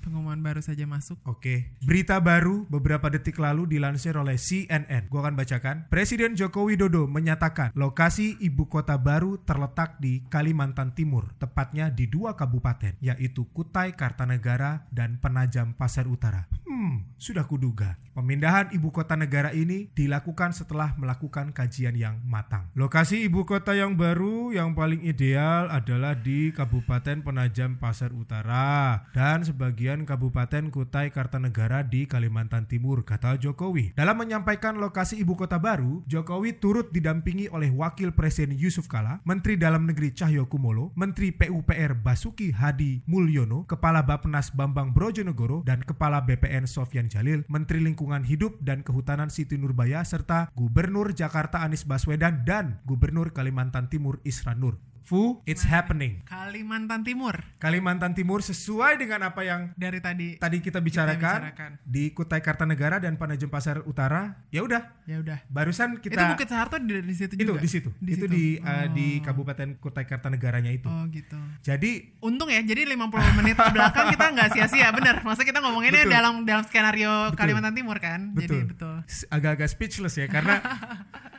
Pengumuman 0.04 0.36
baru 0.44 0.60
saja 0.60 0.84
masuk. 0.84 1.16
Oke, 1.24 1.72
berita 1.80 2.20
baru 2.20 2.68
beberapa 2.68 3.08
detik 3.08 3.40
lalu 3.40 3.64
dilansir 3.64 4.12
oleh 4.20 4.36
CNN. 4.36 5.08
Gua 5.08 5.24
akan 5.24 5.32
bacakan. 5.32 5.88
Presiden 5.88 6.36
Joko 6.36 6.68
Widodo 6.68 7.08
menyatakan 7.08 7.72
lokasi 7.72 8.36
ibu 8.44 8.68
kota 8.68 9.00
baru 9.00 9.40
terletak 9.40 9.96
di 10.04 10.20
Kalimantan 10.28 10.92
Timur, 10.92 11.32
tepatnya 11.40 11.88
di 11.88 12.04
dua 12.04 12.36
kabupaten, 12.36 13.00
yaitu 13.00 13.48
Kutai 13.48 13.96
Kartanegara 13.96 14.84
dan 14.92 15.16
Penajam 15.16 15.72
Pasir 15.72 16.04
Utara. 16.04 16.44
Hmm, 16.84 17.08
sudah 17.16 17.48
kuduga. 17.48 17.96
Pemindahan 18.14 18.70
ibu 18.70 18.94
kota 18.94 19.18
negara 19.18 19.50
ini 19.50 19.90
dilakukan 19.90 20.54
setelah 20.54 20.94
melakukan 20.94 21.50
kajian 21.50 21.98
yang 21.98 22.22
matang. 22.22 22.70
Lokasi 22.78 23.26
ibu 23.26 23.42
kota 23.42 23.74
yang 23.74 23.98
baru 23.98 24.54
yang 24.54 24.76
paling 24.76 25.02
ideal 25.02 25.66
adalah 25.66 26.14
di 26.14 26.54
Kabupaten 26.54 27.26
Penajam 27.26 27.74
Pasir 27.80 28.14
Utara 28.14 29.10
dan 29.16 29.42
sebagian 29.42 30.06
Kabupaten 30.06 30.70
Kutai 30.70 31.10
Kartanegara 31.10 31.82
di 31.82 32.06
Kalimantan 32.06 32.70
Timur, 32.70 33.02
kata 33.02 33.34
Jokowi. 33.34 33.98
Dalam 33.98 34.14
menyampaikan 34.14 34.78
lokasi 34.78 35.18
ibu 35.18 35.34
kota 35.34 35.58
baru, 35.58 36.06
Jokowi 36.06 36.54
turut 36.60 36.94
didampingi 36.94 37.50
oleh 37.50 37.74
Wakil 37.74 38.14
Presiden 38.14 38.54
Yusuf 38.54 38.86
Kala, 38.86 39.24
Menteri 39.26 39.58
Dalam 39.58 39.90
Negeri 39.90 40.14
Cahyo 40.14 40.46
Kumolo, 40.46 40.94
Menteri 40.94 41.34
PUPR 41.34 41.98
Basuki 41.98 42.54
Hadi 42.54 43.02
Mulyono, 43.10 43.66
Kepala 43.66 44.06
Bappenas 44.06 44.54
Bambang 44.54 44.94
Brojonegoro, 44.94 45.66
dan 45.66 45.82
Kepala 45.82 46.22
BPN 46.22 46.70
Sofyan 46.74 47.06
Jalil, 47.06 47.46
Menteri 47.46 47.78
Lingkungan 47.78 48.26
Hidup 48.26 48.58
dan 48.58 48.82
Kehutanan 48.82 49.30
Siti 49.30 49.54
Nurbaya, 49.54 50.02
serta 50.02 50.50
Gubernur 50.58 51.14
Jakarta 51.14 51.62
Anies 51.62 51.86
Baswedan 51.86 52.42
dan 52.42 52.82
Gubernur 52.82 53.30
Kalimantan 53.30 53.86
Timur 53.86 54.18
Isran 54.26 54.58
Nur. 54.58 54.82
Fu, 55.04 55.44
it's 55.44 55.62
happening. 55.62 56.24
Kalimantan 56.24 57.04
Timur 57.04 57.36
Kalimantan 57.60 58.12
Timur 58.12 58.40
sesuai 58.40 58.96
dengan 58.96 59.20
apa 59.22 59.44
yang 59.44 59.68
dari 59.74 60.00
tadi 60.00 60.36
tadi 60.36 60.58
kita 60.58 60.80
bicarakan, 60.80 61.38
bicarakan. 61.44 61.70
di 61.84 62.08
Kutai 62.10 62.40
Kartanegara 62.40 62.96
dan 62.96 63.20
Penajam 63.20 63.46
Pasir 63.46 63.84
Utara. 63.84 64.40
Ya 64.48 64.64
udah, 64.64 64.80
ya 65.04 65.20
udah. 65.20 65.44
barusan 65.46 66.00
kita 66.00 66.16
itu 66.16 66.24
Bukit 66.26 66.48
Saharto 66.48 66.76
di, 66.78 67.04
di 67.04 67.12
situ 67.12 67.36
itu 67.36 67.44
juga. 67.46 67.60
di 67.60 67.68
situ. 67.68 67.92
itu 68.00 68.16
situ. 68.16 68.26
di 68.26 68.44
uh, 68.58 68.88
di 68.88 69.06
Oh. 69.14 69.22
Kabupaten 69.22 69.76
Kutai 69.76 70.04
Kartanegaranya 70.04 70.72
itu. 70.72 70.88
Oh 70.88 71.04
gitu. 71.06 71.36
Jadi 71.60 72.16
Untung 72.18 72.48
ya, 72.48 72.64
jadi 72.64 72.88
50 72.88 73.04
menit 73.36 73.54
ke 73.54 73.70
belakang 73.70 74.08
kita 74.08 74.24
nggak 74.32 74.48
sia-sia, 74.50 74.88
bener. 74.90 75.20
Maksudnya 75.20 75.52
kita 75.52 75.60
ngomonginnya 75.60 76.02
Betul. 76.02 76.16
dalam 76.16 76.34
dalam 76.42 76.64
skenario 76.64 77.12
Betul. 77.28 77.36
Kalimantan 77.36 77.76
Timur 77.76 78.00
kan, 78.00 78.32
jadi 78.32 78.64
betul. 78.64 78.72
betul. 78.72 78.96
S- 79.04 79.28
Agak-agak 79.28 79.68
speechless 79.68 80.16
ya 80.16 80.24
karena 80.26 80.64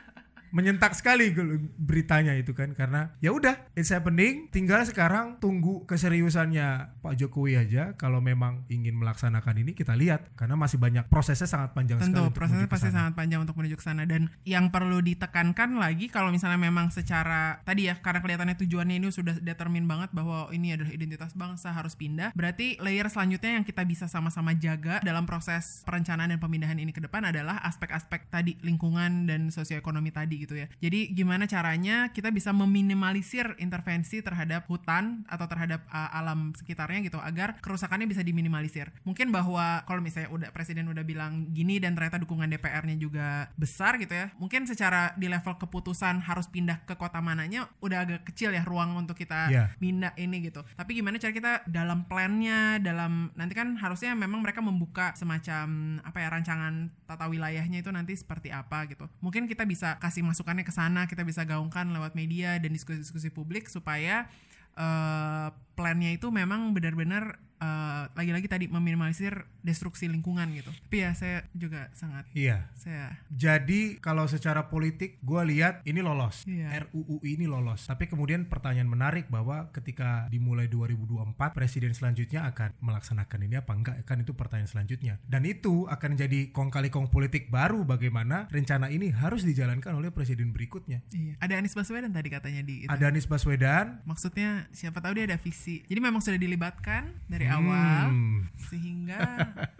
menyentak 0.56 0.96
sekali 0.96 1.36
beritanya 1.76 2.32
itu 2.32 2.56
kan 2.56 2.72
karena 2.72 3.12
ya 3.20 3.28
udah 3.36 3.76
it's 3.76 3.92
happening 3.92 4.48
tinggal 4.48 4.80
sekarang 4.88 5.36
tunggu 5.36 5.84
keseriusannya 5.84 6.96
Pak 7.04 7.14
Jokowi 7.20 7.60
aja. 7.60 7.92
Kalau 8.00 8.24
memang 8.24 8.64
ingin 8.72 8.96
melaksanakan 8.96 9.60
ini 9.60 9.76
kita 9.76 9.92
lihat 9.92 10.32
karena 10.32 10.56
masih 10.56 10.80
banyak 10.80 11.12
prosesnya 11.12 11.44
sangat 11.44 11.76
panjang 11.76 12.00
sekali 12.00 12.08
Tentu 12.08 12.24
untuk 12.32 12.36
prosesnya 12.40 12.64
ke 12.64 12.72
pasti 12.72 12.88
sangat 12.88 13.12
panjang 13.12 13.44
untuk 13.44 13.52
menuju 13.60 13.76
ke 13.76 13.84
sana. 13.84 14.08
Dan 14.08 14.32
yang 14.48 14.72
perlu 14.72 15.04
ditekankan 15.04 15.76
lagi 15.76 16.08
kalau 16.08 16.32
misalnya 16.32 16.56
memang 16.56 16.88
secara 16.88 17.60
tadi 17.68 17.92
ya 17.92 18.00
karena 18.00 18.24
kelihatannya 18.24 18.56
tujuannya 18.56 18.96
ini 18.96 19.12
sudah 19.12 19.36
determin 19.36 19.84
banget 19.84 20.08
bahwa 20.16 20.48
ini 20.56 20.72
adalah 20.72 20.88
identitas 20.88 21.36
bangsa 21.36 21.76
harus 21.76 21.92
pindah. 21.92 22.32
Berarti 22.32 22.80
layer 22.80 23.12
selanjutnya 23.12 23.60
yang 23.60 23.64
kita 23.68 23.84
bisa 23.84 24.08
sama-sama 24.08 24.56
jaga 24.56 25.04
dalam 25.04 25.28
proses 25.28 25.84
perencanaan 25.84 26.32
dan 26.32 26.40
pemindahan 26.40 26.80
ini 26.80 26.96
ke 26.96 27.04
depan 27.04 27.28
adalah 27.28 27.60
aspek-aspek 27.60 28.32
tadi 28.32 28.56
lingkungan 28.64 29.28
dan 29.28 29.52
sosioekonomi 29.52 30.16
tadi 30.16 30.45
gitu 30.46 30.54
ya. 30.54 30.70
Jadi 30.78 31.10
gimana 31.10 31.50
caranya 31.50 32.14
kita 32.14 32.30
bisa 32.30 32.54
meminimalisir 32.54 33.58
intervensi 33.58 34.22
terhadap 34.22 34.70
hutan 34.70 35.26
atau 35.26 35.50
terhadap 35.50 35.82
uh, 35.90 36.14
alam 36.14 36.54
sekitarnya 36.54 37.02
gitu 37.02 37.18
agar 37.18 37.58
kerusakannya 37.58 38.06
bisa 38.06 38.22
diminimalisir. 38.22 38.94
Mungkin 39.02 39.34
bahwa 39.34 39.82
kalau 39.84 39.98
misalnya 39.98 40.30
udah 40.30 40.48
presiden 40.54 40.86
udah 40.86 41.02
bilang 41.02 41.50
gini 41.50 41.82
dan 41.82 41.98
ternyata 41.98 42.22
dukungan 42.22 42.46
DPR-nya 42.46 42.96
juga 42.96 43.50
besar 43.58 43.98
gitu 43.98 44.14
ya. 44.14 44.30
Mungkin 44.38 44.70
secara 44.70 45.12
di 45.18 45.26
level 45.26 45.58
keputusan 45.58 46.22
harus 46.22 46.46
pindah 46.46 46.86
ke 46.86 46.94
kota 46.94 47.18
mananya 47.18 47.66
udah 47.82 48.06
agak 48.06 48.22
kecil 48.30 48.54
ya 48.54 48.62
ruang 48.62 48.94
untuk 48.94 49.18
kita 49.18 49.38
Yeah. 49.46 49.70
pindah 49.78 50.10
ini 50.18 50.50
gitu. 50.50 50.66
Tapi 50.74 50.98
gimana 50.98 51.22
cara 51.22 51.30
kita 51.30 51.52
dalam 51.70 52.02
plannya, 52.10 52.82
dalam 52.82 53.30
nanti 53.38 53.54
kan 53.54 53.78
harusnya 53.78 54.10
memang 54.18 54.42
mereka 54.42 54.58
membuka 54.58 55.14
semacam 55.14 55.98
apa 56.02 56.18
ya 56.18 56.28
rancangan 56.34 56.90
tata 57.06 57.30
wilayahnya 57.30 57.78
itu 57.78 57.90
nanti 57.94 58.18
seperti 58.18 58.50
apa 58.50 58.90
gitu. 58.90 59.06
Mungkin 59.22 59.46
kita 59.46 59.62
bisa 59.62 60.02
kasih 60.02 60.25
masukannya 60.26 60.66
ke 60.66 60.74
sana, 60.74 61.06
kita 61.06 61.22
bisa 61.22 61.46
gaungkan 61.46 61.88
lewat 61.94 62.18
media 62.18 62.58
dan 62.58 62.74
diskusi-diskusi 62.74 63.30
publik 63.30 63.70
supaya 63.70 64.26
eh, 64.74 65.48
plannya 65.78 66.12
itu 66.18 66.28
memang 66.34 66.74
benar-benar 66.74 67.38
eh, 67.62 68.04
lagi-lagi 68.12 68.50
tadi 68.50 68.66
meminimalisir 68.66 69.46
destruksi 69.66 70.06
lingkungan 70.06 70.46
gitu. 70.54 70.70
Tapi 70.70 70.96
ya 71.02 71.10
saya 71.12 71.42
juga 71.50 71.90
sangat 71.92 72.30
Iya. 72.30 72.70
saya 72.78 73.18
Jadi 73.34 73.98
kalau 73.98 74.30
secara 74.30 74.70
politik 74.70 75.18
gue 75.20 75.42
lihat 75.50 75.82
ini 75.82 75.98
lolos. 75.98 76.46
Iya. 76.46 76.86
RUU 76.86 77.18
ini 77.26 77.50
lolos. 77.50 77.90
Tapi 77.90 78.06
kemudian 78.06 78.46
pertanyaan 78.46 78.86
menarik 78.86 79.26
bahwa 79.26 79.74
ketika 79.74 80.30
dimulai 80.30 80.70
2024 80.70 81.34
presiden 81.50 81.90
selanjutnya 81.90 82.46
akan 82.46 82.70
melaksanakan 82.78 83.40
ini 83.42 83.58
apa 83.58 83.72
enggak 83.74 83.96
kan 84.06 84.22
itu 84.22 84.32
pertanyaan 84.32 84.70
selanjutnya. 84.70 85.18
Dan 85.26 85.42
itu 85.42 85.90
akan 85.90 86.14
jadi 86.14 86.54
kong 86.54 86.70
kali 86.70 86.88
kong 86.88 87.10
politik 87.10 87.50
baru 87.50 87.82
bagaimana 87.82 88.46
rencana 88.48 88.86
ini 88.86 89.10
harus 89.10 89.42
dijalankan 89.42 89.96
oleh 89.96 90.14
presiden 90.14 90.54
berikutnya. 90.54 91.02
iya. 91.10 91.34
Ada 91.42 91.58
Anies 91.58 91.74
Baswedan 91.74 92.12
tadi 92.14 92.28
katanya 92.30 92.62
di 92.62 92.86
itu. 92.86 92.90
Ada 92.92 93.10
Anies 93.10 93.26
Baswedan. 93.26 94.04
Maksudnya 94.04 94.68
siapa 94.70 95.00
tahu 95.00 95.16
dia 95.18 95.24
ada 95.26 95.38
visi. 95.40 95.82
Jadi 95.88 95.98
memang 95.98 96.20
sudah 96.20 96.36
dilibatkan 96.36 97.10
dari 97.26 97.48
awal 97.48 98.12
Hmm. 98.12 98.46
sehingga 98.56 99.18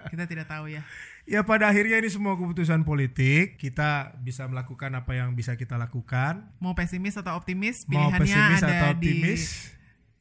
kita 0.06 0.24
tidak 0.24 0.46
tahu 0.46 0.70
ya. 0.70 0.82
Ya 1.26 1.42
pada 1.42 1.66
akhirnya 1.66 1.98
ini 1.98 2.06
semua 2.06 2.38
keputusan 2.38 2.86
politik. 2.86 3.58
Kita 3.58 4.14
bisa 4.22 4.46
melakukan 4.46 4.94
apa 4.94 5.12
yang 5.18 5.34
bisa 5.34 5.58
kita 5.58 5.74
lakukan. 5.74 6.46
Mau 6.62 6.72
pesimis 6.72 7.18
atau 7.18 7.34
optimis 7.34 7.82
Mau 7.86 8.06
pilihannya 8.10 8.22
pesimis 8.22 8.60
ada 8.62 8.70
atau 8.70 8.90
di 8.94 9.10
optimis. 9.10 9.42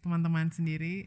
teman-teman 0.01 0.49
sendiri. 0.49 1.05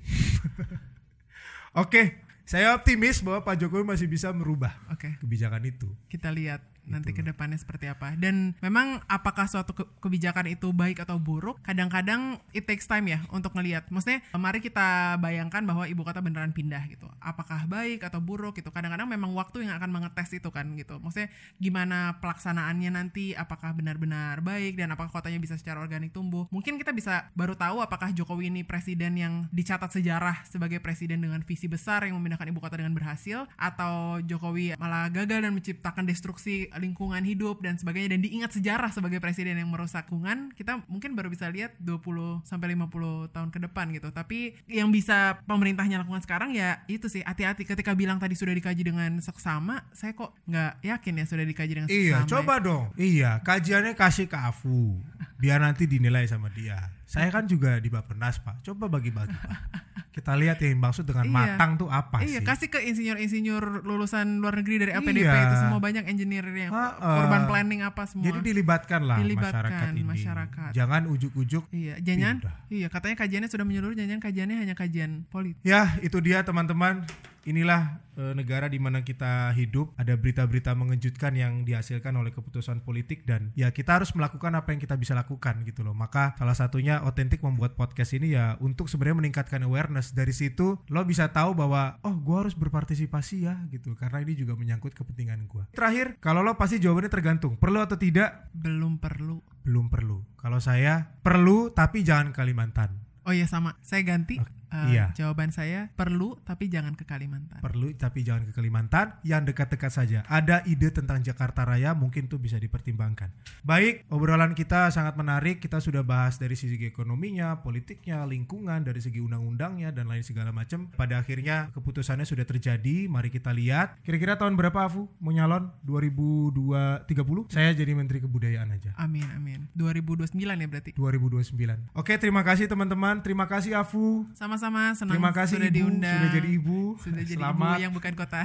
Oke, 1.83 2.23
saya 2.43 2.73
optimis 2.75 3.21
bahwa 3.21 3.45
Pak 3.45 3.61
Jokowi 3.61 3.85
masih 3.85 4.09
bisa 4.09 4.33
merubah 4.33 4.73
Oke, 4.89 5.15
kebijakan 5.21 5.63
itu. 5.69 5.89
kita 6.09 6.33
lihat 6.33 6.65
nanti 6.89 7.13
ke 7.13 7.23
depannya 7.23 7.61
seperti 7.61 7.89
apa. 7.89 8.17
Dan 8.17 8.57
memang 8.65 9.01
apakah 9.07 9.47
suatu 9.47 9.77
ke- 9.77 9.89
kebijakan 10.01 10.51
itu 10.51 10.73
baik 10.73 11.05
atau 11.05 11.21
buruk? 11.21 11.61
Kadang-kadang 11.63 12.41
it 12.57 12.65
takes 12.65 12.89
time 12.89 13.09
ya 13.09 13.23
untuk 13.33 13.55
ngelihat. 13.55 13.89
Maksudnya 13.93 14.25
mari 14.35 14.59
kita 14.65 15.21
bayangkan 15.21 15.63
bahwa 15.65 15.85
ibu 15.85 16.03
kota 16.03 16.25
beneran 16.25 16.57
pindah 16.57 16.83
gitu. 16.89 17.07
Apakah 17.21 17.69
baik 17.69 18.03
atau 18.05 18.19
buruk 18.19 18.59
gitu. 18.59 18.73
Kadang-kadang 18.73 19.07
memang 19.07 19.33
waktu 19.37 19.69
yang 19.69 19.77
akan 19.77 19.91
mengetes 19.93 20.33
itu 20.33 20.49
kan 20.49 20.67
gitu. 20.75 20.97
Maksudnya 20.99 21.29
gimana 21.61 22.19
pelaksanaannya 22.19 22.91
nanti 22.91 23.37
apakah 23.37 23.77
benar-benar 23.77 24.41
baik 24.41 24.81
dan 24.81 24.93
apakah 24.93 25.13
kotanya 25.13 25.39
bisa 25.39 25.55
secara 25.61 25.79
organik 25.79 26.11
tumbuh. 26.11 26.49
Mungkin 26.49 26.81
kita 26.81 26.91
bisa 26.97 27.29
baru 27.37 27.55
tahu 27.55 27.85
apakah 27.85 28.11
Jokowi 28.17 28.49
ini 28.49 28.63
presiden 28.65 29.15
yang 29.21 29.35
dicatat 29.53 29.93
sejarah 29.93 30.47
sebagai 30.49 30.81
presiden 30.81 31.21
dengan 31.21 31.45
visi 31.45 31.69
besar 31.69 32.07
yang 32.09 32.17
memindahkan 32.17 32.49
ibu 32.49 32.61
kota 32.63 32.81
dengan 32.81 32.97
berhasil 32.97 33.45
atau 33.59 34.23
Jokowi 34.25 34.79
malah 34.81 35.11
gagal 35.13 35.45
dan 35.45 35.53
menciptakan 35.53 36.05
destruksi 36.09 36.71
lingkungan 36.79 37.23
hidup 37.23 37.63
dan 37.63 37.79
sebagainya 37.79 38.19
dan 38.19 38.21
diingat 38.23 38.51
sejarah 38.55 38.91
sebagai 38.91 39.19
presiden 39.23 39.59
yang 39.59 39.71
merusak 39.71 40.07
lingkungan 40.09 40.51
kita 40.57 40.83
mungkin 40.91 41.15
baru 41.15 41.31
bisa 41.31 41.47
lihat 41.47 41.79
20 41.79 42.43
sampai 42.43 42.75
50 42.75 43.31
tahun 43.31 43.49
ke 43.55 43.59
depan 43.71 43.87
gitu 43.95 44.09
tapi 44.11 44.59
yang 44.67 44.91
bisa 44.91 45.39
pemerintahnya 45.47 46.03
lakukan 46.03 46.25
sekarang 46.25 46.51
ya 46.57 46.83
itu 46.91 47.07
sih 47.07 47.23
hati-hati 47.23 47.63
ketika 47.63 47.95
bilang 47.95 48.19
tadi 48.19 48.35
sudah 48.35 48.51
dikaji 48.51 48.83
dengan 48.83 49.19
seksama 49.23 49.85
saya 49.95 50.15
kok 50.17 50.35
nggak 50.49 50.83
yakin 50.83 51.15
ya 51.23 51.25
sudah 51.29 51.45
dikaji 51.47 51.73
dengan 51.79 51.89
seksama 51.89 52.07
Iya, 52.09 52.19
ya. 52.23 52.29
coba 52.31 52.55
dong. 52.63 52.85
Iya, 52.95 53.31
kajiannya 53.43 53.93
kasih 53.99 54.31
ke 54.31 54.39
Afu. 54.39 54.97
Biar 55.37 55.59
nanti 55.59 55.91
dinilai 55.91 56.25
sama 56.31 56.47
dia. 56.49 56.95
Saya 57.09 57.29
kan 57.35 57.49
juga 57.49 57.81
di 57.83 57.91
Bapenas, 57.91 58.39
Pak. 58.39 58.63
Coba 58.63 58.87
bagi-bagi, 58.87 59.35
Pak. 59.35 59.51
Kita 60.09 60.35
lihat 60.35 60.59
yang 60.59 60.77
maksud 60.77 61.05
dengan 61.05 61.23
Iya. 61.23 61.35
matang 61.55 61.71
tuh 61.77 61.87
apa 61.87 62.21
Iya, 62.21 62.41
sih? 62.41 62.45
kasih 62.45 62.69
ke 62.69 62.81
insinyur-insinyur 62.83 63.83
lulusan 63.83 64.39
luar 64.39 64.57
negeri 64.57 64.81
dari 64.81 64.93
LPDP 64.93 65.25
Iya. 65.25 65.45
itu 65.45 65.57
semua 65.61 65.79
banyak 65.79 66.05
engineer 66.05 66.45
yang 66.49 66.71
Ha-ha. 66.71 67.23
urban 67.23 67.43
planning 67.45 67.81
apa 67.81 68.03
semua. 68.05 68.25
Jadi 68.25 68.41
dilibatkan 68.43 69.01
lah 69.01 69.17
Dilibatkan 69.17 69.53
masyarakat 69.55 69.87
ini. 69.93 70.03
masyarakat. 70.03 70.71
Jangan 70.73 71.03
ujuk-ujuk. 71.09 71.65
iya, 71.71 71.95
jangan. 71.99 72.43
Iya, 72.67 72.87
katanya 72.89 73.17
kajiannya 73.17 73.49
sudah 73.49 73.65
menyeluruh, 73.65 73.95
jangan 73.95 74.19
kajiannya 74.19 74.57
hanya 74.59 74.75
kajian 74.75 75.23
politik. 75.25 75.63
Ya, 75.63 75.95
itu 76.01 76.19
dia 76.19 76.43
teman-teman. 76.43 77.07
Inilah 77.49 78.05
eh, 78.21 78.37
negara 78.37 78.69
di 78.69 78.77
mana 78.77 79.01
kita 79.01 79.49
hidup. 79.57 79.97
Ada 79.97 80.21
berita-berita 80.21 80.77
mengejutkan 80.77 81.33
yang 81.33 81.65
dihasilkan 81.65 82.13
oleh 82.13 82.29
keputusan 82.29 82.85
politik 82.85 83.25
dan 83.25 83.57
ya 83.57 83.73
kita 83.73 83.97
harus 83.97 84.13
melakukan 84.13 84.53
apa 84.53 84.77
yang 84.77 84.81
kita 84.85 85.01
bisa 85.01 85.17
lakukan 85.17 85.65
gitu 85.65 85.81
loh. 85.81 85.97
Maka 85.97 86.37
salah 86.37 86.53
satunya 86.53 87.01
otentik 87.09 87.41
membuat 87.41 87.73
podcast 87.73 88.13
ini 88.13 88.37
ya 88.37 88.61
untuk 88.61 88.93
sebenarnya 88.93 89.25
meningkatkan 89.25 89.65
awareness. 89.65 90.13
Dari 90.13 90.37
situ 90.37 90.77
lo 90.93 91.01
bisa 91.09 91.33
tahu 91.33 91.57
bahwa 91.57 91.97
oh 92.05 92.13
gua 92.21 92.45
harus 92.45 92.53
berpartisipasi 92.53 93.49
ya 93.49 93.65
gitu 93.73 93.97
karena 93.97 94.21
ini 94.21 94.37
juga 94.37 94.53
menyangkut 94.53 94.93
kepentingan 94.93 95.49
gua. 95.49 95.65
Terakhir, 95.73 96.21
kalau 96.21 96.45
lo 96.45 96.53
pasti 96.61 96.77
jawabannya 96.77 97.09
tergantung 97.09 97.57
perlu 97.57 97.81
atau 97.81 97.97
tidak 97.97 98.53
Belum 98.53 99.01
perlu. 99.01 99.41
belum 99.65 99.89
perlu. 99.89 100.25
Kalau 100.37 100.61
saya 100.61 101.17
perlu 101.25 101.73
tapi 101.73 102.05
jangan 102.05 102.33
Kalimantan. 102.37 102.93
Oh 103.25 103.33
iya 103.33 103.45
sama, 103.45 103.77
saya 103.85 104.01
ganti. 104.05 104.41
Eh, 104.69 104.97
iya. 104.97 105.11
Jawaban 105.17 105.49
saya 105.51 105.89
perlu 105.97 106.37
tapi 106.45 106.69
jangan 106.69 106.93
ke 106.93 107.09
Kalimantan. 107.09 107.61
perlu 107.65 107.93
tapi 107.97 108.23
jangan 108.25 108.49
ke 108.49 108.53
Kalimantan. 108.53 109.17
Yang 109.25 109.53
dekat-dekat 109.53 109.93
saja. 109.93 110.19
Ada 110.29 110.65
ide 110.69 110.93
tentang 110.93 111.25
Jakarta 111.25 111.65
Raya 111.65 111.97
mungkin 111.97 112.29
tuh 112.29 112.37
bisa 112.41 112.61
dipertimbangkan. 112.61 113.33
Baik 113.65 114.05
obrolan 114.13 114.53
kita 114.53 114.93
sangat 114.93 115.17
menarik. 115.17 115.59
Kita 115.59 115.81
sudah 115.81 116.05
bahas 116.05 116.37
dari 116.37 116.55
sisi 116.55 116.77
ekonominya 116.79 117.65
politiknya 117.65 118.23
lingkungan 118.29 118.85
dari 118.85 119.01
segi 119.01 119.19
undang-undangnya 119.25 119.91
dan 119.91 120.07
lain 120.09 120.23
segala 120.23 120.53
macam. 120.53 120.89
Pada 120.95 121.21
akhirnya 121.21 121.73
keputusannya 121.73 122.29
sudah 122.29 122.45
terjadi. 122.45 123.09
Mari 123.09 123.33
kita 123.33 123.51
lihat. 123.53 123.99
Kira-kira 124.05 124.37
tahun 124.37 124.55
berapa 124.55 124.85
Afu? 124.85 125.09
Mau 125.21 125.33
nyalon? 125.33 125.73
2030 125.85 127.09
saya 127.51 127.73
jadi 127.73 127.93
menteri 127.97 128.21
kebudayaan 128.23 128.69
aja. 128.73 128.91
Amin, 129.01 129.27
amin. 129.33 129.67
2029 129.75 130.37
ya 130.39 130.69
berarti. 130.69 130.91
2029 130.95 131.97
oke 131.97 132.13
terima 132.21 132.43
kasih 132.45 132.69
teman-teman. 132.69 133.21
Terima 133.25 133.49
kasih 133.49 133.75
Afu 133.75 134.29
Sama-sama 134.59 134.91
senang 134.99 135.15
Terima 135.15 135.31
kasih 135.31 135.55
sudah 135.63 135.71
ibu 135.71 135.79
diundang. 135.79 136.19
sudah 136.19 136.31
jadi 136.35 136.49
ibu. 136.51 136.79
Sudah 136.99 137.23
jadi 137.23 137.35
Selamat. 137.39 137.77
ibu 137.79 137.83
yang 137.87 137.93
bukan 137.95 138.13
kota. 138.19 138.43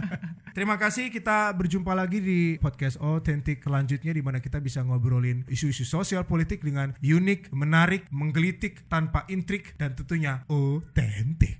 Terima 0.56 0.76
kasih 0.78 1.10
kita 1.10 1.50
berjumpa 1.50 1.92
lagi 1.98 2.22
di 2.22 2.40
podcast 2.62 3.02
Authentic 3.02 3.66
selanjutnya 3.66 4.14
di 4.14 4.22
mana 4.22 4.38
kita 4.38 4.62
bisa 4.62 4.86
ngobrolin 4.86 5.42
isu-isu 5.50 5.82
sosial 5.82 6.22
politik 6.30 6.62
dengan 6.62 6.94
unik, 7.02 7.50
menarik, 7.50 8.06
menggelitik, 8.14 8.86
tanpa 8.86 9.26
intrik 9.26 9.74
dan 9.82 9.98
tentunya 9.98 10.46
otentik. 10.46 11.58